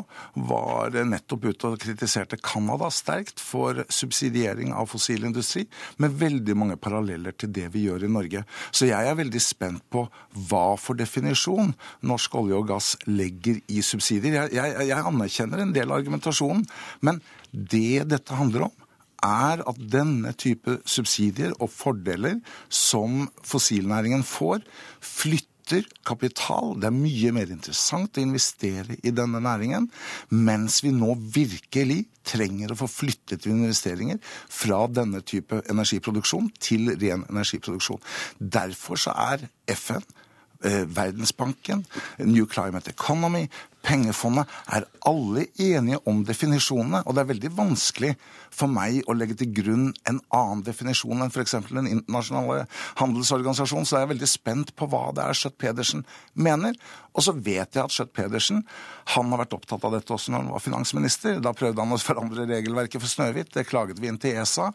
var 0.50 0.98
nettopp 1.06 1.46
ute 1.52 1.70
og 1.70 1.80
kritiserte 1.84 2.42
Canada 2.42 2.90
sterkt 2.94 3.42
for 3.44 3.84
subsidiering 3.94 4.74
av 4.74 4.90
fossil 4.92 5.30
industri, 5.30 5.68
med 6.02 6.18
veldig 6.20 6.58
mange 6.58 6.80
paralleller 6.82 7.38
til 7.38 7.54
det 7.54 7.70
vi 7.76 7.86
gjør 7.86 8.08
i 8.08 8.12
Norge. 8.12 8.44
Så 8.74 8.90
jeg 8.90 9.10
er 9.10 9.20
veldig 9.20 9.42
spent 9.44 9.86
på 9.94 10.08
hva 10.50 10.66
for 10.82 10.98
definisjon 10.98 11.74
norsk 12.02 12.36
olje 12.40 12.58
og 12.58 12.68
gass 12.72 12.94
legger 13.06 13.62
i 13.70 13.84
subsidier. 13.86 14.48
Jeg, 14.50 14.56
jeg, 14.58 14.88
jeg 14.90 15.03
anerkjenner 15.10 15.64
en 15.64 15.74
del 15.76 15.92
av 15.92 16.02
argumentasjonen, 16.02 16.66
men 17.06 17.22
det 17.52 18.06
dette 18.12 18.38
handler 18.40 18.68
om, 18.70 18.76
er 19.24 19.64
at 19.70 19.80
denne 19.80 20.34
type 20.40 20.80
subsidier 20.90 21.56
og 21.62 21.72
fordeler 21.72 22.40
som 22.68 23.28
fossilnæringen 23.48 24.24
får, 24.28 24.64
flytter 25.00 25.88
kapital. 26.06 26.74
Det 26.76 26.90
er 26.90 26.96
mye 26.96 27.32
mer 27.36 27.52
interessant 27.54 28.20
å 28.20 28.24
investere 28.24 28.98
i 29.00 29.14
denne 29.16 29.40
næringen, 29.44 29.88
mens 30.30 30.82
vi 30.84 30.92
nå 30.96 31.16
virkelig 31.16 32.02
trenger 32.28 32.74
å 32.74 32.80
få 32.80 32.90
flyttet 32.92 33.48
investeringer 33.52 34.20
fra 34.24 34.84
denne 34.92 35.24
type 35.28 35.62
energiproduksjon 35.72 36.52
til 36.60 36.92
ren 36.98 37.24
energiproduksjon. 37.30 38.04
Derfor 38.40 39.00
så 39.00 39.16
er 39.32 39.48
FN 39.72 40.04
eh, 40.64 40.84
Verdensbanken, 40.84 41.86
New 42.28 42.48
Climate 42.52 42.92
Economy, 42.92 43.48
pengefondet, 43.84 44.50
er 44.72 44.88
alle 45.08 45.46
enige 45.60 46.00
om 46.10 46.24
definisjonene. 46.26 47.04
Og 47.06 47.16
det 47.16 47.24
er 47.24 47.32
veldig 47.34 47.52
vanskelig 47.58 48.14
for 48.54 48.72
meg 48.72 49.02
å 49.10 49.16
legge 49.18 49.38
til 49.40 49.52
grunn 49.56 49.88
en 50.10 50.22
annen 50.34 50.64
definisjon 50.66 51.24
enn 51.26 51.34
f.eks. 51.34 51.58
Den 51.70 51.90
internasjonale 51.92 52.66
handelsorganisasjonen, 53.02 53.88
så 53.88 54.00
jeg 54.00 54.08
er 54.08 54.14
veldig 54.14 54.30
spent 54.30 54.76
på 54.80 54.88
hva 54.92 55.10
det 55.16 55.26
er 55.26 55.40
Schjøtt-Pedersen 55.40 56.06
mener. 56.34 56.78
Og 57.14 57.26
så 57.26 57.34
vet 57.36 57.76
jeg 57.78 57.84
at 57.84 57.94
Schjøtt-Pedersen 57.94 58.64
han 59.14 59.34
har 59.34 59.44
vært 59.44 59.56
opptatt 59.58 59.84
av 59.86 59.94
dette 59.94 60.14
også 60.16 60.32
når 60.34 60.44
han 60.44 60.52
var 60.54 60.64
finansminister. 60.64 61.40
Da 61.44 61.54
prøvde 61.56 61.84
han 61.84 61.94
å 61.94 62.00
forandre 62.02 62.48
regelverket 62.50 63.04
for 63.04 63.12
Snøhvit. 63.12 63.52
Det 63.54 63.66
klaget 63.70 64.00
vi 64.02 64.10
inn 64.10 64.20
til 64.22 64.38
ESA. 64.40 64.70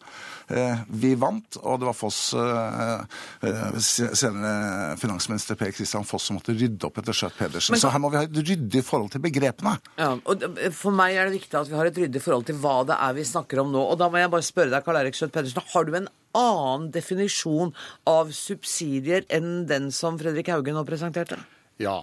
Eh, 0.53 0.85
vi 1.01 1.15
vant, 1.19 1.59
og 1.63 1.81
det 1.81 1.89
var 1.89 1.97
Foss, 1.97 2.21
eh, 2.39 3.01
eh, 3.49 3.79
senere 3.81 4.97
finansminister 5.01 5.59
Per 5.59 5.73
Christian 5.73 6.07
Foss, 6.07 6.29
som 6.29 6.39
måtte 6.39 6.55
rydde 6.55 6.87
opp 6.89 7.01
etter 7.03 7.17
Schjøtt-Pedersen. 7.17 7.79
Så 7.81 7.91
her 7.93 8.03
må 8.03 8.13
vi 8.13 8.21
ha 8.21 8.27
et 8.29 8.43
ryddig 8.43 8.85
forhold 8.85 9.11
til 9.15 9.25
begrepene. 9.25 9.79
Ja, 9.99 10.13
og 10.15 10.47
For 10.75 10.95
meg 10.95 11.17
er 11.17 11.29
det 11.29 11.41
viktig 11.41 11.59
at 11.59 11.69
vi 11.69 11.77
har 11.79 11.89
et 11.89 11.99
ryddig 11.99 12.23
forhold 12.23 12.47
til 12.47 12.61
hva 12.61 12.85
det 12.87 12.97
er 12.99 13.17
vi 13.17 13.27
snakker 13.27 13.65
om 13.65 13.73
nå. 13.73 13.83
Og 13.91 13.99
da 13.99 14.09
må 14.09 14.21
jeg 14.21 14.31
bare 14.31 14.47
spørre 14.47 14.71
deg, 14.71 14.85
Karl 14.85 15.01
Erik 15.01 15.17
Schjøtt-Pedersen, 15.19 15.73
har 15.73 15.85
du 15.85 15.97
en 15.97 16.09
annen 16.39 16.91
definisjon 16.95 17.73
av 18.07 18.31
subsidier 18.37 19.25
enn 19.33 19.67
den 19.67 19.91
som 19.95 20.19
Fredrik 20.21 20.53
Haugen 20.53 20.77
nå 20.79 20.85
presenterte? 20.89 21.41
Ja. 21.83 22.03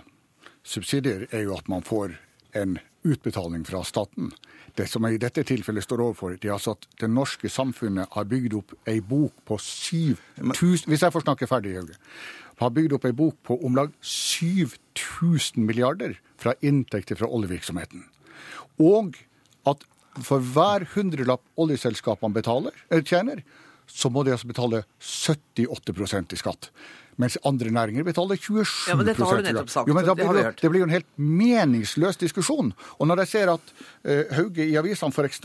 Subsidier 0.66 1.28
er 1.30 1.45
jo 1.45 1.55
at 1.57 1.68
man 1.70 1.86
får 1.86 2.16
en 2.57 2.80
utbetaling 3.05 3.66
fra 3.68 3.84
staten. 3.86 4.32
Det 4.76 4.88
som 4.89 5.05
jeg 5.05 5.18
i 5.18 5.22
dette 5.22 5.43
tilfellet 5.45 5.86
står 5.86 6.01
overfor, 6.07 6.38
det 6.41 6.49
er 6.49 6.55
altså 6.55 6.74
at 6.76 6.88
det 6.99 7.09
norske 7.11 7.49
samfunnet 7.51 8.09
har 8.16 8.26
bygd 8.32 8.57
opp 8.57 8.74
ei 8.89 8.97
bok 8.99 9.36
på 9.45 9.59
7000 9.61 10.89
Hvis 10.89 11.05
jeg 11.05 11.13
får 11.13 11.26
snakke 11.28 11.47
ferdig, 11.47 11.76
Hauge. 11.78 11.99
Har 12.59 12.74
bygd 12.74 12.95
opp 12.97 13.05
ei 13.05 13.13
bok 13.13 13.38
på 13.45 13.59
om 13.68 13.76
lag 13.78 13.93
7000 14.01 15.61
milliarder 15.68 16.18
fra 16.41 16.55
inntekter 16.61 17.20
fra 17.20 17.30
oljevirksomheten. 17.30 18.07
Og 18.82 19.16
at 19.70 19.86
for 20.24 20.39
hver 20.39 20.88
hundrelapp 20.95 21.43
oljeselskapene 21.59 22.34
betaler, 22.34 22.76
tjener, 23.03 23.43
så 23.86 24.09
må 24.09 24.24
de 24.24 24.34
altså 24.34 24.49
betale 24.49 24.84
78% 25.03 26.34
i 26.34 26.39
skatt 26.39 26.72
mens 27.22 27.38
andre 27.47 27.72
næringer 27.72 28.03
betaler 28.07 28.36
27 28.39 28.89
Ja, 28.89 28.95
men 28.99 29.07
dette 29.07 29.24
har 29.24 29.39
du 29.39 29.47
nettopp 29.47 29.70
sagt. 29.72 29.88
Jo, 29.89 29.95
men 29.95 30.05
det 30.05 30.16
blir, 30.20 30.51
det 30.61 30.72
blir 30.72 30.84
jo 30.84 30.88
en 30.89 30.95
helt 30.95 31.07
meningsløs 31.18 32.18
diskusjon. 32.22 32.74
Og 32.99 33.07
når 33.07 33.24
jeg 33.24 33.32
ser 33.34 33.51
at 33.53 33.72
uh, 33.72 34.36
Hauge 34.36 34.66
i 34.66 34.76
avisene 34.80 35.13
f.eks. 35.16 35.41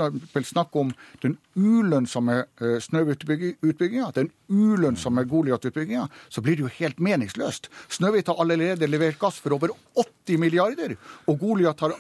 snakker 0.51 0.81
om 0.85 0.93
den 1.23 1.37
ulønnsomme 1.57 2.41
uh, 2.63 2.77
Snøhvit-utbygginga, 2.83 4.11
den 4.17 4.31
ulønnsomme 4.51 5.25
Goliat-utbygginga, 5.31 6.09
så 6.29 6.43
blir 6.43 6.59
det 6.59 6.67
jo 6.67 6.73
helt 6.81 6.99
meningsløst. 7.01 7.71
Snøhvit 7.93 8.31
har 8.33 8.41
allerede 8.43 8.89
levert 8.91 9.19
gass 9.21 9.39
for 9.43 9.55
over 9.55 9.75
80 9.95 10.39
milliarder, 10.43 10.97
og 11.31 11.39
Goliat 11.41 11.81
har 11.81 11.95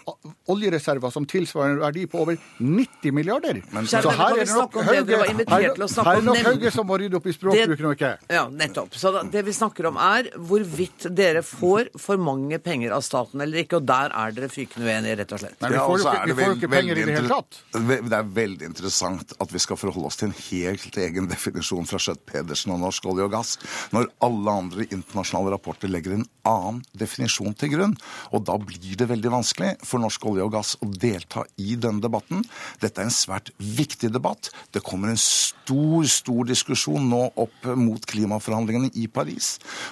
oljereserver 0.51 1.12
som 1.14 1.27
tilsvarer 1.31 1.77
en 1.77 1.83
verdi 1.85 2.07
på 2.11 2.21
over 2.25 2.39
90 2.59 3.14
milliarder. 3.14 3.62
Kjære 3.71 4.03
så, 4.03 4.11
vi 4.37 4.47
snakke 4.51 4.83
om 4.83 4.91
det 5.07 5.18
var 5.18 5.31
invitert 5.31 5.51
her- 5.51 6.05
her 6.05 6.16
er 6.16 6.23
nok 6.27 6.43
Hauge 6.47 6.71
som 6.75 6.87
må 6.87 6.99
rydde 7.01 7.18
opp 7.18 7.27
i 7.27 7.35
språkbruken 7.35 7.89
og 7.91 7.97
ikke. 7.97 8.12
Ja, 8.31 8.49
nettopp. 8.49 8.95
Så 8.99 9.12
da, 9.14 9.23
det 9.23 9.45
vi 9.47 9.53
snakker 9.61 9.88
om 9.90 9.98
er 10.00 10.30
hvorvidt 10.36 11.08
dere 11.16 11.42
får 11.46 11.92
for 12.00 12.20
mange 12.20 12.58
penger 12.62 12.94
av 12.96 13.04
staten 13.06 13.40
eller 13.44 13.62
ikke, 13.62 13.80
og 13.80 13.88
der 13.88 14.14
er 14.16 14.34
dere 14.36 14.50
fykende 14.52 14.88
uenige, 14.88 15.18
rett 15.20 15.34
og 15.36 15.42
slett. 15.42 15.58
Nei, 15.61 15.70
vi 15.74 15.78
får 15.78 15.98
så 16.00 16.14
ikke- 16.14 16.26
vi 16.26 16.38
får 16.40 16.56
ikke 16.56 16.70
penger 16.74 16.98
i 16.98 17.04
det 17.04 17.16
hele 17.18 17.28
tatt. 17.28 17.61
Det 17.72 18.18
er 18.18 18.28
veldig 18.40 18.66
interessant 18.70 19.32
at 19.40 19.50
vi 19.52 19.58
skal 19.58 19.76
forholde 19.76 20.06
oss 20.06 20.16
til 20.16 20.28
en 20.28 20.34
helt 20.50 20.96
egen 20.96 21.28
definisjon 21.28 21.86
fra 21.86 21.98
Schjøtt-Pedersen 21.98 22.72
og 22.72 22.80
Norsk 22.80 23.06
olje 23.06 23.24
og 23.24 23.32
gass, 23.32 23.56
når 23.92 24.08
alle 24.20 24.50
andre 24.50 24.86
internasjonale 24.86 25.52
rapporter 25.54 25.88
legger 25.88 26.12
en 26.14 26.26
annen 26.44 26.82
definisjon 26.96 27.56
til 27.56 27.70
grunn. 27.70 27.96
Og 28.32 28.44
da 28.44 28.56
blir 28.58 28.96
det 28.96 29.08
veldig 29.08 29.30
vanskelig 29.30 29.76
for 29.84 29.98
Norsk 30.02 30.24
olje 30.30 30.44
og 30.44 30.52
gass 30.52 30.76
å 30.82 30.90
delta 30.90 31.44
i 31.58 31.76
denne 31.76 32.00
debatten. 32.00 32.44
Dette 32.80 32.98
er 32.98 33.08
en 33.08 33.11
svært 33.14 33.50
viktig 33.58 34.12
debatt. 34.12 34.50
Det 34.72 34.82
kommer 34.82 35.11
en 35.11 35.20
stor, 35.20 36.04
stor 36.04 36.44
diskusjon 36.48 37.08
nå 37.11 37.32
opp 37.36 37.68
mot 37.76 38.04
klimaforhandlingene 38.06 38.90
i 38.96 39.06
Paris, 39.06 39.49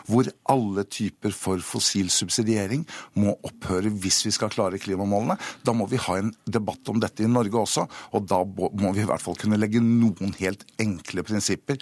hvor 0.08 0.28
alle 0.52 0.84
typer 0.84 1.34
for 1.34 1.62
fossil 1.64 2.10
subsidiering 2.12 2.84
må 3.18 3.34
opphøre 3.46 3.92
hvis 4.02 4.22
vi 4.26 4.34
skal 4.34 4.52
klare 4.52 4.80
klimamålene. 4.82 5.38
Da 5.64 5.74
må 5.76 5.88
vi 5.90 6.00
ha 6.02 6.18
en 6.20 6.32
debatt 6.46 6.88
om 6.92 7.00
dette 7.02 7.24
i 7.24 7.30
Norge 7.30 7.64
også, 7.64 7.88
og 8.14 8.28
da 8.28 8.42
må 8.44 8.92
vi 8.94 9.04
i 9.04 9.08
hvert 9.08 9.24
fall 9.24 9.38
kunne 9.38 9.58
legge 9.60 9.82
noen 9.84 10.34
helt 10.40 10.64
enkle 10.82 11.24
prinsipper 11.26 11.80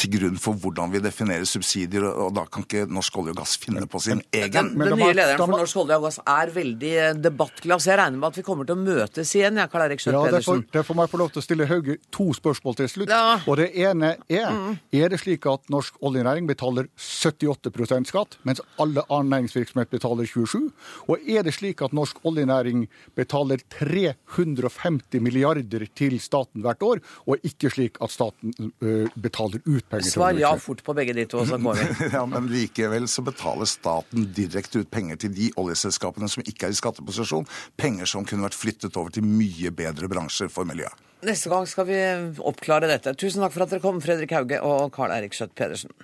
til 0.00 0.10
grunn 0.16 0.38
for 0.42 0.58
hvordan 0.58 0.90
vi 0.92 1.00
definerer 1.02 1.46
subsidier, 1.48 2.04
og 2.08 2.32
da 2.34 2.44
kan 2.50 2.64
ikke 2.66 2.84
Norsk 2.90 3.18
olje 3.20 3.34
og 3.34 3.38
gass 3.38 3.54
finne 3.62 3.86
på 3.90 4.00
sin 4.02 4.22
egen. 4.34 4.72
Den, 4.74 4.88
den 4.90 4.98
nye 4.98 5.14
lederen 5.14 5.38
for 5.38 5.52
Norsk 5.54 5.80
olje 5.84 5.98
og 6.00 6.06
gass 6.08 6.18
er 6.20 6.52
veldig 6.54 6.92
eh, 6.98 7.12
debattglad, 7.14 7.82
så 7.82 7.92
jeg 7.92 8.00
regner 8.00 8.18
med 8.18 8.32
at 8.32 8.40
vi 8.40 8.44
kommer 8.46 8.68
til 8.68 8.76
å 8.76 8.82
møtes 8.82 9.34
igjen, 9.38 9.60
jeg, 9.62 9.70
Karl 9.72 9.86
Erik 9.86 10.02
Ja, 10.02 10.10
derfor, 10.10 10.24
Schjøtt-Pedersen. 10.26 10.64
derfor 10.74 10.98
må 10.98 11.06
jeg 11.06 11.12
få 11.14 11.20
lov 11.22 11.30
til 11.34 11.42
å 11.42 11.46
stille 11.46 11.68
Hauge 11.70 11.96
to 12.14 12.26
spørsmål 12.36 12.78
til 12.80 12.90
slutt. 12.90 13.14
Ja. 13.14 13.38
Og 13.46 13.60
det 13.62 13.70
ene 13.84 14.16
er 14.26 14.58
er 14.94 15.12
det 15.12 15.20
slik 15.22 15.46
at 15.50 15.70
norsk 15.72 15.96
oljenæring 16.04 16.48
betaler 16.50 16.90
78% 17.14 18.10
skatt, 18.10 18.36
mens 18.46 18.60
alle 18.82 19.04
annen 19.08 19.30
næringsvirksomhet 19.32 19.90
betaler 19.92 20.26
27 20.28 20.70
Og 21.08 21.28
er 21.30 21.44
det 21.46 21.54
slik 21.56 21.82
at 21.84 21.94
norsk 21.96 22.18
oljenæring 22.26 22.86
betaler 23.16 23.62
350 23.78 25.20
milliarder 25.22 25.86
til 25.96 26.18
staten 26.20 26.64
hvert 26.64 26.82
år, 26.82 27.02
og 27.26 27.44
ikke 27.46 27.70
slik 27.72 28.00
at 28.04 28.12
staten 28.14 28.54
ø, 28.82 29.06
betaler 29.14 29.62
ut 29.64 29.86
penger 29.90 30.08
til 30.08 30.16
Svar 30.16 30.36
ja 30.38 30.52
fort 30.60 30.82
på 30.84 30.94
begge 30.96 31.14
de 31.16 31.26
to, 31.30 31.44
så 31.46 31.58
går 31.58 31.80
vi. 31.80 31.88
Ja, 32.14 32.24
Men 32.26 32.48
likevel 32.50 33.08
så 33.10 33.24
betaler 33.26 33.68
staten 33.68 34.28
direkte 34.36 34.82
ut 34.84 34.90
penger 34.92 35.16
til 35.24 35.34
de 35.34 35.50
oljeselskapene 35.60 36.28
som 36.30 36.44
ikke 36.46 36.68
er 36.68 36.74
i 36.74 36.78
skatteposisjon. 36.78 37.46
Penger 37.80 38.08
som 38.10 38.26
kunne 38.28 38.46
vært 38.46 38.58
flyttet 38.58 38.96
over 39.00 39.14
til 39.14 39.26
mye 39.26 39.72
bedre 39.74 40.10
bransjer 40.10 40.50
for 40.52 40.68
miljøet. 40.68 40.94
Neste 41.24 41.48
gang 41.48 41.64
skal 41.68 41.86
vi 41.88 41.98
oppklare 42.44 42.90
dette. 42.90 43.14
Tusen 43.16 43.40
takk 43.44 43.54
for 43.54 43.64
at 43.64 43.72
dere 43.72 43.80
kom, 43.84 44.00
Fredrik 44.04 44.34
Hauge 44.36 44.58
og 44.60 44.90
Karl 44.92 45.14
Eirik 45.14 45.32
Schjøtt-Pedersen. 45.36 45.94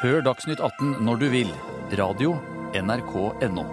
Hør 0.00 0.22
Dagsnytt 0.24 0.62
18 0.64 1.02
når 1.04 1.18
du 1.20 1.26
vil. 1.28 1.48
Radio 1.98 2.30
NRK.no. 2.72 3.66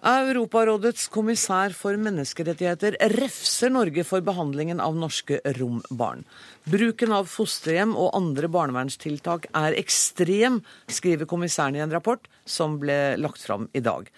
Europarådets 0.00 1.10
kommissær 1.12 1.74
for 1.76 1.98
menneskerettigheter 2.00 2.94
refser 3.12 3.68
Norge 3.74 4.06
for 4.08 4.24
behandlingen 4.24 4.80
av 4.80 4.96
norske 4.96 5.36
rombarn. 5.58 6.22
Bruken 6.64 7.12
av 7.12 7.28
fosterhjem 7.28 7.92
og 7.92 8.14
andre 8.16 8.48
barnevernstiltak 8.48 9.50
er 9.52 9.76
ekstrem, 9.76 10.62
skriver 10.88 11.28
kommissæren 11.28 11.76
i 11.76 11.82
en 11.84 11.92
rapport 11.92 12.24
som 12.48 12.78
ble 12.80 13.18
lagt 13.20 13.44
fram 13.44 13.68
i 13.76 13.82
dag. 13.84 14.08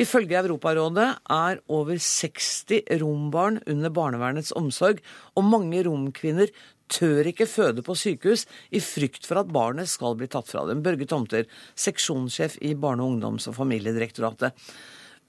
Ifølge 0.00 0.40
Europarådet 0.40 1.10
er 1.36 1.60
over 1.68 2.00
60 2.00 2.88
rombarn 3.04 3.60
under 3.68 3.92
barnevernets 3.92 4.56
omsorg, 4.56 5.04
og 5.36 5.44
mange 5.44 5.84
romkvinner 5.84 6.48
tør 6.92 7.30
ikke 7.32 7.48
føde 7.50 7.84
på 7.86 7.96
sykehus 7.98 8.46
i 8.74 8.82
frykt 8.82 9.26
for 9.28 9.42
at 9.42 9.52
barnet 9.52 9.90
skal 9.90 10.18
bli 10.18 10.28
tatt 10.30 10.50
fra 10.50 10.66
dem. 10.68 10.84
Børge 10.86 11.08
Tomter, 11.10 11.48
seksjonssjef 11.74 12.60
i 12.66 12.74
Barne-, 12.78 13.06
ungdoms- 13.06 13.48
og 13.50 13.58
familiedirektoratet. 13.58 14.54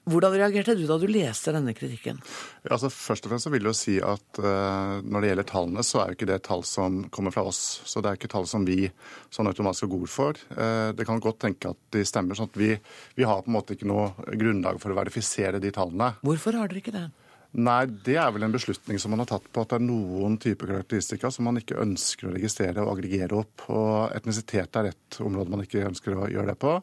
Hvordan 0.08 0.32
reagerte 0.38 0.72
du 0.78 0.86
da 0.88 0.96
du 0.96 1.04
leste 1.10 1.52
denne 1.52 1.74
kritikken? 1.76 2.20
Ja, 2.64 2.70
altså 2.76 2.88
først 2.92 3.26
og 3.26 3.32
fremst 3.32 3.44
så 3.44 3.52
vil 3.52 3.66
jeg 3.66 3.74
jo 3.74 3.76
si 3.76 3.96
at 4.00 4.40
uh, 4.40 5.04
Når 5.04 5.20
det 5.20 5.30
gjelder 5.32 5.48
tallene, 5.50 5.84
så 5.84 6.00
er 6.00 6.10
jo 6.10 6.16
ikke 6.16 6.30
det 6.30 6.38
tall 6.46 6.64
som 6.64 7.02
kommer 7.12 7.34
fra 7.34 7.44
oss. 7.50 7.60
Så 7.84 8.00
det 8.00 8.10
er 8.10 8.20
ikke 8.20 8.30
tall 8.32 8.48
som 8.48 8.64
vi 8.68 8.86
sånn 9.34 9.50
automatisk 9.50 9.84
går 9.84 9.92
god 9.94 10.12
for. 10.12 10.42
Uh, 10.54 10.90
det 10.96 11.04
kan 11.08 11.20
godt 11.20 11.42
tenke 11.44 11.74
at 11.74 11.80
de 11.94 12.06
stemmer. 12.08 12.38
sånn 12.38 12.48
at 12.48 12.60
vi, 12.60 12.72
vi 13.18 13.28
har 13.28 13.44
på 13.44 13.52
en 13.52 13.58
måte 13.58 13.76
ikke 13.76 13.90
noe 13.90 14.14
grunnlag 14.32 14.80
for 14.80 14.94
å 14.94 15.00
verifisere 15.02 15.60
de 15.60 15.74
tallene. 15.76 16.14
Hvorfor 16.24 16.56
har 16.56 16.72
dere 16.72 16.80
ikke 16.80 16.96
det? 16.96 17.08
Nei, 17.56 17.86
det 18.04 18.18
er 18.20 18.28
vel 18.34 18.44
en 18.44 18.52
beslutning 18.52 18.98
som 19.00 19.14
man 19.14 19.22
har 19.22 19.30
tatt 19.30 19.46
på 19.48 19.62
at 19.64 19.70
det 19.72 19.78
er 19.78 19.84
noen 19.86 20.34
typer 20.36 20.68
karakteristika 20.68 21.30
som 21.32 21.46
man 21.48 21.56
ikke 21.56 21.78
ønsker 21.80 22.28
å 22.28 22.32
registrere 22.34 22.82
og 22.84 22.90
aggregere 22.92 23.38
opp. 23.40 23.64
Og 23.72 24.12
etnisitet 24.12 24.76
er 24.76 24.90
et 24.90 25.18
område 25.24 25.54
man 25.54 25.62
ikke 25.64 25.86
ønsker 25.88 26.12
å 26.12 26.28
gjøre 26.28 26.52
det 26.52 26.58
på. 26.60 26.74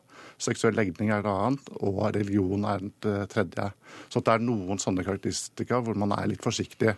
Seksuell 0.41 0.74
legning 0.76 1.11
er 1.13 1.22
et 1.22 1.30
annet, 1.30 1.70
og 1.86 2.01
religion 2.18 2.66
er 2.66 2.82
et 2.82 3.09
eh, 3.11 3.28
tredje. 3.30 3.68
Så 4.09 4.24
det 4.26 4.34
er 4.34 4.47
noen 4.47 4.82
sånne 4.82 5.05
karakteristika 5.05 5.84
hvor 5.86 6.01
man 6.01 6.16
er 6.18 6.32
litt 6.34 6.43
forsiktig. 6.43 6.95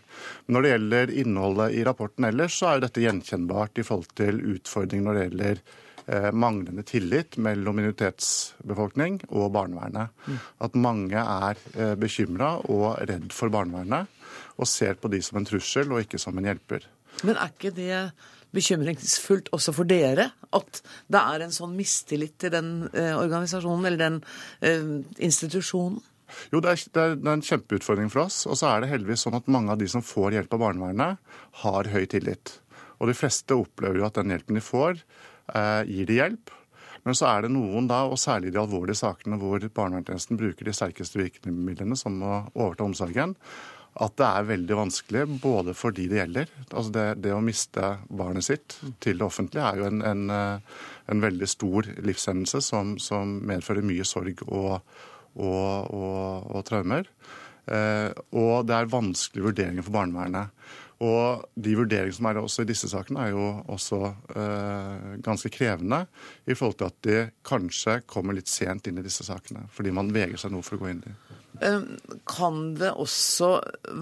Men 0.48 0.58
når 0.58 0.64
det 0.64 0.72
gjelder 0.72 1.14
innholdet 1.26 1.76
i 1.76 1.84
rapporten 1.90 2.30
ellers, 2.30 2.56
så 2.56 2.70
er 2.70 2.80
jo 2.80 2.86
dette 2.88 3.04
gjenkjennbart 3.04 3.84
i 3.84 3.88
forhold 3.90 4.16
til 4.16 4.40
utfordringer 4.56 5.10
når 5.10 5.20
det 5.20 5.28
gjelder 5.28 5.62
manglende 6.32 6.86
tillit 6.88 7.36
mellom 7.44 7.76
minoritetsbefolkning 7.82 9.20
og 9.28 9.52
barnevernet. 9.56 10.14
At 10.64 10.78
mange 10.80 11.20
er 11.20 11.60
eh, 11.76 11.96
bekymra 12.00 12.54
og 12.72 13.02
redd 13.10 13.34
for 13.36 13.52
barnevernet, 13.54 14.08
og 14.58 14.70
ser 14.72 14.96
på 14.96 15.12
de 15.12 15.20
som 15.26 15.42
en 15.42 15.48
trussel 15.48 15.92
og 15.92 16.06
ikke 16.06 16.22
som 16.22 16.38
en 16.40 16.48
hjelper. 16.48 16.88
Men 17.28 17.36
er 17.36 17.52
ikke 17.52 17.74
det 17.76 18.02
bekymringsfullt 18.56 19.52
også 19.56 19.74
for 19.76 19.90
dere? 19.90 20.32
At 20.56 20.82
det 21.12 21.22
er 21.22 21.46
en 21.46 21.56
sånn 21.56 21.76
mistillit 21.78 22.38
til 22.42 22.54
den 22.54 22.72
eh, 22.94 23.14
organisasjonen 23.18 23.90
eller 23.90 24.02
den 24.02 24.22
eh, 24.62 24.94
institusjonen? 25.24 26.00
Jo, 26.52 26.60
det 26.60 26.74
er, 26.74 26.82
det, 26.92 27.04
er, 27.04 27.18
en 27.32 27.44
kjempeutfordring 27.46 28.12
for 28.12 28.26
oss. 28.26 28.42
Og 28.50 28.60
så 28.60 28.72
er 28.72 28.84
det 28.84 28.92
heldigvis 28.92 29.26
sånn 29.26 29.38
at 29.38 29.48
mange 29.52 29.74
av 29.74 29.80
de 29.82 29.88
som 29.92 30.04
får 30.04 30.36
hjelp 30.36 30.58
av 30.58 30.64
barnevernet, 30.66 31.34
har 31.64 31.92
høy 31.94 32.04
tillit. 32.12 32.58
Og 32.98 33.12
de 33.12 33.16
fleste 33.18 33.56
opplever 33.56 34.02
jo 34.02 34.08
at 34.08 34.18
den 34.18 34.34
hjelpen 34.34 34.58
de 34.58 34.64
får, 34.64 35.00
eh, 35.00 35.37
gir 35.88 36.10
de 36.10 36.18
hjelp. 36.18 36.54
Men 37.08 37.16
så 37.16 37.30
er 37.30 37.46
det 37.46 37.54
noen 37.56 37.88
da, 37.88 38.02
og 38.04 38.20
særlig 38.20 38.52
de 38.52 38.60
alvorlige 38.60 39.00
sakene 39.00 39.38
hvor 39.40 39.64
barnevernstjenesten 39.64 40.40
bruker 40.40 40.68
de 40.68 40.76
sterkeste 40.76 41.22
virkemidlene, 41.22 41.96
som 41.96 42.18
å 42.20 42.42
overta 42.52 42.84
omsorgen, 42.84 43.38
at 43.98 44.18
det 44.20 44.28
er 44.28 44.50
veldig 44.52 44.78
vanskelig 44.78 45.24
både 45.42 45.74
for 45.78 45.96
de 45.96 46.06
det 46.12 46.20
gjelder. 46.20 46.52
Altså 46.68 46.92
det, 46.94 47.06
det 47.24 47.34
å 47.34 47.42
miste 47.42 47.94
barnet 48.10 48.46
sitt 48.46 48.76
til 49.04 49.18
det 49.18 49.26
offentlige 49.26 49.72
er 49.72 49.82
jo 49.82 49.88
en, 49.88 50.04
en, 50.06 50.26
eh, 50.34 50.84
en 51.14 51.24
veldig 51.24 51.50
stor 51.50 51.88
livshendelse 52.06 52.62
som, 52.66 52.98
som, 53.02 53.38
medfører 53.48 53.88
mye 53.88 54.06
sorg 54.06 54.44
og, 54.48 54.76
og, 55.40 55.96
og, 55.96 56.52
og 56.52 56.68
traumer. 56.68 57.10
Eh, 57.68 58.12
og 58.38 58.68
det 58.68 58.78
er 58.78 58.92
vanskelige 58.92 59.50
vurderinger 59.50 59.88
for 59.88 59.98
barnevernet. 59.98 60.54
Og 61.04 61.44
de 61.54 61.76
vurderingene 61.78 62.16
som 62.16 62.28
er 62.30 62.40
også 62.42 62.64
i 62.64 62.70
disse 62.72 62.90
sakene, 62.90 63.28
er 63.28 63.36
jo 63.36 63.48
også 63.70 64.00
eh, 64.34 65.10
ganske 65.26 65.52
krevende 65.54 66.04
i 66.50 66.56
forhold 66.58 66.80
til 66.80 66.90
at 66.90 67.02
de 67.06 67.20
kanskje 67.46 68.00
kommer 68.10 68.38
litt 68.38 68.50
sent 68.50 68.90
inn 68.90 68.98
i 68.98 69.06
disse 69.06 69.26
sakene. 69.28 69.68
Fordi 69.74 69.94
man 69.94 70.10
veger 70.16 70.42
seg 70.42 70.56
noe 70.56 70.66
for 70.66 70.80
å 70.80 70.82
gå 70.82 70.90
inn 70.94 71.04
i. 71.06 71.14
Kan 72.30 72.76
det 72.78 72.92
også 73.02 73.52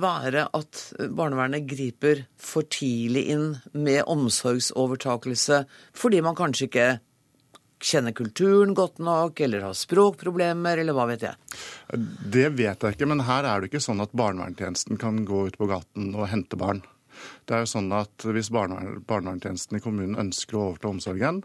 være 0.04 0.48
at 0.56 0.82
barnevernet 1.16 1.68
griper 1.68 2.26
for 2.40 2.68
tidlig 2.68 3.28
inn 3.32 3.46
med 3.72 4.04
omsorgsovertakelse 4.12 5.62
fordi 5.96 6.20
man 6.26 6.36
kanskje 6.36 6.68
ikke 6.68 6.90
kjenner 7.86 8.16
kulturen 8.18 8.74
godt 8.78 9.00
nok, 9.04 9.40
eller 9.46 9.68
har 9.68 9.78
språkproblemer, 9.78 10.82
eller 10.82 10.98
hva 10.98 11.06
vet 11.12 11.28
jeg? 11.28 11.62
Det 12.34 12.50
vet 12.58 12.82
jeg 12.82 12.98
ikke, 12.98 13.10
men 13.10 13.24
her 13.28 13.46
er 13.46 13.62
det 13.62 13.70
ikke 13.70 13.84
sånn 13.84 14.04
at 14.04 14.16
barnevernstjenesten 14.18 15.00
kan 15.02 15.24
gå 15.28 15.46
ut 15.50 15.60
på 15.60 15.70
gaten 15.70 16.12
og 16.16 16.30
hente 16.32 16.60
barn. 16.60 16.84
Det 17.48 17.56
er 17.56 17.64
jo 17.64 17.70
sånn 17.72 17.94
at 17.96 18.26
Hvis 18.28 18.50
barnevernstjenesten 18.52 19.78
i 19.78 19.84
kommunen 19.84 20.20
ønsker 20.20 20.58
å 20.58 20.66
overta 20.70 20.90
omsorgen, 20.92 21.44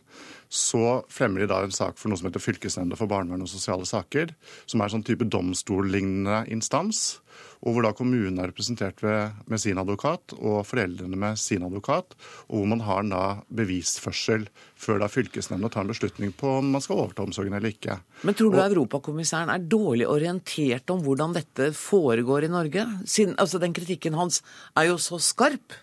så 0.49 1.05
fremmer 1.13 1.45
de 1.45 1.51
da 1.53 1.61
en 1.63 1.75
sak 1.75 2.01
for 2.01 2.11
noe 2.11 2.19
som 2.19 2.27
heter 2.27 2.43
Fylkesnemnda 2.43 2.99
for 2.99 3.11
barnevern 3.11 3.45
og 3.47 3.53
sosiale 3.53 3.87
saker, 3.87 4.35
som 4.67 4.81
er 4.81 4.89
en 4.89 4.97
sånn 4.97 5.07
type 5.07 5.29
domstollignende 5.31 6.43
instans, 6.51 7.21
og 7.61 7.75
hvor 7.75 7.85
da 7.85 7.93
kommunen 7.97 8.39
er 8.41 8.49
representert 8.51 9.03
ved, 9.05 9.37
med 9.51 9.61
sin 9.61 9.81
advokat 9.81 10.35
og 10.39 10.63
foreldrene 10.69 11.19
med 11.21 11.37
sin 11.41 11.65
advokat, 11.67 12.17
og 12.49 12.55
hvor 12.57 12.71
man 12.73 12.85
har 12.87 13.05
da 13.11 13.25
bevisførsel 13.53 14.47
før 14.81 15.03
da 15.03 15.11
fylkesnemnda 15.13 15.69
tar 15.73 15.85
en 15.85 15.93
beslutning 15.93 16.33
på 16.37 16.57
om 16.61 16.73
man 16.73 16.85
skal 16.85 17.03
overta 17.03 17.27
omsorgen 17.27 17.57
eller 17.59 17.75
ikke. 17.75 17.99
Men 18.25 18.39
tror 18.39 18.55
du 18.55 18.61
og, 18.61 18.65
Europakommissæren 18.65 19.53
er 19.53 19.69
dårlig 19.69 20.09
orientert 20.09 20.91
om 20.95 21.05
hvordan 21.05 21.37
dette 21.37 21.71
foregår 21.77 22.49
i 22.49 22.53
Norge? 22.53 22.87
Sin, 23.05 23.37
altså 23.37 23.61
Den 23.61 23.77
kritikken 23.77 24.17
hans 24.17 24.41
er 24.77 24.89
jo 24.89 24.99
så 25.01 25.21
skarp. 25.21 25.77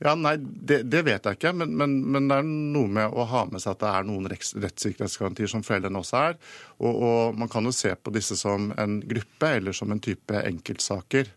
Ja, 0.00 0.14
nei, 0.16 0.38
det, 0.40 0.82
det, 0.88 1.02
vet 1.04 1.26
jeg 1.28 1.36
ikke, 1.36 1.50
men, 1.52 1.74
men, 1.76 1.98
men, 2.08 2.28
det 2.30 2.38
er 2.40 2.46
noe 2.48 2.88
med 2.88 3.12
å 3.12 3.26
ha 3.28 3.42
med 3.50 3.60
seg 3.60 3.74
at 3.74 3.82
det 3.82 3.90
er 3.90 4.06
noen 4.08 4.28
rettssikkerhetsgarantier 4.32 5.50
som 5.52 5.64
foreldrene 5.64 6.00
også 6.00 6.22
er. 6.22 6.38
Og, 6.78 6.88
og, 6.94 7.36
man 7.36 7.50
kan 7.52 7.68
jo 7.68 7.74
se 7.76 7.92
på 7.92 8.14
disse 8.14 8.38
som 8.40 8.70
en 8.80 8.96
gruppe 9.04 9.50
eller 9.58 9.76
som 9.76 9.92
en 9.92 10.00
type 10.00 10.40
enkeltsaker. 10.40 11.28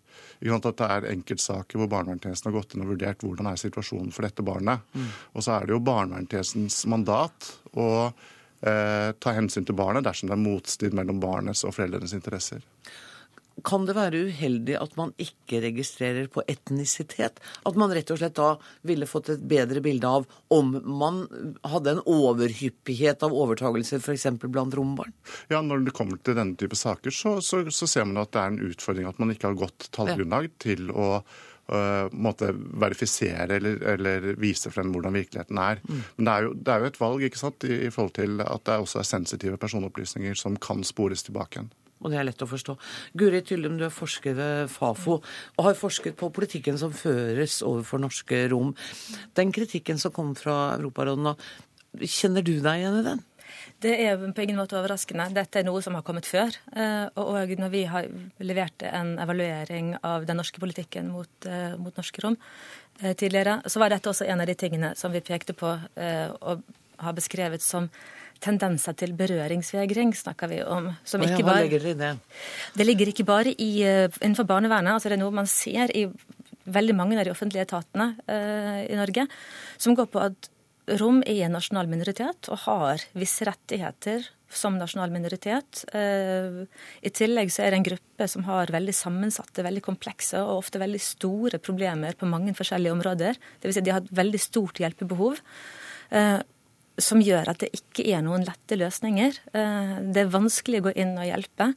At 0.44 0.70
det 0.70 0.88
er 0.88 1.10
enkeltsaker 1.12 1.80
hvor 1.80 1.92
barnevernstjenesten 1.92 2.50
har 2.50 2.56
gått 2.56 2.76
inn 2.76 2.86
og 2.86 2.94
vurdert 2.94 3.24
hvordan 3.24 3.52
er 3.52 3.60
situasjonen 3.60 4.16
for 4.16 4.28
dette 4.28 4.46
barnet. 4.48 4.88
Mm. 4.96 5.12
Og 5.36 5.44
så 5.44 5.58
er 5.58 5.68
det 5.68 5.76
jo 5.76 5.84
barnevernstjenestens 5.84 6.86
mandat 6.92 7.52
å 7.76 7.90
eh, 8.08 9.10
ta 9.12 9.36
hensyn 9.36 9.68
til 9.68 9.76
barnet 9.76 10.08
dersom 10.08 10.32
det 10.32 10.38
er 10.38 10.44
motstrid 10.44 10.96
mellom 10.96 11.20
barnets 11.24 11.64
og 11.68 11.76
foreldrenes 11.76 12.16
interesser. 12.16 12.64
Kan 13.62 13.86
det 13.86 13.94
være 13.94 14.24
uheldig 14.28 14.76
at 14.80 14.96
man 14.98 15.12
ikke 15.22 15.60
registrerer 15.62 16.26
på 16.34 16.42
etnisitet? 16.50 17.38
At 17.68 17.78
man 17.78 17.94
rett 17.94 18.10
og 18.10 18.18
slett 18.18 18.36
da 18.40 18.56
ville 18.88 19.06
fått 19.10 19.30
et 19.36 19.46
bedre 19.46 19.84
bilde 19.86 20.10
av 20.10 20.26
om 20.54 20.74
man 20.98 21.22
hadde 21.70 21.94
en 21.94 22.04
overhyppighet 22.10 23.24
av 23.24 23.36
overtagelser 23.38 24.02
f.eks. 24.02 24.28
blant 24.48 24.74
rombarn? 24.80 25.14
Ja, 25.54 25.62
når 25.62 25.86
det 25.86 25.96
kommer 25.96 26.18
til 26.18 26.38
denne 26.40 26.58
type 26.60 26.78
saker, 26.80 27.14
så, 27.14 27.38
så, 27.46 27.62
så 27.70 27.90
ser 27.90 28.10
man 28.10 28.24
at 28.24 28.34
det 28.34 28.42
er 28.42 28.54
en 28.56 28.62
utfordring 28.72 29.10
at 29.10 29.22
man 29.22 29.36
ikke 29.36 29.52
har 29.52 29.60
godt 29.66 29.90
tallgrunnlag 29.94 30.50
ja. 30.50 30.56
til 30.70 30.94
å 30.94 31.10
Uh, 31.64 32.10
måtte 32.12 32.50
verifisere 32.52 33.56
eller, 33.56 33.78
eller, 33.94 34.26
vise 34.36 34.68
frem 34.68 34.90
hvordan 34.92 35.14
virkeligheten 35.16 35.62
er. 35.64 35.80
Mm. 35.88 36.02
Men 36.18 36.28
det 36.28 36.34
er, 36.34 36.44
jo, 36.44 36.50
det 36.60 36.74
er, 36.74 36.82
jo, 36.82 36.90
et 36.92 37.00
valg 37.00 37.24
ikke 37.24 37.40
sant, 37.40 37.64
i, 37.64 37.78
i, 37.88 37.92
forhold 37.96 38.12
til 38.18 38.44
at 38.44 38.66
det 38.68 38.76
også 38.84 39.00
er 39.00 39.08
sensitive 39.08 39.62
personopplysninger 39.62 40.36
som 40.36 40.60
kan 40.60 40.84
spores 40.84 41.24
tilbake 41.24 41.62
igjen 41.62 41.72
og 42.04 42.12
det 42.12 42.20
er 42.20 42.28
lett 42.28 42.46
å 42.46 42.50
forstå. 42.50 42.78
Guri 43.18 43.42
Tyllum, 43.48 43.80
du 43.80 43.88
er 43.88 43.94
forsker 43.94 44.38
ved 44.38 44.72
Fafo 44.74 45.20
og 45.22 45.68
har 45.68 45.78
forsket 45.80 46.18
på 46.20 46.32
politikken 46.36 46.80
som 46.80 46.94
føres 46.96 47.62
overfor 47.66 48.04
norske 48.04 48.46
rom. 48.54 48.74
Den 49.38 49.54
kritikken 49.56 50.02
som 50.02 50.14
kom 50.16 50.34
fra 50.38 50.76
Europarådet 50.78 51.24
nå, 51.24 51.38
kjenner 52.04 52.46
du 52.46 52.58
deg 52.60 52.82
igjen 52.82 53.00
i 53.00 53.06
den? 53.12 53.24
Det 53.84 53.94
er 54.00 54.16
på 54.18 54.44
ingen 54.44 54.58
måte 54.58 54.78
overraskende. 54.80 55.28
Dette 55.36 55.60
er 55.60 55.66
noe 55.68 55.82
som 55.84 55.96
har 55.98 56.06
kommet 56.08 56.28
før. 56.28 56.56
Eh, 56.76 57.06
og 57.20 57.52
når 57.60 57.72
vi 57.74 57.84
har 57.90 58.08
levert 58.44 58.86
en 58.88 59.18
evaluering 59.24 59.94
av 60.04 60.28
den 60.28 60.40
norske 60.40 60.62
politikken 60.64 61.12
mot, 61.12 61.32
eh, 61.46 61.76
mot 61.80 61.96
norske 62.00 62.24
rom 62.24 62.38
eh, 63.02 63.14
tidligere, 63.14 63.60
så 63.68 63.84
var 63.84 63.94
dette 63.94 64.10
også 64.10 64.28
en 64.28 64.44
av 64.44 64.50
de 64.50 64.56
tingene 64.56 64.94
som 65.00 65.12
vi 65.12 65.24
pekte 65.24 65.56
på 65.58 65.74
og 65.74 66.64
har 67.04 67.16
beskrevet 67.18 67.62
som 67.62 67.90
tendenser 68.44 68.96
til 69.00 69.16
berøringsvegring 69.18 70.14
snakker 70.18 70.52
vi 70.52 70.62
om. 70.68 70.92
Som 71.08 71.24
ikke 71.24 71.46
bare, 71.46 71.64
Hva 71.64 71.66
ligger 71.66 71.88
det 71.88 71.96
i 71.96 72.00
det? 72.02 72.14
Det 72.76 72.88
ligger 72.88 73.12
ikke 73.14 73.28
bare 73.28 73.56
i, 73.56 73.72
eh, 73.84 74.08
innenfor 74.22 74.48
barnevernet. 74.50 74.94
altså 74.94 75.10
Det 75.10 75.18
er 75.18 75.24
noe 75.24 75.32
man 75.32 75.48
ser 75.48 75.96
i 75.96 76.08
veldig 76.66 76.96
mange 76.96 77.20
av 77.20 77.26
de 77.28 77.34
offentlige 77.34 77.66
etatene 77.68 78.14
uh, 78.30 78.84
i 78.88 78.96
Norge, 78.96 79.28
som 79.82 79.96
går 79.98 80.08
på 80.14 80.22
at 80.24 80.50
rom 81.00 81.22
er 81.28 81.46
en 81.46 81.56
nasjonal 81.56 81.90
minoritet 81.92 82.50
og 82.52 82.64
har 82.66 83.04
visse 83.16 83.46
rettigheter 83.48 84.26
som 84.54 84.78
nasjonal 84.78 85.12
minoritet. 85.14 85.84
Uh, 85.96 86.64
I 87.02 87.12
tillegg 87.12 87.52
så 87.52 87.66
er 87.66 87.74
det 87.74 87.82
en 87.82 87.90
gruppe 87.90 88.30
som 88.30 88.46
har 88.48 88.72
veldig 88.74 88.96
sammensatte, 88.96 89.66
veldig 89.66 89.84
komplekse 89.84 90.42
og 90.44 90.62
ofte 90.62 90.82
veldig 90.82 91.02
store 91.04 91.60
problemer 91.64 92.18
på 92.20 92.30
mange 92.30 92.56
forskjellige 92.58 92.96
områder. 92.96 93.40
Dvs. 93.64 93.80
Si 93.80 93.86
de 93.86 93.96
har 93.96 94.04
et 94.04 94.18
veldig 94.24 94.42
stort 94.42 94.84
hjelpebehov. 94.84 95.42
Uh, 96.14 96.40
som 97.02 97.22
gjør 97.24 97.50
at 97.54 97.64
det 97.64 97.72
ikke 97.74 98.06
er 98.14 98.22
noen 98.26 98.46
lette 98.46 98.78
løsninger. 98.78 99.40
Eh, 99.54 99.94
det 100.14 100.26
er 100.26 100.34
vanskelig 100.34 100.82
å 100.82 100.90
gå 100.90 100.98
inn 101.04 101.16
og 101.18 101.26
hjelpe. 101.28 101.72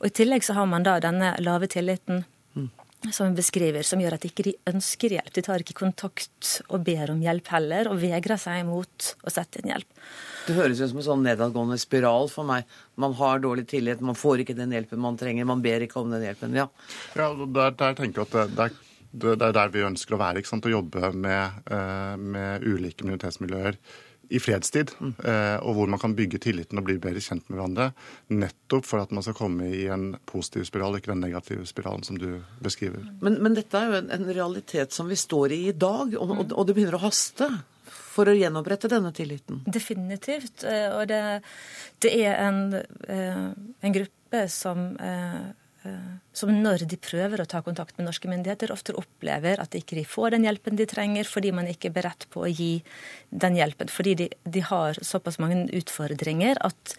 Og 0.00 0.10
I 0.10 0.16
tillegg 0.20 0.44
så 0.44 0.58
har 0.58 0.68
man 0.68 0.84
da 0.86 0.98
denne 1.02 1.32
lave 1.40 1.70
tilliten 1.72 2.24
mm. 2.54 2.68
som 3.14 3.36
beskriver, 3.36 3.86
som 3.86 4.00
gjør 4.02 4.18
at 4.18 4.24
de 4.26 4.32
ikke 4.32 4.56
ønsker 4.68 5.14
hjelp. 5.16 5.32
De 5.34 5.44
tar 5.46 5.64
ikke 5.64 5.78
kontakt 5.78 6.58
og 6.68 6.82
ber 6.86 7.14
om 7.14 7.22
hjelp 7.24 7.48
heller, 7.54 7.88
og 7.88 8.02
vegrer 8.02 8.40
seg 8.40 8.66
mot 8.68 9.12
å 9.24 9.32
sette 9.32 9.62
inn 9.62 9.72
hjelp. 9.72 10.02
Det 10.48 10.56
høres 10.56 10.82
ut 10.82 10.92
som 10.92 11.00
en 11.00 11.06
sånn 11.06 11.24
nedadgående 11.24 11.78
spiral 11.80 12.28
for 12.32 12.48
meg. 12.48 12.68
Man 13.00 13.16
har 13.16 13.40
dårlig 13.44 13.66
tillit, 13.72 14.04
man 14.04 14.16
får 14.16 14.44
ikke 14.44 14.56
den 14.58 14.72
hjelpen 14.76 15.00
man 15.00 15.16
trenger, 15.20 15.48
man 15.48 15.64
ber 15.64 15.84
ikke 15.84 16.02
om 16.02 16.12
den 16.12 16.24
hjelpen. 16.24 16.56
Ja, 16.56 16.68
ja 17.16 17.30
der, 17.40 17.72
der 17.72 17.96
tenker 17.96 18.24
jeg 18.24 18.28
at 18.28 18.52
det, 18.56 18.68
det, 19.12 19.32
det, 19.40 19.48
er 19.48 19.56
der 19.56 19.72
vi 19.72 19.86
ønsker 19.88 20.16
å 20.16 20.20
være. 20.20 20.42
ikke 20.42 20.52
sant? 20.52 20.68
Å 20.68 20.76
jobbe 20.76 21.12
med, 21.16 21.64
eh, 21.72 22.14
med 22.20 22.68
ulike 22.68 23.08
minoritetsmiljøer 23.08 23.80
i 24.28 24.40
fredstid, 24.42 24.90
mm. 25.00 25.12
og 25.64 25.76
hvor 25.76 25.88
man 25.90 26.00
kan 26.02 26.14
bygge 26.16 26.40
tilliten 26.42 26.80
og 26.80 26.84
bli 26.84 26.98
bedre 27.00 27.22
kjent 27.24 27.46
med 27.48 27.56
hverandre. 27.56 27.86
Nettopp 28.34 28.84
for 28.84 29.00
at 29.00 29.14
man 29.14 29.24
skal 29.24 29.36
komme 29.38 29.70
i 29.72 29.86
en 29.92 30.10
positiv 30.28 30.66
spiral, 30.68 30.98
ikke 30.98 31.12
den 31.14 31.22
negative 31.24 31.64
spiralen 31.68 32.04
som 32.04 32.18
du 32.20 32.42
beskriver. 32.64 33.06
Men, 33.24 33.38
men 33.44 33.56
dette 33.56 33.80
er 33.80 33.88
jo 33.88 33.98
en, 34.02 34.12
en, 34.14 34.28
realitet 34.28 34.92
som 34.92 35.08
vi 35.08 35.16
står 35.16 35.56
i 35.56 35.62
i 35.70 35.74
dag, 35.76 36.14
og, 36.20 36.34
og, 36.36 36.52
og 36.52 36.68
det 36.68 36.76
begynner 36.76 36.98
å 36.98 37.04
haste 37.06 37.48
for 38.18 38.30
å 38.30 38.36
gjenopprette 38.36 38.90
denne 38.90 39.12
tilliten? 39.14 39.62
Definitivt. 39.66 40.64
Eh, 40.66 40.88
og 40.92 41.06
det, 41.10 41.22
det 42.02 42.14
er 42.18 42.38
en, 42.48 42.62
eh, 43.06 43.44
en, 43.54 43.94
gruppe 43.94 44.44
som 44.52 44.90
Eh, 45.00 45.44
som 46.34 46.50
når 46.50 46.84
de 46.90 46.98
prøver 47.00 47.42
å 47.42 47.46
ta 47.48 47.60
kontakt 47.62 47.98
med 47.98 48.08
norske 48.08 48.30
myndigheter, 48.30 48.72
ofte 48.74 48.96
opplever 48.98 49.60
at 49.62 49.72
de 49.72 49.82
ikke 49.82 50.04
får 50.08 50.34
den 50.34 50.46
hjelpen 50.48 50.78
de 50.78 50.86
trenger, 50.90 51.28
fordi 51.28 51.52
man 51.54 51.68
ikke 51.70 51.90
er 51.90 51.96
beredt 52.00 52.26
på 52.32 52.44
å 52.44 52.50
gi 52.50 52.80
den 53.30 53.58
hjelpen. 53.58 53.90
Fordi 53.92 54.16
de, 54.18 54.28
de 54.44 54.64
har 54.66 54.98
såpass 55.06 55.38
mange 55.42 55.66
utfordringer 55.78 56.58
at 56.66 56.96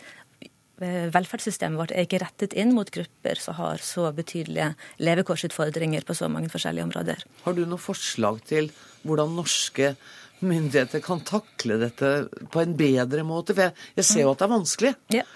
eh, 0.82 1.10
velferdssystemet 1.12 1.80
vårt 1.80 1.96
er 1.96 2.08
ikke 2.08 2.22
rettet 2.24 2.56
inn 2.60 2.72
mot 2.76 2.92
grupper 2.92 3.42
som 3.44 3.60
har 3.60 3.84
så 3.84 4.08
betydelige 4.16 4.72
levekårsutfordringer 5.04 6.08
på 6.08 6.16
så 6.18 6.32
mange 6.32 6.52
forskjellige 6.54 6.88
områder. 6.88 7.28
Har 7.44 7.60
du 7.60 7.66
noe 7.66 7.82
forslag 7.84 8.42
til 8.48 8.72
hvordan 9.04 9.36
norske 9.40 9.94
myndigheter 10.40 11.04
kan 11.04 11.20
takle 11.28 11.82
dette 11.84 12.16
på 12.52 12.64
en 12.64 12.80
bedre 12.80 13.28
måte? 13.28 13.56
For 13.56 13.68
jeg, 13.68 13.78
jeg 14.00 14.12
ser 14.14 14.26
jo 14.26 14.34
at 14.34 14.42
det 14.42 14.48
er 14.48 14.56
vanskelig. 14.56 14.96
Ja. 15.20 15.28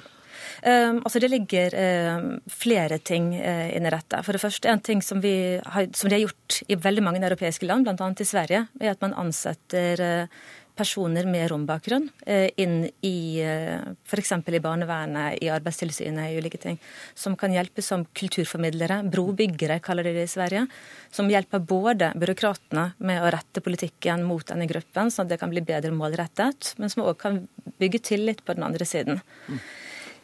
Um, 0.64 1.02
altså 1.04 1.20
Det 1.20 1.28
ligger 1.28 1.74
um, 2.16 2.28
flere 2.48 3.00
ting 3.04 3.34
uh, 3.36 3.68
inn 3.76 3.84
i 3.84 3.92
dette. 3.92 4.22
For 4.24 4.32
det 4.36 4.40
første, 4.40 4.72
En 4.72 4.80
ting 4.80 5.02
som, 5.04 5.20
har, 5.20 5.90
som 5.92 6.10
de 6.10 6.16
har 6.16 6.24
gjort 6.24 6.62
i 6.72 6.80
veldig 6.80 7.04
mange 7.04 7.24
europeiske 7.24 7.68
land, 7.68 7.84
bl.a. 7.84 8.12
i 8.16 8.28
Sverige, 8.28 8.68
er 8.80 8.94
at 8.94 9.04
man 9.04 9.16
ansetter 9.26 10.00
uh, 10.00 10.44
personer 10.74 11.28
med 11.30 11.52
rombakgrunn 11.52 12.08
eh, 12.26 12.48
inn 12.58 12.88
i 13.06 13.38
f.eks. 13.38 14.32
i 14.34 14.62
barnevernet, 14.64 15.38
i 15.46 15.50
Arbeidstilsynet, 15.54 16.32
i 16.32 16.40
ulike 16.42 16.58
ting. 16.58 16.80
Som 17.14 17.36
kan 17.38 17.54
hjelpe 17.54 17.84
som 17.86 18.08
kulturformidlere, 18.18 19.04
brobyggere 19.06 19.78
kaller 19.86 20.08
de 20.10 20.16
det 20.18 20.26
i 20.26 20.32
Sverige. 20.34 20.66
Som 21.14 21.30
hjelper 21.30 21.62
både 21.62 22.10
byråkratene 22.18 22.88
med 23.06 23.22
å 23.22 23.30
rette 23.36 23.62
politikken 23.62 24.26
mot 24.26 24.48
denne 24.50 24.66
gruppen, 24.70 25.14
sånn 25.14 25.28
at 25.28 25.36
det 25.36 25.42
kan 25.44 25.54
bli 25.54 25.62
bedre 25.62 25.94
målrettet, 25.94 26.74
men 26.82 26.90
som 26.90 27.06
òg 27.06 27.20
kan 27.22 27.44
bygge 27.78 28.02
tillit 28.10 28.42
på 28.42 28.58
den 28.58 28.66
andre 28.66 28.90
siden. 28.90 29.22
Mm. 29.46 29.62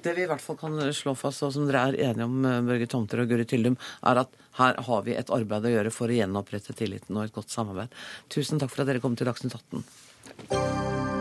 Det 0.02 0.14
vi 0.16 0.24
i 0.24 0.30
hvert 0.30 0.43
fall 0.43 0.58
kan 0.60 0.80
slå 0.95 1.14
fast, 1.20 1.43
og 1.43 1.52
som 1.56 1.68
dere 1.68 1.89
er 1.89 2.00
enige 2.12 2.28
om, 2.28 2.39
eh, 2.45 2.62
Børge 2.64 2.88
Tomter 2.88 3.24
og 3.24 3.28
Guri 3.32 3.45
Tyldum, 3.45 3.76
er 4.04 4.24
at 4.24 4.30
her 4.60 4.80
har 4.88 5.02
vi 5.04 5.16
et 5.20 5.30
arbeid 5.30 5.68
å 5.68 5.74
gjøre 5.76 5.91
for 5.91 6.08
å 6.08 6.16
gjenopprette 6.16 6.76
tilliten 6.76 7.18
og 7.18 7.28
et 7.28 7.36
godt 7.36 7.52
samarbeid. 7.52 7.91
Tusen 8.30 8.60
takk 8.60 8.72
for 8.72 8.82
at 8.82 8.88
dere 8.88 9.04
kom 9.04 9.16
til 9.16 9.28
Dagsnytt 9.28 9.56
18. 9.60 11.18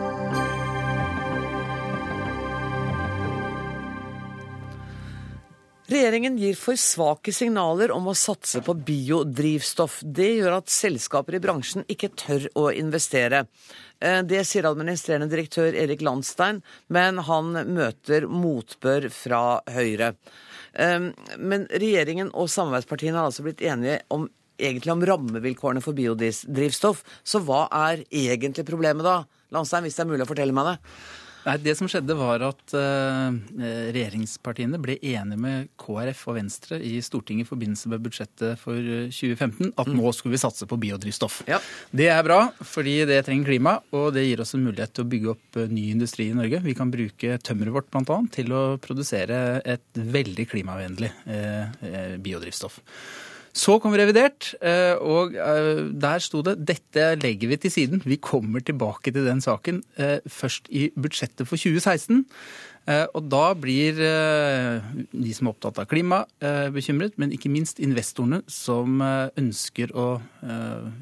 Regjeringen 5.89 6.35
gir 6.37 6.53
for 6.53 6.77
svake 6.77 7.31
signaler 7.33 7.89
om 7.89 8.11
å 8.11 8.13
satse 8.13 8.59
på 8.61 8.75
biodrivstoff. 8.85 9.95
Det 10.05 10.27
gjør 10.35 10.59
at 10.59 10.69
selskaper 10.69 11.39
i 11.39 11.41
bransjen 11.41 11.85
ikke 11.89 12.11
tør 12.13 12.43
å 12.61 12.67
investere. 12.69 13.47
Eh, 13.97 14.19
det 14.21 14.43
sier 14.45 14.67
administrerende 14.69 15.31
direktør 15.31 15.73
Erik 15.73 16.03
Landstein, 16.05 16.59
men 16.93 17.17
han 17.25 17.57
møter 17.73 18.27
motbør 18.29 19.07
fra 19.09 19.41
Høyre. 19.65 20.11
Eh, 20.77 21.09
men 21.41 21.65
regjeringen 21.73 22.29
og 22.37 22.51
samarbeidspartiene 22.53 23.17
har 23.17 23.31
altså 23.31 23.47
blitt 23.47 23.65
enige 23.65 24.03
om, 24.13 24.27
egentlig 24.61 24.93
om 24.93 25.07
rammevilkårene 25.09 25.81
for 25.81 25.97
biodrivstoff. 25.97 27.01
Så 27.25 27.41
hva 27.41 27.63
er 27.87 28.05
egentlig 28.13 28.67
problemet 28.69 29.09
da? 29.09 29.23
Landstein, 29.57 29.89
hvis 29.89 29.97
det 29.97 30.05
er 30.05 30.11
mulig 30.13 30.27
å 30.27 30.29
fortelle 30.29 30.53
meg 30.53 30.69
det? 30.69 30.77
Nei, 31.45 31.55
Det 31.63 31.75
som 31.77 31.87
skjedde, 31.89 32.15
var 32.19 32.43
at 32.45 32.73
uh, 32.75 33.35
regjeringspartiene 33.93 34.79
ble 34.81 34.97
enige 34.99 35.39
med 35.39 35.69
KrF 35.79 36.25
og 36.31 36.37
Venstre 36.39 36.79
i 36.83 36.97
Stortinget 37.03 37.47
i 37.47 37.49
forbindelse 37.49 37.91
med 37.91 38.03
budsjettet 38.03 38.59
for 38.61 38.75
2015 38.75 39.71
at 39.71 39.87
mm. 39.89 39.95
nå 39.97 40.13
skulle 40.15 40.35
vi 40.35 40.41
satse 40.41 40.67
på 40.69 40.79
biodrivstoff. 40.81 41.41
Ja. 41.49 41.61
Det 41.95 42.09
er 42.11 42.25
bra, 42.27 42.41
fordi 42.59 42.97
det 43.09 43.21
trenger 43.27 43.53
klima, 43.53 43.77
og 43.95 44.11
det 44.17 44.25
gir 44.27 44.43
oss 44.43 44.55
en 44.57 44.65
mulighet 44.67 44.95
til 44.95 45.07
å 45.07 45.11
bygge 45.13 45.31
opp 45.35 45.61
ny 45.71 45.87
industri 45.93 46.29
i 46.29 46.35
Norge. 46.37 46.61
Vi 46.65 46.75
kan 46.77 46.91
bruke 46.93 47.39
tømmeret 47.45 47.77
vårt 47.77 47.89
bl.a. 47.93 48.19
til 48.35 48.53
å 48.55 48.63
produsere 48.83 49.39
et 49.63 50.03
veldig 50.19 50.47
klimavennlig 50.51 51.13
uh, 51.29 52.15
biodrivstoff. 52.19 52.81
Så 53.59 53.75
kom 53.81 53.95
revidert, 53.97 54.53
eh, 54.63 54.95
og 54.95 55.35
eh, 55.35 55.83
der 55.99 56.23
sto 56.23 56.43
det 56.45 56.59
dette 56.69 57.11
legger 57.19 57.51
vi 57.51 57.59
til 57.59 57.73
siden. 57.73 58.03
Vi 58.05 58.19
kommer 58.21 58.63
tilbake 58.63 59.11
til 59.11 59.27
den 59.27 59.43
saken 59.43 59.81
eh, 59.99 60.19
først 60.29 60.69
i 60.71 60.89
budsjettet 60.95 61.47
for 61.49 61.59
2016. 61.59 62.25
Og 62.89 63.21
da 63.29 63.51
blir 63.53 63.99
de 64.01 65.33
som 65.35 65.45
er 65.45 65.51
opptatt 65.51 65.77
av 65.77 65.85
klima, 65.91 66.23
bekymret, 66.73 67.19
men 67.21 67.29
ikke 67.35 67.51
minst 67.53 67.77
investorene 67.85 68.39
som 68.49 68.97
ønsker 69.37 69.93
å 69.93 70.07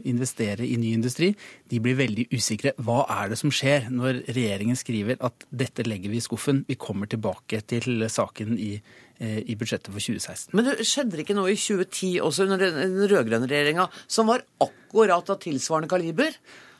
investere 0.03 0.67
i 0.67 0.75
ny 0.81 0.89
industri, 0.97 1.29
de 1.71 1.79
blir 1.79 1.95
veldig 1.95 2.25
usikre. 2.33 2.73
Hva 2.83 3.05
er 3.21 3.31
det 3.31 3.39
som 3.39 3.53
skjer 3.55 3.87
når 3.93 4.25
regjeringen 4.25 4.75
skriver 4.75 5.21
at 5.23 5.47
dette 5.47 5.87
legger 5.87 6.11
vi 6.11 6.19
i 6.19 6.25
skuffen, 6.27 6.65
vi 6.67 6.75
kommer 6.75 7.07
tilbake 7.07 7.63
til 7.71 8.03
saken 8.11 8.59
i 8.59 8.73
Eh, 8.81 9.06
i 9.19 9.55
budsjettet 9.57 9.89
for 9.89 10.03
2016. 10.03 10.53
Men 10.57 10.67
det 10.67 10.85
skjedde 10.85 11.17
ikke 11.23 11.35
noe 11.37 11.49
i 11.53 11.57
2010 11.57 12.11
også 12.27 12.45
under 12.45 12.61
den 12.61 13.01
rød-grønne 13.09 13.49
regjeringa 13.49 13.87
som 14.05 14.29
var 14.29 14.45
akkurat 14.61 15.31
av 15.33 15.39
tilsvarende 15.41 15.89
kaliber? 15.89 16.37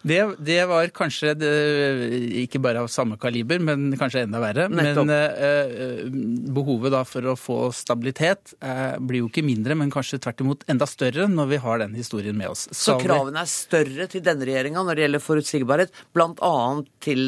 Det, 0.08 0.20
det, 0.40 0.60
var 0.70 0.90
kanskje 0.96 1.34
det, 1.38 1.52
ikke 2.44 2.62
bare 2.64 2.84
av 2.86 2.90
samme 2.92 3.18
kaliber, 3.22 3.60
men 3.64 3.90
kanskje 4.00 4.24
enda 4.26 4.42
verre. 4.42 4.68
Nettopp. 4.72 5.08
Men 5.10 5.14
eh, 5.14 6.04
behovet 6.56 6.94
da 6.96 7.04
for 7.08 7.32
å 7.34 7.36
få 7.40 7.60
stabilitet 7.76 8.56
eh, 8.62 8.98
blir 9.00 9.26
jo 9.26 9.32
ikke 9.32 9.46
mindre, 9.46 9.78
men 9.80 9.92
kanskje 9.94 10.22
tvert 10.24 10.44
imot 10.46 10.66
enda 10.72 10.88
større 10.90 11.28
når 11.32 11.52
vi 11.54 11.62
har 11.68 11.84
den 11.84 11.98
historien 12.00 12.38
med 12.38 12.54
oss. 12.54 12.68
Så, 12.72 12.94
Så 12.94 13.00
kravene 13.04 13.44
er 13.44 13.52
større 13.52 14.10
til 14.12 14.24
denne 14.26 14.48
regjeringa 14.48 14.86
når 14.86 14.98
det 14.98 15.08
gjelder 15.08 15.26
forutsigbarhet, 15.28 16.04
bl.a. 16.16 16.54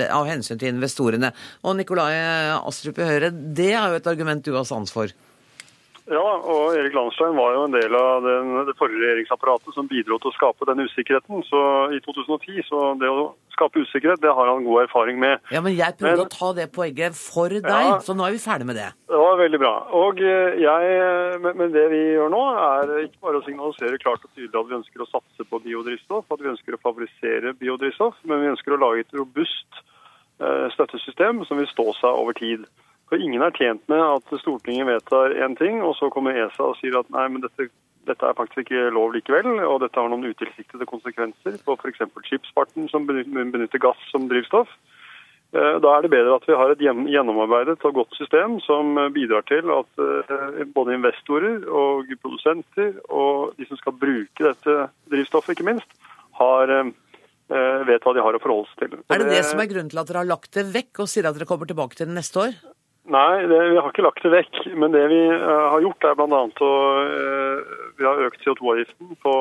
av 0.09 0.29
hensyn 0.29 0.61
til 0.61 0.73
investorene. 0.73 1.33
Og 1.65 1.79
Nikolai 1.79 2.13
Astrup 2.59 3.01
i 3.01 3.09
Høyre, 3.09 3.33
det 3.33 3.73
er 3.73 3.91
jo 3.93 3.99
et 3.99 4.13
argument 4.13 4.45
du 4.45 4.55
har 4.55 4.67
sans 4.67 4.93
for? 4.93 5.11
Ja, 6.09 6.25
og 6.41 6.73
Erik 6.73 6.95
Landstein 6.97 7.35
var 7.37 7.53
jo 7.53 7.65
en 7.67 7.75
del 7.75 7.93
av 7.93 8.23
den, 8.25 8.55
det 8.65 8.73
forrige 8.79 9.03
regjeringsapparatet 9.03 9.75
som 9.75 9.89
bidro 9.89 10.17
til 10.17 10.31
å 10.31 10.33
skape 10.33 10.65
den 10.65 10.81
usikkerheten. 10.87 11.43
Så 11.45 11.61
i 11.93 11.99
2010, 12.01 12.63
så 12.65 12.79
det 12.97 13.11
å 13.13 13.27
skape 13.53 13.83
usikkerhet, 13.83 14.21
det 14.23 14.33
har 14.33 14.49
han 14.49 14.65
god 14.65 14.87
erfaring 14.87 15.19
med. 15.21 15.43
Ja, 15.53 15.61
Men 15.61 15.75
jeg 15.77 15.99
prøvde 15.99 16.23
men, 16.23 16.31
å 16.31 16.33
ta 16.33 16.49
det 16.57 16.65
poenget 16.73 17.17
for 17.19 17.53
deg, 17.53 17.67
ja, 17.69 17.99
så 18.01 18.15
nå 18.17 18.25
er 18.25 18.33
vi 18.33 18.41
ferdig 18.41 18.69
med 18.71 18.79
det. 18.79 18.89
Det 19.11 19.21
var 19.21 19.37
veldig 19.43 19.61
bra. 19.61 19.75
Og 20.01 20.23
eh, 20.25 20.57
jeg, 20.63 21.39
Men 21.45 21.77
det 21.77 21.85
vi 21.93 22.01
gjør 22.15 22.33
nå, 22.33 22.41
er 22.63 22.95
ikke 23.05 23.29
bare 23.29 23.43
å 23.43 23.45
signalisere 23.45 24.01
klart 24.01 24.25
og 24.25 24.33
tydelig 24.33 24.63
at 24.63 24.69
vi 24.71 24.79
ønsker 24.79 25.05
å 25.05 25.09
satse 25.11 25.45
på 25.45 25.61
biodrivstoff, 25.67 26.25
at 26.33 26.41
vi 26.41 26.53
ønsker 26.55 26.77
å 26.77 26.83
favorisere 26.89 27.53
biodrivstoff, 27.61 28.17
men 28.25 28.41
vi 28.41 28.53
ønsker 28.55 28.73
å 28.73 28.81
lage 28.81 29.05
et 29.05 29.17
robust 29.19 29.83
eh, 30.41 30.67
støttesystem 30.73 31.45
som 31.45 31.61
vil 31.61 31.69
stå 31.69 31.91
seg 32.01 32.23
over 32.25 32.37
tid. 32.41 32.65
For 33.09 33.17
ingen 33.17 33.41
er 33.41 33.55
tjent 33.57 33.81
med 33.89 34.01
at 34.03 34.33
Stortinget 34.41 34.85
vedtar 34.85 35.33
én 35.33 35.57
ting, 35.57 35.81
og 35.81 35.95
så 35.97 36.11
kommer 36.13 36.37
ESA 36.37 36.69
og 36.69 36.77
sier 36.77 36.99
at 36.99 37.09
nei, 37.13 37.25
men 37.33 37.41
dette, 37.41 37.71
dette 38.05 38.27
er 38.27 38.37
faktisk 38.37 38.67
ikke 38.67 38.91
lov 38.93 39.15
likevel, 39.15 39.49
og 39.65 39.81
dette 39.81 39.97
har 39.97 40.11
noen 40.11 40.29
utilsiktede 40.29 40.85
konsekvenser 40.89 41.57
på 41.65 41.77
f.eks. 41.79 42.05
skipsfarten 42.27 42.85
som 42.91 43.09
benytter 43.09 43.81
gass 43.81 44.05
som 44.13 44.29
drivstoff. 44.29 44.69
Eh, 45.49 45.75
da 45.81 45.95
er 45.95 46.05
det 46.05 46.13
bedre 46.13 46.37
at 46.37 46.45
vi 46.45 46.53
har 46.53 46.69
et 46.69 46.85
gjennomarbeidet 46.85 47.81
og 47.89 47.95
godt 47.97 48.13
system 48.19 48.59
som 48.61 48.93
bidrar 49.15 49.41
til 49.49 49.73
at 49.73 50.03
eh, 50.05 50.63
både 50.69 50.99
investorer 50.99 51.65
og 51.65 52.11
produsenter 52.21 52.93
og 53.09 53.55
de 53.57 53.65
som 53.65 53.81
skal 53.81 53.97
bruke 53.97 54.51
dette 54.51 54.75
drivstoffet, 55.09 55.57
ikke 55.57 55.71
minst, 55.71 55.97
har 56.37 56.77
eh, 56.77 56.91
vet 57.89 58.05
hva 58.05 58.13
de 58.13 58.21
har 58.21 58.37
å 58.37 58.43
forholde 58.43 58.69
seg 58.75 58.93
til. 58.93 59.01
Er 59.09 59.23
det 59.23 59.33
det 59.33 59.45
som 59.49 59.65
er 59.65 59.73
grunnen 59.73 59.89
til 59.89 60.03
at 60.03 60.13
dere 60.13 60.21
har 60.21 60.35
lagt 60.37 60.53
det 60.53 60.69
vekk 60.69 61.01
og 61.01 61.09
sier 61.09 61.25
at 61.25 61.39
dere 61.39 61.49
kommer 61.49 61.65
tilbake 61.65 61.97
til 61.97 62.11
det 62.11 62.21
neste 62.21 62.45
år? 62.45 62.59
Nei, 63.09 63.47
det, 63.49 63.57
vi 63.71 63.77
har 63.81 63.89
ikke 63.89 64.05
lagt 64.05 64.21
det 64.21 64.31
vekk. 64.33 64.59
Men 64.77 64.93
det 64.93 65.01
vi 65.09 65.19
uh, 65.33 65.65
har 65.73 65.81
gjort, 65.81 66.05
er 66.05 66.17
bl.a. 66.17 66.41
å 66.45 66.69
uh, 67.09 67.73
Vi 67.97 68.05
har 68.05 68.21
økt 68.27 68.45
CO2-avgiften 68.45 69.17
på, 69.23 69.33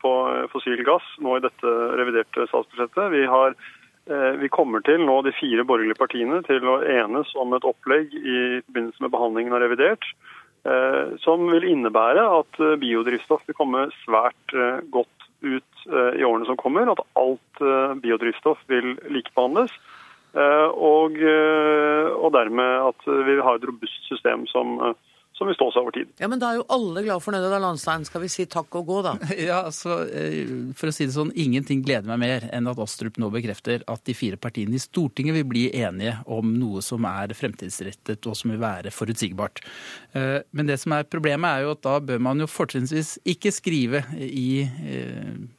på, 0.00 0.12
fossil 0.54 0.80
gass 0.86 1.04
nå 1.20 1.36
i 1.36 1.44
dette 1.44 1.74
reviderte 2.00 2.48
statsbudsjettet. 2.48 3.12
Vi, 3.12 3.26
har, 3.28 3.56
uh, 4.08 4.32
vi 4.40 4.48
kommer 4.52 4.84
til 4.88 5.04
nå, 5.04 5.18
de 5.26 5.34
fire 5.36 5.66
borgerlige 5.68 6.00
partiene, 6.00 6.40
til 6.48 6.64
å 6.64 6.80
enes 6.80 7.36
om 7.36 7.52
et 7.56 7.68
opplegg 7.68 8.16
i 8.16 8.38
forbindelse 8.64 9.04
med 9.04 9.14
behandlingen 9.16 9.58
av 9.58 9.66
revidert, 9.66 10.14
som 11.24 11.40
vil 11.50 11.64
innebære 11.66 12.22
at 12.22 12.58
biodrivstoff 12.78 13.40
vil 13.48 13.56
komme 13.58 13.80
svært 14.04 14.52
godt 14.94 15.24
ut 15.42 15.80
i 15.90 16.22
årene 16.22 16.46
som 16.46 16.54
kommer. 16.60 16.86
At 16.92 17.02
alt 17.18 17.62
biodrivstoff 18.04 18.60
vil 18.70 18.92
likebehandles. 19.10 19.74
Eh, 20.32 20.68
og, 20.80 21.16
eh, 21.20 22.10
og 22.16 22.32
dermed 22.32 22.92
at 22.92 23.08
vi 23.26 23.40
har 23.44 23.58
et 23.58 23.66
robust 23.68 24.06
system 24.08 24.46
som, 24.48 24.78
eh, 24.80 24.94
som 25.36 25.48
vil 25.48 25.56
stå 25.58 25.66
seg 25.72 25.82
over 25.82 25.92
tid. 25.96 26.08
Ja, 26.20 26.28
Men 26.28 26.40
da 26.40 26.52
er 26.52 26.60
jo 26.60 26.66
alle 26.72 27.02
glad 27.02 27.18
og 27.18 27.24
fornøyde 27.24 27.50
da, 27.50 27.58
Landstein. 27.60 28.04
Skal 28.06 28.22
vi 28.22 28.30
si 28.32 28.46
takk 28.46 28.72
og 28.78 28.86
gå, 28.86 28.98
da? 29.04 29.12
Ja, 29.48 29.64
altså, 29.66 30.06
For 30.78 30.88
å 30.88 30.94
si 30.94 31.04
det 31.04 31.16
sånn, 31.16 31.32
ingenting 31.36 31.82
gleder 31.84 32.08
meg 32.08 32.20
mer 32.22 32.48
enn 32.52 32.68
at 32.70 32.80
Astrup 32.80 33.18
nå 33.20 33.28
bekrefter 33.32 33.84
at 33.88 34.04
de 34.08 34.14
fire 34.16 34.38
partiene 34.40 34.76
i 34.76 34.80
Stortinget 34.80 35.36
vil 35.40 35.48
bli 35.48 35.64
enige 35.72 36.18
om 36.24 36.54
noe 36.56 36.80
som 36.84 37.04
er 37.08 37.34
fremtidsrettet 37.36 38.24
og 38.28 38.36
som 38.38 38.52
vil 38.52 38.62
være 38.62 38.92
forutsigbart. 38.92 39.64
Men 40.14 40.68
det 40.68 40.78
som 40.80 40.92
er 40.94 41.08
problemet 41.08 41.48
er 41.48 41.66
jo 41.66 41.74
at 41.74 41.82
da 41.84 41.96
bør 42.00 42.22
man 42.22 42.44
jo 42.44 42.46
fortrinnsvis 42.46 43.18
ikke 43.24 43.52
skrive 43.52 44.04
i 44.20 44.68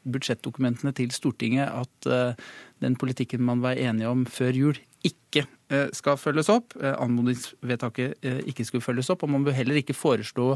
budsjettdokumentene 0.06 0.94
til 0.96 1.12
Stortinget 1.12 1.74
at 1.74 2.38
den 2.84 2.98
politikken 3.00 3.44
man 3.48 3.64
var 3.64 3.80
enige 3.80 4.12
om 4.12 4.26
før 4.30 4.56
jul, 4.58 4.80
ikke 5.04 5.46
eh, 5.74 5.90
skal 5.96 6.20
følges 6.20 6.50
opp. 6.52 6.76
Eh, 6.80 6.96
anmodningsvedtaket 6.96 8.24
eh, 8.24 8.42
ikke 8.52 8.66
skulle 8.68 8.86
følges 8.86 9.12
opp. 9.14 9.26
Og 9.26 9.34
man 9.34 9.46
bør 9.48 9.56
heller 9.58 9.80
ikke 9.80 9.96
foreslå 9.98 10.54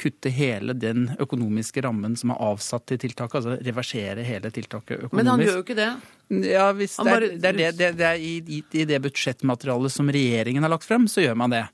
kutte 0.00 0.32
hele 0.32 0.74
den 0.76 1.10
økonomiske 1.20 1.82
rammen 1.84 2.14
som 2.16 2.32
er 2.32 2.40
avsatt 2.42 2.86
til 2.88 3.00
tiltaket, 3.02 3.42
altså 3.42 3.58
reversere 3.60 4.24
hele 4.24 4.50
tiltaket 4.54 4.96
økonomisk. 4.96 5.18
Men 5.18 5.30
han 5.32 5.44
gjør 5.44 5.58
jo 5.58 5.64
ikke 5.66 5.78
det. 5.78 5.90
Ja, 6.32 6.70
hvis 6.72 6.94
det, 6.96 7.12
er, 7.12 7.24
det, 7.36 7.48
er 7.50 7.56
det, 7.58 7.66
det, 7.76 7.88
det 7.98 8.06
er 8.08 8.22
i, 8.22 8.32
i, 8.48 8.84
det 8.88 9.00
budsjettmaterialet 9.04 9.92
som 9.92 10.08
regjeringen 10.12 10.64
har 10.64 10.72
lagt 10.72 10.86
frem, 10.88 11.04
så 11.10 11.20
gjør 11.20 11.36
man 11.36 11.52
det. 11.52 11.64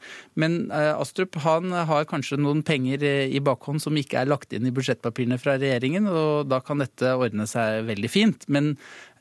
Men 0.40 0.56
uh, 0.72 0.98
Astrup 0.98 1.38
han 1.44 1.70
har 1.70 2.08
kanskje 2.10 2.40
noen 2.40 2.64
penger 2.66 3.04
i 3.06 3.38
bakhånd 3.44 3.84
som 3.84 3.96
ikke 3.98 4.18
er 4.18 4.30
lagt 4.30 4.56
inn 4.56 4.66
i 4.66 4.72
budsjettpapirene 4.74 5.38
fra 5.38 5.54
regjeringen, 5.60 6.08
og 6.10 6.48
da 6.50 6.58
kan 6.64 6.82
dette 6.82 7.12
ordne 7.14 7.46
seg 7.50 7.86
veldig 7.86 8.10
fint. 8.10 8.46
Men 8.50 8.72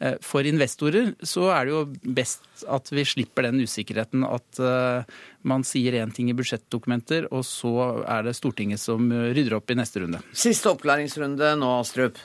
uh, 0.01 0.15
for 0.25 0.47
investorer 0.47 1.13
så 1.21 1.51
er 1.53 1.67
det 1.67 1.75
jo 1.75 1.83
best 2.17 2.65
at 2.65 2.89
vi 2.89 3.05
slipper 3.05 3.45
den 3.45 3.61
usikkerheten 3.61 4.25
at 4.25 4.63
uh, 4.63 5.19
man 5.47 5.67
sier 5.67 5.99
én 5.99 6.15
ting 6.15 6.31
i 6.31 6.38
budsjettdokumenter, 6.38 7.29
og 7.29 7.45
så 7.45 7.75
er 8.07 8.25
det 8.25 8.33
Stortinget 8.39 8.81
som 8.81 9.11
rydder 9.11 9.59
opp 9.59 9.69
i 9.69 9.77
neste 9.77 10.01
runde. 10.01 10.23
Siste 10.33 10.73
oppklaringsrunde 10.73 11.53
nå, 11.61 11.75
Astrup. 11.83 12.17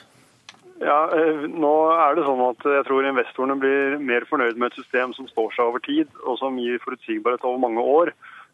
Ja, 0.83 0.99
eh, 1.15 1.45
nå 1.47 1.73
er 1.95 2.15
det 2.17 2.25
sånn 2.27 2.41
at 2.43 2.65
jeg 2.67 2.85
tror 2.87 3.07
investorene 3.07 3.55
blir 3.59 3.97
mer 4.03 4.25
fornøyd 4.29 4.57
med 4.59 4.71
et 4.71 4.81
system 4.81 5.13
som 5.15 5.29
står 5.29 5.53
seg 5.55 5.69
over 5.69 5.83
tid, 5.83 6.09
og 6.27 6.39
som 6.41 6.57
gir 6.59 6.81
forutsigbarhet 6.83 7.45
over 7.47 7.61
mange 7.63 7.83
år. 7.83 8.11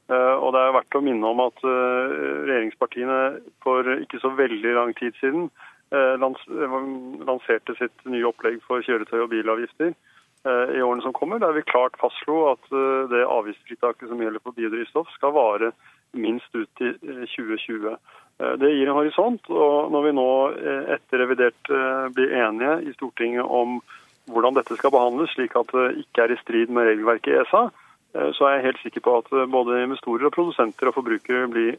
Eh, 0.10 0.36
Og 0.38 0.54
det 0.54 0.62
er 0.62 0.76
verdt 0.78 0.98
å 0.98 1.02
minne 1.06 1.26
om 1.26 1.42
at 1.46 1.58
eh, 1.64 2.14
regjeringspartiene 2.50 3.20
for 3.66 3.90
ikke 3.98 4.22
så 4.22 4.34
veldig 4.36 4.76
lang 4.78 4.94
tid 5.00 5.18
siden 5.22 5.50
lans 5.90 6.38
lanserte 7.26 7.74
sitt 7.80 8.04
nye 8.06 8.28
opplegg 8.30 8.60
for 8.62 8.86
kjøretøy 8.86 9.24
og 9.24 9.32
bilavgifter 9.32 9.96
i 10.46 10.84
årene 10.86 11.02
som 11.02 11.16
kommer, 11.18 11.42
der 11.42 11.56
vi 11.56 11.64
klart 11.66 11.98
fastslo 11.98 12.52
at 12.52 12.68
det 13.10 13.24
avgiftsfritaket 13.26 14.06
som 14.12 14.22
gjelder 14.22 14.44
for 14.44 14.54
biodrivstoff 14.54 15.10
skal 15.16 15.34
vare 15.34 15.72
minst 16.14 16.56
ut 16.56 16.70
til 16.78 16.96
eh, 17.04 17.26
2020. 17.36 17.98
Eh, 18.40 18.56
Det 18.60 18.72
gir 18.72 18.88
en 18.88 18.98
horisont, 18.98 19.52
og 19.52 19.92
når 19.94 20.08
vi 20.08 20.16
nå 20.16 20.30
eh, 20.56 20.96
etter 20.96 21.24
revidert 21.24 21.74
eh, 21.74 22.08
blir 22.16 22.34
enige 22.46 22.80
i 22.88 22.96
Stortinget 22.96 23.46
om 23.46 23.80
hvordan 24.30 24.58
dette 24.58 24.78
skal 24.78 24.94
behandles, 24.94 25.34
slik 25.34 25.56
at 25.58 25.72
det 25.74 26.04
ikke 26.06 26.26
er 26.26 26.34
i 26.34 26.42
strid 26.44 26.74
med 26.74 26.86
regelverket 26.86 27.32
i 27.34 27.40
ESA, 27.42 27.70
så 28.10 28.46
er 28.46 28.56
jeg 28.56 28.64
helt 28.64 28.80
sikker 28.82 29.04
på 29.06 29.12
at 29.20 29.28
både 29.54 29.84
investorer, 29.84 30.24
og 30.26 30.34
produsenter 30.34 30.90
og 30.90 30.96
forbrukere 30.96 31.50
blir 31.50 31.76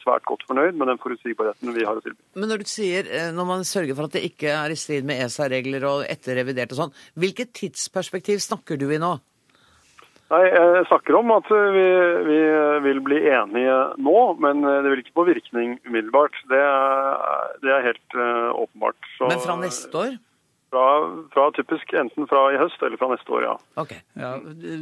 svært 0.00 0.24
godt 0.28 0.44
fornøyd 0.48 0.76
med 0.80 0.88
den 0.88 1.00
forutsigbarheten 1.00 1.72
vi 1.76 1.84
har 1.84 2.00
å 2.00 2.04
tilby. 2.04 2.16
Men 2.40 2.48
når 2.52 2.64
du 2.64 2.70
sier 2.72 3.08
når 3.36 3.48
man 3.48 3.64
sørger 3.68 3.96
for 3.96 4.08
at 4.08 4.16
det 4.16 4.24
ikke 4.28 4.52
er 4.52 4.72
i 4.72 4.78
strid 4.80 5.04
med 5.08 5.20
ESA-regler 5.26 5.84
og 5.88 6.06
etter 6.08 6.40
revidert 6.40 6.72
og 6.72 6.80
sånn, 6.82 6.94
hvilket 7.20 7.52
tidsperspektiv 7.56 8.40
snakker 8.44 8.80
du 8.80 8.88
i 8.92 9.00
nå? 9.00 9.12
Nei, 10.32 10.44
Jeg 10.48 10.86
snakker 10.88 11.18
om 11.18 11.32
at 11.34 11.48
eh, 11.52 11.70
vi, 11.74 11.86
vi 12.28 12.38
vil 12.86 13.00
bli 13.04 13.18
enige 13.28 13.74
nå, 14.00 14.20
men 14.40 14.64
eh, 14.64 14.80
det 14.84 14.92
vil 14.92 15.02
ikke 15.02 15.18
få 15.20 15.26
virkning 15.28 15.76
umiddelbart. 15.84 16.38
Det 16.52 16.62
det 17.64 17.72
er 17.72 17.86
helt 17.90 18.16
uh, 18.18 18.50
åpenbart. 18.60 18.98
Så, 19.16 19.28
Men 19.30 19.42
fra 19.42 19.56
neste 19.60 20.00
år? 20.00 20.16
Fra, 20.74 20.86
fra 21.30 21.44
typisk 21.54 21.92
enten 21.94 22.26
fra 22.26 22.40
i 22.50 22.56
høst 22.58 22.82
eller 22.82 22.98
fra 22.98 23.06
neste 23.12 23.30
år, 23.30 23.44
ja. 23.46 23.52
Ja, 24.18 24.30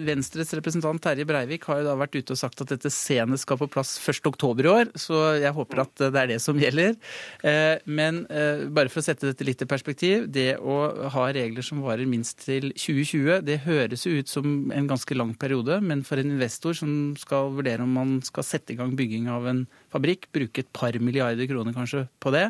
Venstres 0.07 0.55
representant 0.57 1.03
Terje 1.05 1.27
Breivik 1.29 1.67
har 1.69 1.83
jo 1.83 1.89
da 1.91 1.97
vært 2.01 2.17
ute 2.17 2.33
og 2.33 2.41
sagt 2.41 2.63
at 2.65 2.71
dette 2.73 2.89
senest 2.93 3.45
skal 3.45 3.59
på 3.61 3.69
plass 3.69 3.99
1. 4.01 4.23
oktober 4.31 4.65
i 4.65 4.71
år, 4.73 4.93
så 4.97 5.21
jeg 5.37 5.53
håper 5.53 5.83
at 5.85 6.05
det 6.07 6.23
er 6.23 6.31
det 6.33 6.39
som 6.41 6.57
gjelder. 6.57 6.97
Eh, 7.45 7.77
Men 7.85 8.23
eh, 8.33 8.65
bare 8.73 8.89
for 8.93 9.03
å 9.03 9.05
sette 9.05 9.29
dette 9.29 9.45
litt 9.45 9.61
i 9.61 9.69
perspektiv, 9.69 10.25
det 10.33 10.55
å 10.57 10.79
ha 11.13 11.27
regler 11.37 11.67
som 11.67 11.83
varer 11.85 12.09
minst 12.09 12.47
til 12.47 12.71
2020, 12.73 13.43
det 13.45 13.61
høres 13.67 14.07
jo 14.09 14.15
ut 14.17 14.33
som 14.33 14.73
en 14.73 14.89
ganske 14.89 15.19
lang 15.19 15.35
periode, 15.37 15.77
men 15.85 16.07
for 16.09 16.23
en 16.23 16.33
investor 16.33 16.79
som 16.79 17.13
skal 17.21 17.53
vurdere 17.59 17.85
om 17.85 17.93
man 18.01 18.17
skal 18.25 18.47
sette 18.49 18.73
i 18.73 18.79
gang 18.81 18.97
bygging 18.97 19.29
av 19.29 19.51
en 19.51 19.67
fabrikk, 19.93 20.31
bruke 20.33 20.65
et 20.65 20.73
par 20.73 20.97
milliarder 21.03 21.51
kroner 21.51 21.77
kanskje 21.77 22.07
på 22.23 22.33
det, 22.33 22.49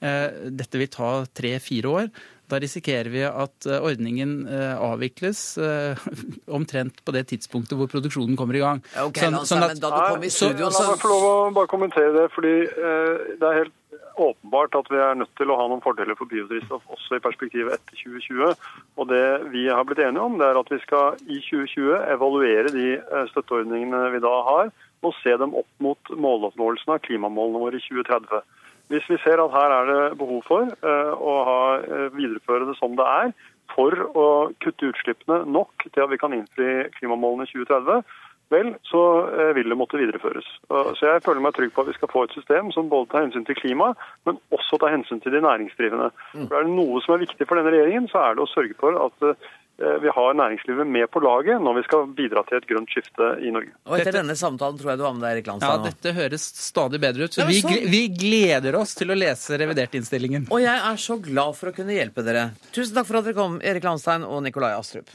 eh, 0.00 0.48
dette 0.48 0.80
vil 0.80 0.88
ta 0.88 1.12
tre-fire 1.36 1.94
år. 2.00 2.10
Da 2.48 2.56
risikerer 2.62 3.10
vi 3.12 3.22
at 3.28 3.66
eh, 3.68 3.78
ordningen 3.84 4.46
eh, 4.48 4.74
avvikles 4.80 5.40
eh, 5.60 5.98
omtrent 6.58 7.02
på 7.04 7.12
det 7.12 7.26
tidspunktet 7.34 7.76
hvor 7.76 7.90
produksjonen 7.92 8.38
kommer 8.40 8.56
i 8.56 8.62
gang. 8.64 8.80
Okay, 9.08 9.26
Sånn- 9.28 9.44
sånn 9.50 9.64
at- 9.66 9.74
men 9.74 9.82
da 9.84 9.90
du 9.92 10.00
kom 10.14 10.24
i 10.24 10.30
så- 10.32 10.48
studio, 10.48 10.70
La 10.72 10.86
meg 10.92 11.02
få 11.02 11.10
lov 11.12 11.26
å 11.28 11.34
bare 11.58 11.68
kommentere 11.68 12.14
det, 12.16 12.28
fordi 12.32 12.54
eh, 12.64 13.36
det 13.38 13.50
er 13.50 13.60
helt 13.64 13.74
åpenbart 14.18 14.74
at 14.74 14.88
vi 14.90 14.96
er 14.98 15.14
nødt 15.14 15.30
til 15.38 15.46
å 15.52 15.56
ha 15.60 15.68
noen 15.70 15.82
fordeler 15.84 16.16
for 16.18 16.26
biodrivstoff 16.26 16.82
også 16.90 17.20
i 17.20 17.22
perspektivet 17.22 17.76
etter 17.76 18.00
2020. 18.00 18.56
Og 18.98 19.06
det 19.12 19.22
vi 19.52 19.68
har 19.70 19.84
blitt 19.86 20.00
enige 20.02 20.24
om, 20.24 20.40
det 20.40 20.48
er 20.48 20.58
at 20.58 20.72
vi 20.72 20.78
skal 20.82 21.14
i 21.30 21.38
2020 21.38 21.92
evaluere 22.16 22.72
de 22.74 22.88
støtteordningene 23.30 24.00
vi 24.16 24.18
da 24.24 24.32
har, 24.48 24.72
og 25.06 25.14
se 25.22 25.36
dem 25.38 25.54
opp 25.54 25.68
mot 25.78 26.10
måloppnåelsen 26.10 26.96
av 26.96 26.98
klimamålene 27.06 27.60
våre 27.62 27.78
i 27.78 27.84
2030. 27.86 28.42
Hvis 28.88 29.08
vi 29.10 29.18
ser 29.20 29.40
at 29.42 29.52
her 29.52 29.74
er 29.74 29.90
det 29.90 30.18
behov 30.20 30.40
for 30.48 30.64
eh, 30.64 31.12
å 31.12 31.34
ha, 31.48 31.60
eh, 31.82 32.06
videreføre 32.16 32.70
det 32.70 32.76
som 32.78 32.96
det 32.96 33.04
er, 33.04 33.34
for 33.74 33.92
å 34.16 34.28
kutte 34.64 34.88
utslippene 34.88 35.42
nok 35.44 35.84
til 35.90 36.04
at 36.04 36.10
vi 36.12 36.18
kan 36.20 36.32
innfri 36.32 36.88
klimamålene 36.96 37.44
i 37.44 37.52
2030, 37.52 38.00
vel, 38.48 38.70
så 38.88 39.02
eh, 39.28 39.52
vil 39.58 39.68
det 39.68 39.76
måtte 39.76 40.00
videreføres. 40.00 40.48
Så 40.68 41.04
jeg 41.04 41.24
føler 41.26 41.44
meg 41.44 41.52
trygg 41.58 41.74
på 41.76 41.84
at 41.84 41.92
vi 41.92 41.98
skal 41.98 42.12
få 42.12 42.24
et 42.24 42.36
system 42.36 42.72
som 42.72 42.88
både 42.88 43.10
tar 43.12 43.26
hensyn 43.26 43.44
til 43.44 43.60
klima, 43.60 43.92
men 44.24 44.40
også 44.56 44.80
tar 44.80 44.94
hensyn 44.96 45.20
til 45.20 45.36
de 45.36 45.44
næringsdrivende. 45.44 46.08
For 46.38 46.56
er 46.56 46.64
det 46.64 46.76
noe 46.78 47.04
som 47.04 47.18
er 47.18 47.26
viktig 47.26 47.44
for 47.44 47.60
denne 47.60 47.74
regjeringen, 47.76 48.08
så 48.08 48.24
er 48.24 48.38
det 48.38 48.46
å 48.46 48.52
sørge 48.54 48.78
for 48.80 48.96
at 49.04 49.48
vi 49.78 50.10
har 50.10 50.34
næringslivet 50.34 50.86
med 50.90 51.06
på 51.14 51.20
laget 51.22 51.60
når 51.62 51.76
vi 51.78 51.82
skal 51.86 52.06
bidra 52.18 52.42
til 52.48 52.58
et 52.58 52.66
grønt 52.66 52.90
skifte 52.90 53.28
i 53.46 53.52
Norge. 53.54 53.70
Og 53.86 54.00
etter 54.00 54.16
denne 54.18 54.34
samtalen 54.38 54.78
tror 54.80 54.90
jeg 54.90 54.98
du 54.98 55.04
var 55.06 55.14
med 55.14 55.22
deg, 55.22 55.36
Erik 55.36 55.46
Ja, 55.46 55.52
Landstein. 55.52 55.78
nå. 55.84 55.92
dette 55.92 56.14
høres 56.18 56.46
stadig 56.64 57.00
bedre 57.04 57.28
ut. 57.28 57.36
Så 57.38 57.46
vi, 57.46 57.60
sånn. 57.62 57.86
vi 57.92 58.02
gleder 58.10 58.74
oss 58.80 58.96
til 58.98 59.14
å 59.14 59.18
lese 59.18 59.58
revidertinnstillingen. 59.62 60.48
Og 60.50 60.64
jeg 60.64 60.82
er 60.90 60.98
så 60.98 61.18
glad 61.22 61.54
for 61.60 61.70
å 61.70 61.76
kunne 61.78 61.94
hjelpe 61.94 62.26
dere. 62.26 62.48
Tusen 62.74 62.94
takk 62.98 63.06
for 63.06 63.20
at 63.22 63.30
dere 63.30 63.38
kom, 63.38 63.60
Erik 63.62 63.86
Landstein 63.86 64.26
og 64.26 64.42
Nikolai 64.42 64.74
Astrup. 64.74 65.06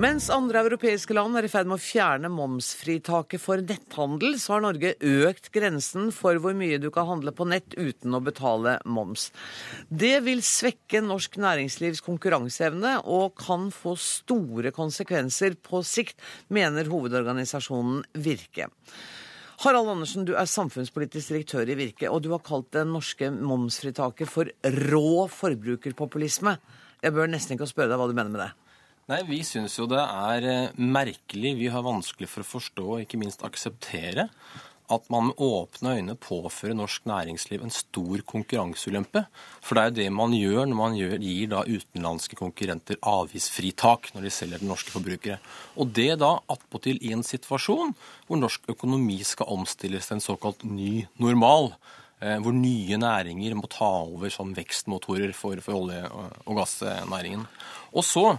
Mens 0.00 0.30
andre 0.32 0.62
europeiske 0.62 1.12
land 1.12 1.36
er 1.36 1.44
i 1.44 1.48
ferd 1.52 1.68
med 1.68 1.76
å 1.76 1.82
fjerne 1.84 2.30
momsfritaket 2.32 3.42
for 3.42 3.60
netthandel, 3.60 4.38
så 4.40 4.54
har 4.54 4.62
Norge 4.64 4.94
økt 4.96 5.50
grensen 5.52 6.06
for 6.16 6.38
hvor 6.40 6.54
mye 6.56 6.78
du 6.80 6.86
kan 6.94 7.04
handle 7.04 7.34
på 7.36 7.44
nett 7.44 7.76
uten 7.76 8.16
å 8.16 8.22
betale 8.24 8.78
moms. 8.88 9.26
Det 9.92 10.22
vil 10.24 10.40
svekke 10.40 11.02
norsk 11.04 11.36
næringslivs 11.44 12.00
konkurranseevne 12.06 12.94
og 13.12 13.34
kan 13.42 13.68
få 13.74 13.92
store 14.00 14.72
konsekvenser 14.72 15.58
på 15.68 15.82
sikt, 15.84 16.16
mener 16.48 16.88
hovedorganisasjonen 16.88 18.00
Virke. 18.24 18.70
Harald 19.66 19.92
Andersen, 19.98 20.24
du 20.24 20.32
er 20.32 20.48
samfunnspolitisk 20.48 21.34
direktør 21.34 21.68
i 21.68 21.76
Virke, 21.76 22.08
og 22.08 22.24
du 22.24 22.30
har 22.32 22.40
kalt 22.46 22.72
det 22.72 22.86
norske 22.88 23.28
momsfritaket 23.36 24.32
for 24.32 24.48
rå 24.88 25.28
forbrukerpopulisme. 25.28 26.56
Jeg 27.04 27.16
bør 27.20 27.28
nesten 27.36 27.58
ikke 27.60 27.68
spørre 27.68 27.92
deg 27.92 28.00
hva 28.00 28.08
du 28.08 28.16
mener 28.16 28.32
med 28.32 28.46
det. 28.46 28.50
Nei, 29.10 29.24
Vi 29.26 29.40
syns 29.42 29.74
jo 29.74 29.88
det 29.90 29.98
er 29.98 30.44
eh, 30.46 30.74
merkelig. 30.78 31.56
Vi 31.58 31.70
har 31.74 31.82
vanskelig 31.82 32.28
for 32.30 32.44
å 32.44 32.46
forstå 32.46 32.82
og 32.94 33.00
ikke 33.02 33.18
minst 33.18 33.40
akseptere 33.42 34.28
at 34.90 35.06
man 35.10 35.28
med 35.28 35.40
åpne 35.42 35.96
øyne 35.98 36.14
påfører 36.18 36.76
norsk 36.78 37.08
næringsliv 37.10 37.62
en 37.62 37.72
stor 37.74 38.22
konkurranseulempe. 38.26 39.24
For 39.66 39.74
det 39.74 39.82
er 39.82 39.90
jo 39.90 39.96
det 39.96 40.06
man 40.14 40.34
gjør 40.34 40.68
når 40.70 40.78
man 40.78 40.94
gir 40.98 41.16
utenlandske 41.18 42.38
konkurrenter 42.38 42.98
avgiftsfritak 43.02 44.12
når 44.14 44.26
de 44.28 44.32
selger 44.34 44.62
til 44.62 44.70
norske 44.70 44.94
forbrukere. 44.94 45.38
Og 45.74 45.90
det 45.94 46.12
da 46.22 46.36
attpåtil 46.50 47.02
i 47.02 47.10
en 47.14 47.26
situasjon 47.26 47.90
hvor 48.28 48.38
norsk 48.38 48.70
økonomi 48.70 49.18
skal 49.26 49.50
omstilles 49.56 50.06
til 50.06 50.18
en 50.20 50.22
såkalt 50.22 50.62
ny 50.62 51.08
normal. 51.18 51.72
eh, 52.22 52.38
Hvor 52.38 52.54
nye 52.54 52.94
næringer 52.94 53.58
må 53.58 53.66
ta 53.66 53.90
over 54.06 54.30
som 54.30 54.54
vekstmotorer 54.54 55.34
for, 55.34 55.58
for 55.58 55.82
olje- 55.82 56.06
og 56.46 56.62
gassnæringen. 56.62 57.46
Og 57.90 58.06
så 58.06 58.38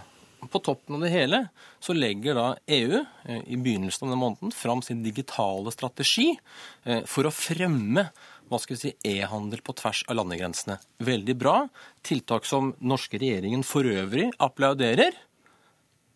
på 0.50 0.58
toppen 0.58 0.96
av 0.96 1.04
det 1.04 1.12
hele 1.12 1.46
så 1.82 1.94
legger 1.94 2.38
da 2.38 2.46
EU 2.66 3.00
eh, 3.00 3.42
i 3.46 3.56
begynnelsen 3.56 4.06
av 4.06 4.10
denne 4.10 4.20
måneden 4.20 4.54
fram 4.54 4.82
sin 4.82 5.02
digitale 5.04 5.72
strategi 5.74 6.32
eh, 6.84 7.02
for 7.06 7.28
å 7.28 7.34
fremme 7.34 8.08
hva 8.52 8.60
skal 8.60 8.76
vi 8.76 8.80
si, 8.82 8.92
e-handel 9.08 9.62
på 9.64 9.72
tvers 9.78 10.02
av 10.12 10.18
landegrensene. 10.18 10.76
Veldig 11.00 11.36
bra. 11.40 11.56
Tiltak 12.04 12.44
som 12.44 12.74
norske 12.84 13.20
regjeringen 13.22 13.64
for 13.64 13.88
øvrig 13.88 14.28
applauderer. 14.42 15.16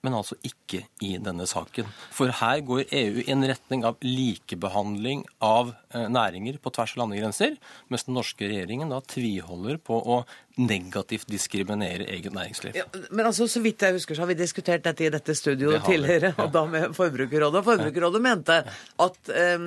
Men 0.07 0.17
altså 0.21 0.39
ikke 0.47 0.85
i 1.03 1.17
denne 1.19 1.49
saken. 1.51 1.89
For 2.15 2.31
her 2.41 2.63
går 2.67 2.87
EU 2.95 3.23
i 3.25 3.31
en 3.35 3.43
retning 3.51 3.83
av 3.89 3.99
likebehandling 4.07 5.25
av 5.43 5.75
eh, 5.91 6.07
næringer 6.13 6.61
på 6.63 6.71
tvers 6.77 6.95
av 6.95 7.05
landegrenser, 7.05 7.57
mens 7.91 8.07
den 8.07 8.15
norske 8.19 8.47
regjeringen 8.47 8.93
da 8.95 9.03
tviholder 9.03 9.81
på 9.83 9.99
å 9.99 10.23
negativt 10.57 11.29
diskriminere 11.29 12.07
eget 12.09 12.33
næringsliv. 12.33 12.77
Ja, 12.79 12.87
men 13.11 13.27
altså, 13.29 13.45
så 13.51 13.61
vidt 13.61 13.83
jeg 13.85 13.97
husker, 13.99 14.17
så 14.17 14.25
har 14.25 14.31
vi 14.31 14.39
diskutert 14.39 14.85
dette 14.87 15.05
i 15.05 15.11
dette 15.13 15.35
studioet 15.37 15.83
Det 15.83 15.91
tidligere, 15.91 16.31
ja. 16.33 16.47
og 16.47 16.53
da 16.55 16.63
med 16.71 16.95
Forbrukerrådet. 16.97 17.63
Forbrukerrådet 17.67 18.23
mente 18.25 18.57
at 19.05 19.33
um, 19.59 19.67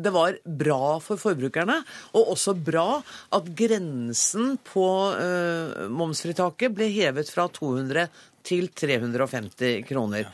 det 0.00 0.12
var 0.14 0.38
bra 0.44 0.96
for 1.04 1.20
forbrukerne, 1.20 1.76
og 2.16 2.32
også 2.36 2.56
bra 2.56 2.86
at 3.36 3.52
grensen 3.56 4.56
på 4.70 4.88
uh, 5.12 5.84
momsfritaket 5.92 6.72
ble 6.72 6.88
hevet 6.94 7.28
fra 7.32 7.50
200 7.52 8.08
til 8.46 8.68
350 8.72 9.84
kroner. 9.88 10.30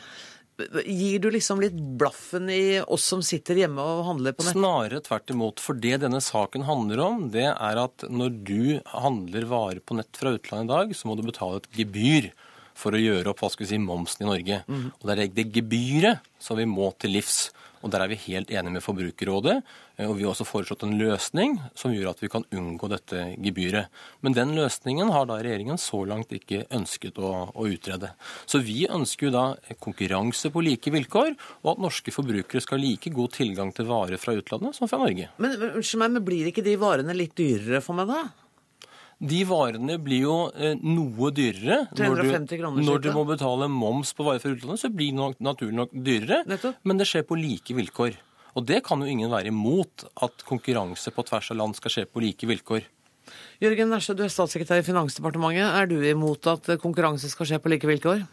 Gir 0.86 1.20
du 1.20 1.28
liksom 1.34 1.60
litt 1.60 1.76
blaffen 2.00 2.48
i 2.48 2.80
oss 2.80 3.04
som 3.10 3.20
sitter 3.24 3.58
hjemme 3.60 3.82
og 3.82 4.06
handler 4.06 4.32
på 4.36 4.46
nett? 4.46 4.56
Snarere 4.56 5.02
tvert 5.04 5.32
imot. 5.34 5.60
For 5.60 5.76
det 5.76 5.98
denne 6.06 6.22
saken 6.24 6.64
handler 6.64 7.02
om, 7.04 7.26
det 7.34 7.50
er 7.50 7.80
at 7.82 8.06
når 8.08 8.38
du 8.48 8.62
handler 8.88 9.48
varer 9.50 9.82
på 9.84 9.98
nett 9.98 10.16
fra 10.16 10.32
utlandet 10.38 10.70
i 10.70 10.72
dag, 10.72 10.94
så 10.96 11.10
må 11.10 11.18
du 11.18 11.26
betale 11.26 11.60
et 11.60 11.68
gebyr 11.76 12.30
for 12.76 12.96
å 12.96 13.00
gjøre 13.00 13.32
opp 13.32 13.44
hva 13.44 13.50
skal 13.52 13.66
vi 13.66 13.70
si, 13.74 13.80
momsen 13.80 14.24
i 14.24 14.30
Norge. 14.30 14.62
Og 14.96 15.04
det 15.04 15.16
er 15.16 15.36
det 15.36 15.46
gebyret 15.52 16.24
som 16.40 16.56
vi 16.60 16.68
må 16.68 16.88
til 17.00 17.16
livs. 17.16 17.50
Og 17.86 17.92
Der 17.94 18.02
er 18.02 18.10
vi 18.10 18.18
helt 18.18 18.50
enige 18.50 18.74
med 18.74 18.82
Forbrukerrådet. 18.82 19.62
eh, 19.96 20.08
og 20.10 20.16
Vi 20.16 20.24
har 20.24 20.32
også 20.32 20.44
foreslått 20.44 20.82
en 20.82 20.98
løsning 20.98 21.60
som 21.78 21.92
gjør 21.94 22.10
at 22.10 22.20
vi 22.20 22.28
kan 22.28 22.44
unngå 22.50 22.88
dette 22.90 23.36
gebyret. 23.38 23.86
Men 24.22 24.34
den 24.34 24.56
løsningen 24.58 25.12
har 25.14 25.26
da 25.26 25.38
regjeringen 25.38 25.78
så 25.78 26.02
langt 26.04 26.34
ikke 26.34 26.66
ønsket 26.74 27.20
å, 27.22 27.52
å 27.54 27.66
utrede. 27.70 28.10
Så 28.44 28.58
vi 28.58 28.88
ønsker 28.90 29.28
jo 29.28 29.34
da 29.36 29.44
konkurranse 29.78 30.50
på 30.50 30.64
like 30.66 30.90
vilkår, 30.90 31.36
og 31.62 31.76
at 31.76 31.84
norske 31.86 32.10
forbrukere 32.10 32.60
skal 32.60 32.80
ha 32.80 32.82
like 32.82 33.12
god 33.14 33.36
tilgang 33.38 33.70
til 33.72 33.86
varer 33.86 34.18
fra 34.18 34.34
utlandet 34.34 34.74
som 34.74 34.90
fra 34.90 34.98
Norge. 34.98 35.30
Men, 35.38 35.54
men, 35.60 36.12
men 36.12 36.24
blir 36.26 36.50
ikke 36.50 36.66
de 36.66 36.74
varene 36.80 37.14
litt 37.14 37.36
dyrere 37.38 37.80
for 37.84 37.94
meg 37.94 38.10
da? 38.10 38.24
De 39.16 39.38
varene 39.48 39.96
blir 40.02 40.26
jo 40.26 40.36
eh, 40.52 40.74
noe 40.76 41.30
dyrere. 41.32 41.86
Når 41.96 42.20
350 42.20 42.50
du, 42.50 42.56
kroner 42.60 42.84
når 42.84 43.04
du 43.06 43.10
må 43.16 43.22
betale 43.28 43.68
moms 43.72 44.12
på 44.12 44.26
varer 44.26 44.42
fra 44.42 44.52
utlandet, 44.52 44.82
så 44.82 44.90
blir 44.92 45.16
det 45.16 45.40
naturlig 45.44 45.76
nok 45.78 45.94
dyrere. 45.94 46.42
Men 46.84 47.00
det 47.00 47.08
skjer 47.08 47.24
på 47.28 47.38
like 47.40 47.76
vilkår. 47.78 48.18
Og 48.56 48.64
det 48.68 48.82
kan 48.84 49.00
jo 49.00 49.08
ingen 49.08 49.32
være 49.32 49.52
imot, 49.52 50.04
at 50.24 50.44
konkurranse 50.48 51.12
på 51.12 51.24
tvers 51.28 51.50
av 51.52 51.60
land 51.60 51.76
skal 51.76 51.92
skje 51.92 52.06
på 52.08 52.22
like 52.24 52.48
vilkår. 52.48 52.84
Jørgen 53.60 53.88
Nærsjø, 53.90 54.14
du 54.16 54.24
er 54.26 54.32
statssekretær 54.32 54.80
i 54.80 54.86
Finansdepartementet. 54.86 55.64
Er 55.64 55.88
du 55.88 55.96
imot 56.04 56.46
at 56.52 56.68
konkurranse 56.82 57.28
skal 57.32 57.48
skje 57.48 57.60
på 57.60 57.72
like 57.72 57.88
vilkår? 57.88 58.24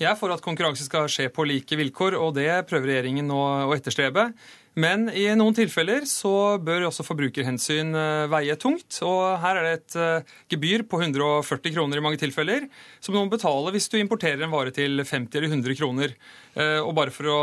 Jeg 0.00 0.10
er 0.10 0.18
for 0.18 0.34
at 0.34 0.42
konkurranse 0.42 0.82
skal 0.86 1.06
skje 1.10 1.28
på 1.30 1.46
like 1.46 1.78
vilkår, 1.78 2.16
og 2.18 2.34
det 2.34 2.50
prøver 2.66 2.90
regjeringen 2.90 3.30
nå 3.30 3.40
å 3.68 3.74
etterstrebe. 3.76 4.32
Men 4.74 5.06
i 5.14 5.28
noen 5.38 5.54
tilfeller 5.54 6.02
så 6.10 6.58
bør 6.58 6.88
også 6.88 7.04
forbrukerhensyn 7.06 7.94
eh, 7.94 8.24
veie 8.32 8.56
tungt. 8.58 8.96
Og 9.06 9.20
her 9.38 9.60
er 9.60 9.66
det 9.68 9.74
et 9.76 9.96
eh, 10.02 10.32
gebyr 10.50 10.82
på 10.90 10.98
140 10.98 11.70
kroner 11.76 12.00
i 12.00 12.02
mange 12.02 12.18
tilfeller, 12.18 12.66
som 12.98 13.14
du 13.14 13.20
må 13.20 13.28
betale 13.30 13.70
hvis 13.74 13.86
du 13.92 14.00
importerer 14.00 14.42
en 14.42 14.50
vare 14.50 14.72
til 14.74 14.98
50 14.98 15.38
eller 15.38 15.52
100 15.52 15.78
kroner. 15.78 16.16
eh, 16.58 16.80
Og 16.82 16.90
bare 16.98 17.14
for 17.14 17.30
å, 17.30 17.38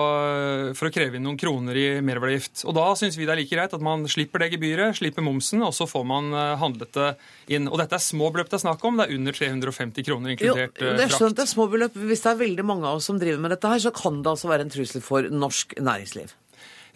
for 0.76 0.90
å 0.90 0.92
kreve 0.92 1.16
inn 1.16 1.24
noen 1.24 1.40
kroner 1.40 1.80
i 1.80 1.86
merverdiavgift. 2.04 2.66
Og 2.68 2.76
da 2.76 2.90
syns 3.00 3.16
vi 3.16 3.24
det 3.30 3.38
er 3.38 3.42
like 3.46 3.56
greit 3.56 3.78
at 3.80 3.88
man 3.88 4.04
slipper 4.12 4.44
det 4.44 4.52
gebyret, 4.58 5.00
slipper 5.00 5.24
momsen, 5.24 5.64
og 5.64 5.72
så 5.78 5.88
får 5.88 6.06
man 6.12 6.36
handlet 6.60 6.92
det 7.00 7.10
inn. 7.56 7.72
Og 7.72 7.80
dette 7.80 7.96
er 7.96 8.04
små 8.04 8.28
beløp 8.36 8.52
det 8.52 8.60
er 8.60 8.66
snakk 8.66 8.84
om. 8.92 9.00
Det 9.00 9.08
er 9.08 9.16
under 9.16 9.40
350 9.40 10.08
kroner 10.12 10.36
inkludert. 10.36 10.76
Jo, 10.84 10.92
det 11.00 11.08
er 11.08 11.16
skjønt 11.16 11.40
det 11.40 11.48
er 11.48 11.54
små 11.56 11.70
beløp. 11.72 11.96
Hvis 12.12 12.28
det 12.28 12.36
er 12.36 12.44
veldig 12.44 12.68
mange 12.68 12.92
av 12.92 13.00
oss 13.00 13.08
som 13.08 13.20
driver 13.24 13.40
med 13.40 13.56
dette 13.56 13.72
her, 13.72 13.80
så 13.88 13.96
kan 13.96 14.20
det 14.20 14.36
altså 14.36 14.52
være 14.52 14.68
en 14.68 14.76
trussel 14.76 15.04
for 15.06 15.32
norsk 15.32 15.80
næringsliv. 15.80 16.36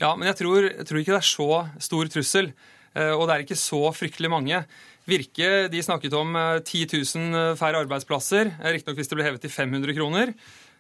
Ja, 0.02 0.12
men 0.16 0.28
jeg 0.28 0.40
tror, 0.42 0.66
jeg 0.68 0.86
tror 0.88 1.00
ikke 1.02 1.14
det 1.16 1.22
er 1.22 1.30
så 1.30 1.50
stor 1.80 2.12
trussel. 2.12 2.52
eh, 2.96 3.14
Og 3.16 3.28
det 3.28 3.36
er 3.36 3.46
ikke 3.46 3.60
så 3.60 3.82
fryktelig 3.96 4.30
mange. 4.32 4.66
Virke 5.08 5.70
de 5.72 5.82
snakket 5.86 6.14
om 6.18 6.36
eh, 6.36 6.60
10 6.60 6.86
000 7.16 7.56
færre 7.60 7.84
arbeidsplasser, 7.86 8.52
eh, 8.60 8.72
riktignok 8.76 8.98
hvis 9.00 9.12
det 9.12 9.18
ble 9.20 9.28
hevet 9.28 9.42
til 9.46 9.54
500 9.54 9.96
kroner. 9.96 10.34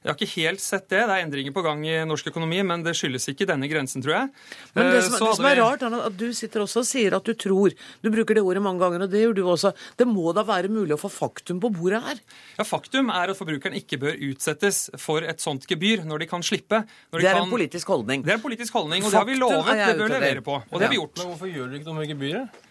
Jeg 0.06 0.12
har 0.12 0.20
ikke 0.22 0.34
helt 0.46 0.62
sett 0.62 0.84
det. 0.94 1.00
Det 1.10 1.14
er 1.16 1.24
endringer 1.26 1.54
på 1.56 1.64
gang 1.66 1.80
i 1.90 1.94
norsk 2.06 2.28
økonomi, 2.30 2.60
men 2.62 2.84
det 2.86 2.92
skyldes 2.94 3.24
ikke 3.32 3.48
denne 3.50 3.66
grensen, 3.66 4.04
tror 4.06 4.14
jeg. 4.14 4.28
Men 4.76 4.92
det 4.92 5.00
Eh, 5.00 5.08
som, 5.08 5.16
så 5.18 5.30
det 5.32 5.38
som 5.40 5.48
er 5.50 5.58
rart, 5.58 5.82
er 5.82 5.96
at 6.06 6.18
du 6.20 6.28
sitter 6.38 6.62
også 6.62 6.84
og 6.84 6.86
sier 6.86 7.16
at 7.18 7.26
du 7.26 7.34
tror. 7.34 7.74
Du 8.06 8.12
bruker 8.14 8.38
det 8.38 8.44
ordet 8.46 8.62
mange 8.62 8.84
ganger, 8.84 9.08
og 9.08 9.10
det 9.10 9.24
gjør 9.24 9.34
du 9.34 9.42
også. 9.50 9.72
Det 9.98 10.06
må 10.06 10.30
da 10.38 10.44
være 10.46 10.70
mulig 10.70 10.94
å 10.94 11.00
få 11.02 11.10
faktum 11.10 11.58
på 11.64 11.72
bordet 11.74 12.04
her? 12.06 12.22
Ja, 12.60 12.68
Faktum 12.70 13.10
er 13.10 13.34
at 13.34 13.40
forbrukeren 13.40 13.74
ikke 13.82 13.98
bør 14.06 14.22
utsettes 14.30 14.92
for 15.02 15.26
et 15.26 15.42
sånt 15.42 15.66
gebyr 15.66 16.06
når 16.06 16.22
de 16.22 16.30
kan 16.30 16.46
slippe. 16.46 16.84
Når 17.10 17.18
de 17.18 17.26
Det 17.26 17.32
er 17.32 17.40
kan... 17.40 17.50
en 17.50 17.56
politisk 17.58 17.88
holdning. 17.96 18.22
Det 18.28 18.36
er 18.36 18.38
en 18.38 18.46
politisk 18.46 18.78
holdning, 18.78 19.02
og 19.02 19.10
det 19.10 19.18
har 19.24 19.26
vi 19.26 19.40
lovet. 19.42 19.74
Det 19.74 19.98
bør 20.06 20.16
levere 20.20 20.46
på. 20.46 20.62
Og 20.70 20.78
det 20.78 20.86
har 20.86 20.94
vi 20.94 21.02
gjort. 21.02 21.18
Men 21.18 21.34
hvorfor 21.34 21.50
gjør 21.50 21.66
dere 21.74 21.82
ikke 21.82 21.90
noe 21.90 22.00
med 22.04 22.14
gebyret? 22.14 22.62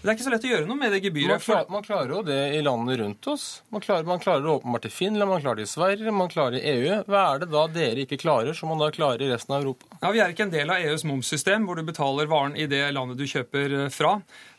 Det 0.00 0.08
er 0.08 0.16
ikke 0.16 0.24
så 0.24 0.30
lett 0.32 0.44
å 0.48 0.50
gjøre 0.54 0.64
noe 0.64 0.78
med 0.80 0.94
det 0.94 0.98
Man, 1.02 1.04
gebyret. 1.10 1.42
klar, 1.44 1.66
man 1.68 1.82
klarer 1.84 2.12
jo 2.14 2.20
det 2.24 2.38
i 2.56 2.60
landene 2.64 2.94
rundt 3.02 3.26
oss. 3.28 3.42
Man 3.68 3.82
klarer, 3.84 4.06
man 4.08 4.22
klarer 4.22 4.40
det 4.46 4.48
åpenbart 4.54 4.86
i 4.88 4.92
Finland, 4.92 5.28
man 5.28 5.42
klarer 5.42 5.60
det 5.60 5.66
i 5.66 5.68
Sverige, 5.68 6.12
man 6.16 6.30
klarer 6.32 6.56
det 6.56 6.62
i 6.62 6.70
EU. 6.72 6.94
Hva 7.04 7.24
er 7.34 7.42
det 7.42 7.48
da 7.52 7.64
dere 7.68 8.06
ikke 8.06 8.16
klarer, 8.22 8.56
som 8.56 8.72
man 8.72 8.80
da 8.80 8.88
klarer 8.96 9.20
i 9.26 9.28
resten 9.28 9.52
av 9.52 9.60
Europa? 9.60 9.90
Ja, 10.00 10.12
Vi 10.14 10.22
er 10.24 10.32
ikke 10.32 10.46
en 10.46 10.54
del 10.54 10.72
av 10.72 10.80
EUs 10.80 11.04
momssystem, 11.04 11.66
hvor 11.68 11.76
du 11.76 11.84
betaler 11.84 12.30
varen 12.32 12.56
i 12.56 12.64
det 12.70 12.80
landet 12.96 13.20
du 13.20 13.26
kjøper 13.28 13.74
eh, 13.82 13.90
fra. 13.92 14.14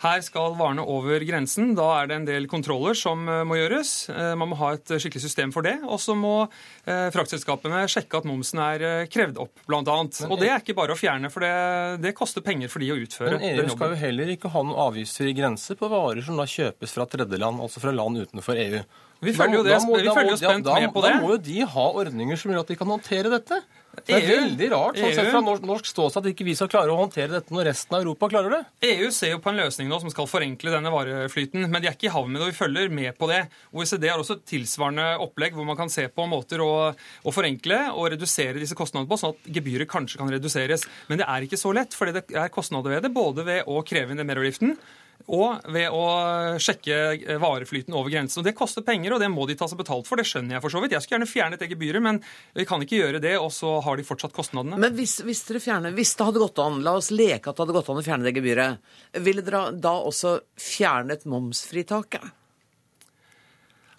Her 0.06 0.22
skal 0.22 0.54
varene 0.60 0.86
over 0.86 1.26
grensen. 1.26 1.74
Da 1.78 1.88
er 2.04 2.12
det 2.12 2.20
en 2.20 2.30
del 2.30 2.46
kontroller 2.52 2.94
som 2.98 3.26
eh, 3.26 3.42
må 3.42 3.58
gjøres. 3.58 3.96
Eh, 4.14 4.36
Man 4.38 4.54
må 4.54 4.60
ha 4.62 4.76
et 4.78 4.94
skikkelig 4.94 5.26
system 5.26 5.56
for 5.56 5.66
det. 5.66 5.80
Og 5.90 5.98
så 6.02 6.14
må 6.18 6.36
fraktselskapene 6.82 7.84
sjekke 7.90 8.20
at 8.22 8.26
momsen 8.28 8.60
er 8.62 9.06
krevd 9.12 9.38
opp, 9.42 9.60
annet. 9.70 10.18
Og 10.28 10.40
det 10.42 10.50
er 10.50 10.62
ikke 10.62 10.76
bare 10.78 10.96
å 10.96 10.98
fjerne, 11.00 11.30
for 11.34 11.44
det, 11.46 11.52
det 12.04 12.14
koster 12.18 12.44
penger 12.46 12.72
for 12.72 12.82
de 12.82 12.90
å 12.94 12.98
utføre 13.00 13.38
Men 13.38 13.62
EU 13.62 13.68
skal 13.74 13.94
jo 13.94 14.00
heller 14.02 14.32
ikke 14.34 14.52
ha 14.54 14.64
noen 14.66 14.80
avgiftsfri 14.88 15.31
grense 15.38 15.76
på 15.80 15.90
varer 15.92 16.24
som 16.26 16.38
da 16.40 16.48
kjøpes 16.50 16.96
fra 16.96 17.06
tredjeland, 17.10 17.62
altså 17.62 17.84
fra 17.84 17.92
land 17.96 18.24
utenfor 18.26 18.58
EU. 18.58 18.82
Vi 19.22 19.34
følger 19.38 19.60
jo 19.60 19.64
det- 19.64 19.78
vi 19.78 20.10
følger 20.10 20.32
jo 20.32 20.38
spent 20.38 20.66
da, 20.66 20.80
med 20.80 20.94
på 20.94 21.02
da 21.04 21.10
det. 21.14 21.22
må 21.22 21.30
jo 21.30 21.38
de 21.38 21.60
ha 21.62 21.86
ordninger 21.94 22.38
som 22.38 22.52
gjør 22.52 22.60
at 22.62 22.68
de 22.68 22.76
kan 22.76 22.88
håndtere 22.88 23.30
dette. 23.30 23.62
Det 24.08 24.16
er 24.16 24.24
EU 24.24 24.40
veldig 24.40 24.70
rart 24.72 24.96
sånn 24.96 25.14
sett 25.14 25.30
fra 25.30 25.42
norsk, 25.42 25.62
norsk 25.68 25.86
ståsted 25.86 26.24
at 26.26 26.30
ikke 26.32 26.46
vi 26.48 26.56
skal 26.56 26.70
klare 26.72 26.90
å 26.90 26.98
håndtere 26.98 27.30
dette 27.30 27.52
når 27.52 27.66
resten 27.68 27.94
av 27.94 28.02
Europa 28.02 28.30
klarer 28.32 28.50
det. 28.50 28.66
EU 28.88 29.12
ser 29.12 29.32
jo 29.36 29.40
på 29.44 29.52
en 29.52 29.58
løsning 29.60 29.90
nå 29.92 30.00
som 30.00 30.10
skal 30.10 30.26
forenkle 30.32 30.72
denne 30.72 30.90
vareflyten, 30.90 31.70
men 31.70 31.82
de 31.82 31.90
er 31.90 31.94
ikke 31.94 32.08
i 32.08 32.14
havn 32.16 32.32
med 32.32 32.40
det, 32.42 32.48
og 32.48 32.54
vi 32.54 32.66
følger 32.66 32.90
med 32.90 33.18
på 33.20 33.28
det. 33.28 33.48
OECD 33.76 34.08
har 34.10 34.18
også 34.18 34.40
et 34.40 34.46
tilsvarende 34.48 35.20
opplegg 35.20 35.54
hvor 35.54 35.66
man 35.68 35.78
kan 35.78 35.90
se 35.90 36.08
på 36.08 36.26
måter 36.26 36.64
å, 36.64 36.96
å 36.96 37.32
forenkle 37.36 37.92
og 37.94 38.10
redusere 38.16 38.58
disse 38.58 38.74
kostnadene 38.80 39.12
på, 39.12 39.20
sånn 39.20 39.36
at 39.36 39.54
gebyret 39.54 39.92
kanskje 39.92 40.18
kan 40.18 40.32
reduseres. 40.32 40.88
Men 41.10 41.20
det 41.20 41.28
er 41.28 41.42
ikke 41.46 41.60
så 41.60 41.76
lett, 41.76 41.94
fordi 41.94 42.14
det 42.14 42.26
er 42.34 42.50
kostnader 42.50 42.90
ved 42.96 43.04
det, 43.04 43.14
både 43.14 43.46
ved 43.46 43.66
å 43.68 43.84
kreve 43.86 44.16
inn 44.16 44.18
den 44.18 44.26
merverdiavgiften 44.26 44.78
og 45.32 45.68
ved 45.72 45.94
å 45.96 46.04
sjekke 46.60 47.38
vareflyten 47.40 47.96
over 47.96 48.12
grensen. 48.12 48.42
Og 48.42 48.48
Det 48.48 48.56
koster 48.58 48.84
penger, 48.86 49.16
og 49.16 49.24
det 49.24 49.30
må 49.32 49.46
de 49.48 49.56
ta 49.60 49.70
seg 49.70 49.80
betalt 49.80 50.10
for. 50.10 50.20
Det 50.20 50.28
skjønner 50.28 50.58
jeg 50.58 50.66
for 50.66 50.74
så 50.74 50.82
vidt. 50.84 50.96
Jeg 50.98 51.06
skulle 51.06 51.20
gjerne 51.20 51.32
fjernet 51.32 51.64
det 51.64 51.70
gebyret, 51.72 52.04
men 52.04 52.20
vi 52.58 52.68
kan 52.68 52.84
ikke 52.84 53.00
gjøre 53.00 53.24
det, 53.24 53.38
og 53.40 53.52
så 53.56 53.78
har 53.86 53.98
de 53.98 54.08
fortsatt 54.08 54.36
kostnadene. 54.36 54.80
Men 54.82 54.98
hvis, 54.98 55.22
hvis, 55.24 55.46
fjerner, 55.64 55.96
hvis 55.96 56.14
det 56.20 56.28
hadde 56.28 56.44
gått 56.44 56.60
an, 56.64 56.82
la 56.84 56.98
oss 57.00 57.14
leke 57.16 57.48
at 57.48 57.56
det 57.56 57.66
hadde 57.66 57.78
gått 57.80 57.94
an 57.94 58.04
å 58.04 58.06
fjerne 58.06 58.28
det 58.28 58.36
gebyret, 58.36 58.94
ville 59.24 59.46
dere 59.46 59.70
da 59.72 59.96
også 60.04 60.38
fjernet 60.60 61.28
momsfritaket? 61.32 62.41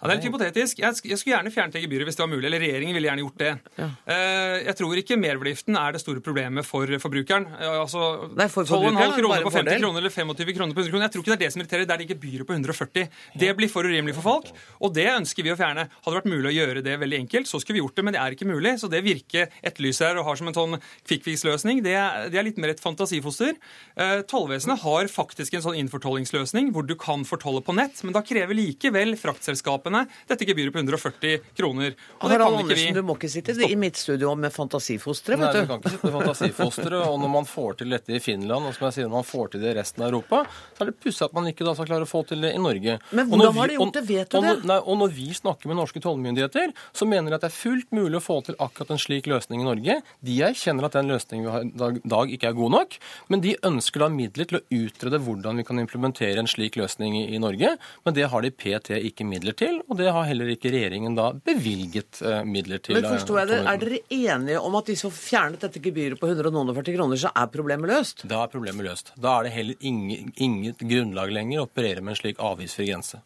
Ja, 0.03 0.09
det 0.09 0.17
er 0.17 0.19
litt 0.19 0.25
hypotetisk. 0.27 0.79
Jeg, 0.83 0.97
jeg 1.07 1.15
skulle 1.15 1.37
gjerne 1.37 1.51
fjernet 1.53 1.77
det 1.77 1.81
gebyret 1.85 2.09
hvis 2.09 2.17
det 2.19 2.23
var 2.25 2.31
mulig. 2.33 2.43
Eller 2.49 2.59
regjeringen 2.59 2.97
ville 2.97 3.07
gjerne 3.07 3.23
gjort 3.23 3.37
det. 3.39 3.51
Eh, 3.79 4.55
jeg 4.67 4.75
tror 4.75 4.99
ikke 4.99 5.15
merverdiavgiften 5.15 5.77
er 5.79 5.95
det 5.95 6.01
store 6.03 6.19
problemet 6.25 6.67
for 6.67 6.91
forbrukeren. 6.99 7.45
Eh, 7.55 7.75
altså, 7.79 8.01
Nei, 8.35 8.49
for 8.51 8.67
12,5 8.67 8.73
forbrukeren 8.73 8.99
er 8.99 9.13
det 9.13 9.21
kroner 9.21 9.45
på 9.47 9.53
50 9.53 9.61
fordel. 9.61 9.79
kroner 9.85 10.03
eller 10.03 10.11
25 10.11 10.57
kroner 10.57 10.75
på 10.75 10.83
100 10.83 10.91
kroner. 10.91 11.05
Jeg 11.07 11.13
tror 11.13 11.23
ikke 11.23 11.31
det 11.31 11.37
er 11.37 11.43
det 11.45 11.51
som 11.55 11.63
irriterer. 11.63 11.87
Det 11.87 11.95
er 11.95 12.03
det 12.03 12.09
gebyret 12.11 12.49
på 12.49 12.57
140. 12.57 13.07
Det 13.45 13.51
blir 13.61 13.71
for 13.71 13.87
urimelig 13.87 14.17
for 14.17 14.27
folk, 14.27 14.51
og 14.83 14.91
det 14.97 15.07
ønsker 15.13 15.47
vi 15.47 15.53
å 15.53 15.57
fjerne. 15.61 15.87
Hadde 15.87 16.11
det 16.11 16.19
vært 16.19 16.31
mulig 16.33 16.51
å 16.51 16.55
gjøre 16.57 16.83
det 16.83 16.97
veldig 17.05 17.21
enkelt, 17.23 17.47
så 17.47 17.61
skulle 17.63 17.79
vi 17.79 17.83
gjort 17.85 17.95
det, 17.95 18.05
men 18.09 18.17
det 18.17 18.21
er 18.25 18.35
ikke 18.35 18.49
mulig. 18.51 18.75
Så 18.83 18.91
det 18.91 19.03
Virke 19.07 19.47
etterlyser 19.63 20.11
her 20.11 20.19
og 20.19 20.27
har 20.27 20.41
som 20.41 20.51
en 20.51 20.57
sånn 20.59 20.77
kvikkfiks-løsning, 21.07 21.79
det, 21.87 21.95
det 22.35 22.39
er 22.43 22.49
litt 22.49 22.59
mer 22.59 22.75
et 22.75 22.83
fantasifoster. 22.83 23.55
Eh, 23.95 24.19
Tollvesenet 24.27 24.83
har 24.83 25.07
faktisk 25.11 25.55
en 25.55 25.63
sånn 25.69 25.79
innfortollingsløsning 25.79 26.73
hvor 26.75 26.83
du 26.87 26.95
kan 26.99 27.23
fortolle 27.27 27.63
på 27.63 27.75
nett, 27.79 28.03
men 28.03 28.15
da 28.15 28.23
krever 28.25 28.57
likevel 28.59 29.15
fraktselskapene 29.19 29.92
dette 30.29 30.47
gebyret 30.47 30.73
på 30.73 30.81
140 30.83 31.39
kroner. 31.57 31.97
Og 32.19 32.31
det 32.31 32.39
kan 32.41 32.59
ikke 32.61 32.79
vi. 32.79 32.87
Du 32.93 33.01
må 33.05 33.17
ikke 33.17 33.31
sitte 33.31 33.55
i 33.67 33.77
mitt 33.79 33.99
studio 33.99 34.33
med 34.39 34.53
fantasifostre, 34.53 35.37
vet 35.39 35.55
du 35.55 35.63
du. 35.63 35.69
kan 35.69 35.81
ikke 35.81 35.93
sitte 35.95 36.09
med 36.09 36.15
fantasifostre. 36.19 37.01
Og 37.07 37.19
når 37.21 37.31
man 37.31 37.47
får 37.49 37.79
til 37.81 37.93
dette 37.93 38.15
i 38.15 38.21
Finland, 38.23 38.69
og 38.69 38.75
som 38.75 38.87
jeg 38.87 38.97
sier, 38.97 39.09
når 39.09 39.21
man 39.21 39.27
får 39.27 39.53
til 39.53 39.63
det 39.63 39.73
i 39.73 39.77
resten 39.79 40.03
av 40.03 40.11
Europa, 40.11 40.43
så 40.77 40.85
er 40.85 40.91
det 40.91 40.97
pussig 41.03 41.25
at 41.27 41.35
man 41.37 41.49
ikke 41.51 41.67
da 41.67 41.75
skal 41.77 41.89
klare 41.89 42.07
å 42.07 42.09
få 42.09 42.23
til 42.29 42.43
det 42.45 42.53
i 42.55 42.61
Norge. 42.61 42.97
Men 43.11 43.29
hvordan 43.31 43.57
har 43.59 43.71
de 43.71 43.77
gjort 43.79 43.97
det? 43.97 44.05
Vet 44.09 44.33
du 44.33 44.39
og, 44.39 44.47
det? 44.47 44.55
Nei, 44.69 44.79
og 44.81 44.99
når 45.03 45.13
vi 45.15 45.27
snakker 45.37 45.71
med 45.71 45.79
norske 45.79 46.03
tollmyndigheter, 46.03 46.73
så 46.95 47.07
mener 47.09 47.33
de 47.33 47.39
at 47.39 47.45
det 47.45 47.51
er 47.51 47.57
fullt 47.57 47.93
mulig 47.95 48.19
å 48.19 48.23
få 48.23 48.39
til 48.47 48.57
akkurat 48.63 48.93
en 48.95 49.01
slik 49.01 49.29
løsning 49.31 49.63
i 49.63 49.67
Norge. 49.67 49.99
De 50.25 50.39
erkjenner 50.49 50.87
at 50.87 50.97
den 50.97 51.11
løsningen 51.11 51.47
vi 51.47 51.53
har 51.53 51.67
i 51.67 51.71
dag, 51.83 51.99
dag 52.15 52.33
ikke 52.35 52.51
er 52.51 52.57
god 52.57 52.75
nok, 52.77 52.97
men 53.33 53.43
de 53.43 53.55
ønsker 53.69 54.03
da 54.03 54.09
midler 54.13 54.49
til 54.49 54.59
å 54.59 54.63
utrede 54.83 55.21
hvordan 55.23 55.61
vi 55.61 55.67
kan 55.67 55.81
implementere 55.81 56.43
en 56.43 56.49
slik 56.49 56.77
løsning 56.79 57.17
i, 57.21 57.25
i 57.35 57.41
Norge. 57.41 57.75
Men 58.03 58.17
det 58.17 58.29
har 58.31 58.43
de 58.43 58.53
PT 58.53 58.99
ikke 59.11 59.27
midler 59.27 59.55
til, 59.57 59.81
og 59.89 59.97
det 59.99 60.11
har 60.15 60.27
heller 60.29 60.51
ikke 60.53 60.71
regjeringen 60.73 61.15
da 61.17 61.29
bevilget 61.35 62.21
eh, 62.23 62.43
midler 62.47 62.81
til. 62.83 62.97
Men 62.97 63.07
eh, 63.07 63.15
forstår 63.17 63.39
jeg 63.41 63.49
det. 63.51 63.59
Er 63.71 63.81
dere 63.81 63.99
enige 64.17 64.61
om 64.63 64.77
at 64.79 64.91
hvis 64.91 65.03
vi 65.03 65.09
får 65.09 65.17
fjernet 65.17 65.65
dette 65.65 65.81
gebyret 65.83 66.21
på 66.21 66.29
140 66.31 66.95
kroner, 66.95 67.19
så 67.19 67.33
er 67.35 67.51
problemet 67.53 67.91
løst? 67.91 68.23
Da 68.29 68.43
er 68.45 68.53
problemet 68.53 68.87
løst. 68.87 69.13
Da 69.19 69.37
er 69.37 69.49
det 69.49 69.53
heller 69.57 69.89
ingen, 69.91 70.31
inget 70.35 70.81
grunnlag 70.81 71.33
lenger 71.35 71.61
å 71.61 71.67
operere 71.67 72.03
med 72.03 72.15
en 72.15 72.21
slik 72.21 72.41
avgiftsfri 72.41 72.89
grense. 72.91 73.21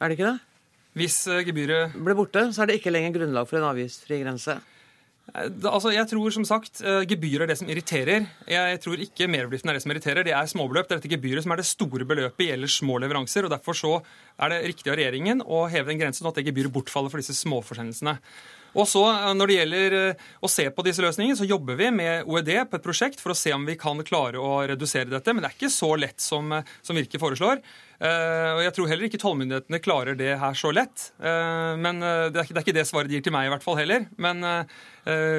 Er 0.00 0.10
det 0.10 0.18
ikke 0.18 0.32
det? 0.32 0.38
Hvis 0.98 1.18
eh, 1.30 1.42
gebyret 1.46 1.96
Blir 1.98 2.18
borte, 2.18 2.48
så 2.54 2.64
er 2.64 2.70
det 2.70 2.80
ikke 2.80 2.94
lenger 2.94 3.18
grunnlag 3.18 3.50
for 3.50 3.60
en 3.60 3.70
avgiftsfri 3.72 4.20
grense. 4.22 4.58
Eh, 5.32 5.50
Altså, 5.64 5.92
jeg 5.94 6.06
tror 6.10 6.34
som 6.34 6.44
sagt 6.46 6.82
eh, 6.84 7.04
gebyr 7.08 7.44
er 7.44 7.50
det 7.50 7.58
som 7.58 7.70
irriterer. 7.70 8.26
Jeg 8.50 8.80
tror 8.84 9.00
ikke 9.00 9.28
merverdiavgiften 9.30 9.72
er 9.72 9.78
det 9.78 9.84
som 9.84 9.94
irriterer. 9.94 10.26
Det 10.26 10.34
er 10.36 10.50
småbeløp. 10.50 10.88
Det 10.88 10.96
er 10.96 11.00
dette 11.02 11.14
gebyret 11.14 11.46
som 11.46 11.54
er 11.54 11.62
det 11.62 11.68
store 11.68 12.08
beløpet 12.08 12.44
i 12.46 12.50
ellers 12.54 12.76
små 12.80 12.98
leveranser. 13.02 13.46
og 13.46 13.54
Derfor 13.54 13.78
så 13.78 13.94
er 14.38 14.52
det 14.52 14.64
riktig 14.68 14.92
av 14.92 14.98
regjeringen 15.00 15.40
å 15.42 15.64
heve 15.70 15.92
den 15.92 16.02
grensen, 16.02 16.26
og 16.26 16.34
at 16.34 16.42
det 16.42 16.50
gebyret 16.50 16.74
bortfaller 16.74 17.12
for 17.12 17.22
disse 17.22 17.36
småforsendelsene. 17.38 18.18
Og 18.74 18.88
så, 18.90 19.04
eh, 19.06 19.32
Når 19.34 19.46
det 19.46 19.58
gjelder 19.58 20.16
å 20.42 20.50
se 20.50 20.68
på 20.70 20.84
disse 20.84 21.02
løsningene, 21.02 21.38
så 21.38 21.48
jobber 21.48 21.76
vi 21.76 21.90
med 21.90 22.26
OED 22.26 22.68
på 22.68 22.76
et 22.76 22.84
prosjekt 22.84 23.20
for 23.22 23.32
å 23.32 23.38
se 23.38 23.52
om 23.54 23.64
vi 23.64 23.76
kan 23.76 23.98
klare 24.04 24.36
å 24.36 24.66
redusere 24.68 25.08
dette. 25.08 25.32
Men 25.32 25.42
det 25.42 25.50
er 25.50 25.58
ikke 25.58 25.72
så 25.72 25.96
lett 25.98 26.20
som, 26.20 26.62
som 26.82 26.96
Virke 26.96 27.18
foreslår. 27.18 27.62
Og 28.04 28.60
Jeg 28.64 28.74
tror 28.76 28.90
heller 28.90 29.08
ikke 29.08 29.20
tollmyndighetene 29.22 29.80
klarer 29.80 30.16
det 30.18 30.34
her 30.40 30.56
så 30.58 30.68
lett. 30.74 31.06
Men 31.18 32.02
det 32.04 32.42
er 32.42 32.60
ikke 32.60 32.74
det 32.76 32.84
svaret 32.88 33.08
de 33.08 33.16
gir 33.16 33.24
til 33.24 33.32
meg, 33.32 33.48
i 33.48 33.52
hvert 33.54 33.64
fall 33.64 33.78
heller. 33.78 34.04
Men 34.20 34.44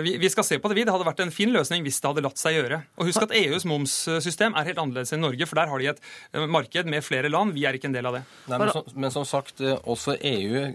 vi 0.01 0.29
skal 0.33 0.47
se 0.47 0.57
på 0.61 0.71
det, 0.71 0.77
vi. 0.79 0.85
Det 0.87 0.93
hadde 0.93 1.05
vært 1.05 1.21
en 1.21 1.33
fin 1.33 1.53
løsning 1.53 1.85
hvis 1.85 1.99
det 2.01 2.09
hadde 2.09 2.23
latt 2.25 2.41
seg 2.41 2.57
gjøre. 2.57 2.81
Og 2.97 3.09
husk 3.11 3.27
at 3.27 3.35
EUs 3.37 3.67
momssystem 3.69 4.57
er 4.57 4.69
helt 4.71 4.81
annerledes 4.81 5.13
enn 5.13 5.21
Norge, 5.25 5.45
for 5.49 5.61
der 5.61 5.69
har 5.69 5.81
de 5.83 5.91
et 5.93 6.01
marked 6.49 6.89
med 6.89 7.05
flere 7.05 7.29
land. 7.29 7.53
Vi 7.53 7.67
er 7.69 7.77
ikke 7.77 7.91
en 7.91 7.97
del 7.97 8.09
av 8.09 8.17
det. 8.17 8.25
Nei, 8.49 8.61
men, 8.63 8.73
som, 8.73 8.91
men 8.97 9.13
som 9.13 9.29
sagt, 9.29 9.61
også 9.61 10.17
EU 10.25 10.65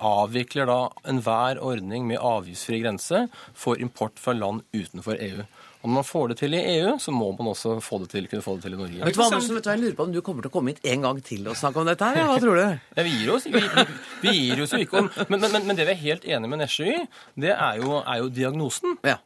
avvikler 0.00 0.68
da 0.70 0.80
enhver 1.12 1.60
ordning 1.60 2.08
med 2.08 2.24
avgiftsfri 2.24 2.80
grense 2.86 3.26
for 3.52 3.80
import 3.80 4.16
fra 4.20 4.32
land 4.36 4.64
utenfor 4.72 5.20
EU. 5.20 5.44
Når 5.80 5.92
man 5.94 6.04
får 6.04 6.26
det 6.28 6.36
til 6.42 6.54
i 6.56 6.60
EU, 6.74 6.90
så 7.00 7.12
må 7.14 7.30
man 7.38 7.46
også 7.54 7.78
få 7.80 8.02
det 8.02 8.10
til, 8.12 8.26
kunne 8.28 8.44
få 8.44 8.56
det 8.58 8.66
til 8.66 8.74
i 8.76 8.80
Norge. 8.80 8.98
Vet 9.00 9.16
du 9.16 9.20
hva, 9.20 9.28
Andersen, 9.30 9.56
vet 9.56 9.64
du, 9.64 9.70
Jeg 9.70 9.80
lurer 9.80 9.94
på 9.96 10.06
om 10.08 10.12
du 10.12 10.20
kommer 10.24 10.44
til 10.44 10.52
å 10.52 10.54
komme 10.58 10.74
hit 10.74 10.90
en 10.92 11.06
gang 11.06 11.22
til 11.24 11.48
og 11.48 11.56
snakke 11.56 11.80
om 11.80 11.88
dette 11.88 12.10
her? 12.10 12.20
Ja, 12.20 12.26
hva 12.28 12.40
tror 12.42 12.60
du? 12.60 12.64
Ja, 12.98 13.04
vi 13.06 13.14
gir 13.14 13.32
oss, 13.32 13.46
vi, 13.48 13.62
vi, 13.64 13.86
vi 14.26 14.34
gir 14.36 14.60
oss 14.66 14.74
jo 14.76 14.82
ikke 14.84 15.00
om 15.00 15.08
men, 15.32 15.40
men, 15.46 15.56
men, 15.70 15.78
det 15.78 15.88
vi 15.88 15.94
er 15.94 16.02
helt 16.02 16.26
enige 16.28 16.52
med 16.52 16.60
Nesje 16.60 16.90
i, 16.90 16.98
det 17.46 17.54
er 17.54 17.80
jo, 17.80 17.96
er 18.02 18.20
jo 18.20 18.28
diagnosen. 18.34 18.98
Ja. 19.08 19.16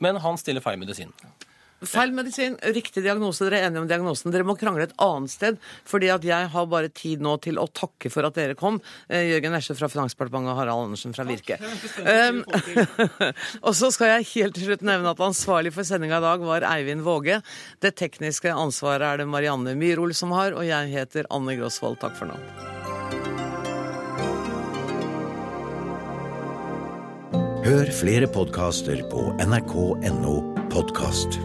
Men 0.00 0.22
han 0.24 0.40
stiller 0.40 0.64
feil 0.64 0.80
medisin. 0.80 1.12
Feil 1.86 2.10
medisin, 2.14 2.56
riktig 2.74 3.04
diagnose. 3.04 3.44
Dere 3.46 3.60
er 3.60 3.68
enige 3.68 3.84
om 3.84 3.88
diagnosen. 3.90 4.32
Dere 4.34 4.46
må 4.46 4.56
krangle 4.58 4.88
et 4.88 4.94
annet 5.02 5.30
sted, 5.30 5.58
fordi 5.86 6.10
at 6.10 6.24
jeg 6.26 6.48
har 6.50 6.70
bare 6.70 6.90
tid 6.90 7.22
nå 7.22 7.36
til 7.44 7.60
å 7.62 7.68
takke 7.70 8.10
for 8.10 8.26
at 8.26 8.34
dere 8.38 8.56
kom. 8.58 8.80
Eh, 9.06 9.28
Jørgen 9.30 9.54
Esje 9.58 9.76
fra 9.78 9.90
Finansdepartementet 9.92 10.54
og 10.54 10.58
Harald 10.58 10.88
Andersen 10.88 11.14
fra 11.14 11.26
Virke. 11.28 11.60
Um, 12.02 12.42
og 13.66 13.76
så 13.78 13.92
skal 13.94 14.16
jeg 14.16 14.30
helt 14.32 14.58
til 14.58 14.70
slutt 14.70 14.82
nevne 14.86 15.12
at 15.14 15.22
ansvarlig 15.22 15.74
for 15.76 15.86
sendinga 15.86 16.18
i 16.18 16.26
dag 16.26 16.42
var 16.48 16.66
Eivind 16.66 17.06
Våge. 17.06 17.38
Det 17.84 17.94
tekniske 18.00 18.50
ansvaret 18.50 19.06
er 19.06 19.22
det 19.22 19.28
Marianne 19.30 19.76
Myrhol 19.78 20.16
som 20.18 20.34
har, 20.34 20.58
og 20.58 20.66
jeg 20.66 20.90
heter 20.96 21.30
Anne 21.30 21.54
Grosvold. 21.60 22.00
Takk 22.02 22.18
for 22.18 22.32
nå. 22.32 22.38
Hør 27.68 27.90
flere 27.92 28.30
podkaster 28.32 29.02
på 29.12 29.28
nrk.no 29.44 30.34
podkast. 30.72 31.40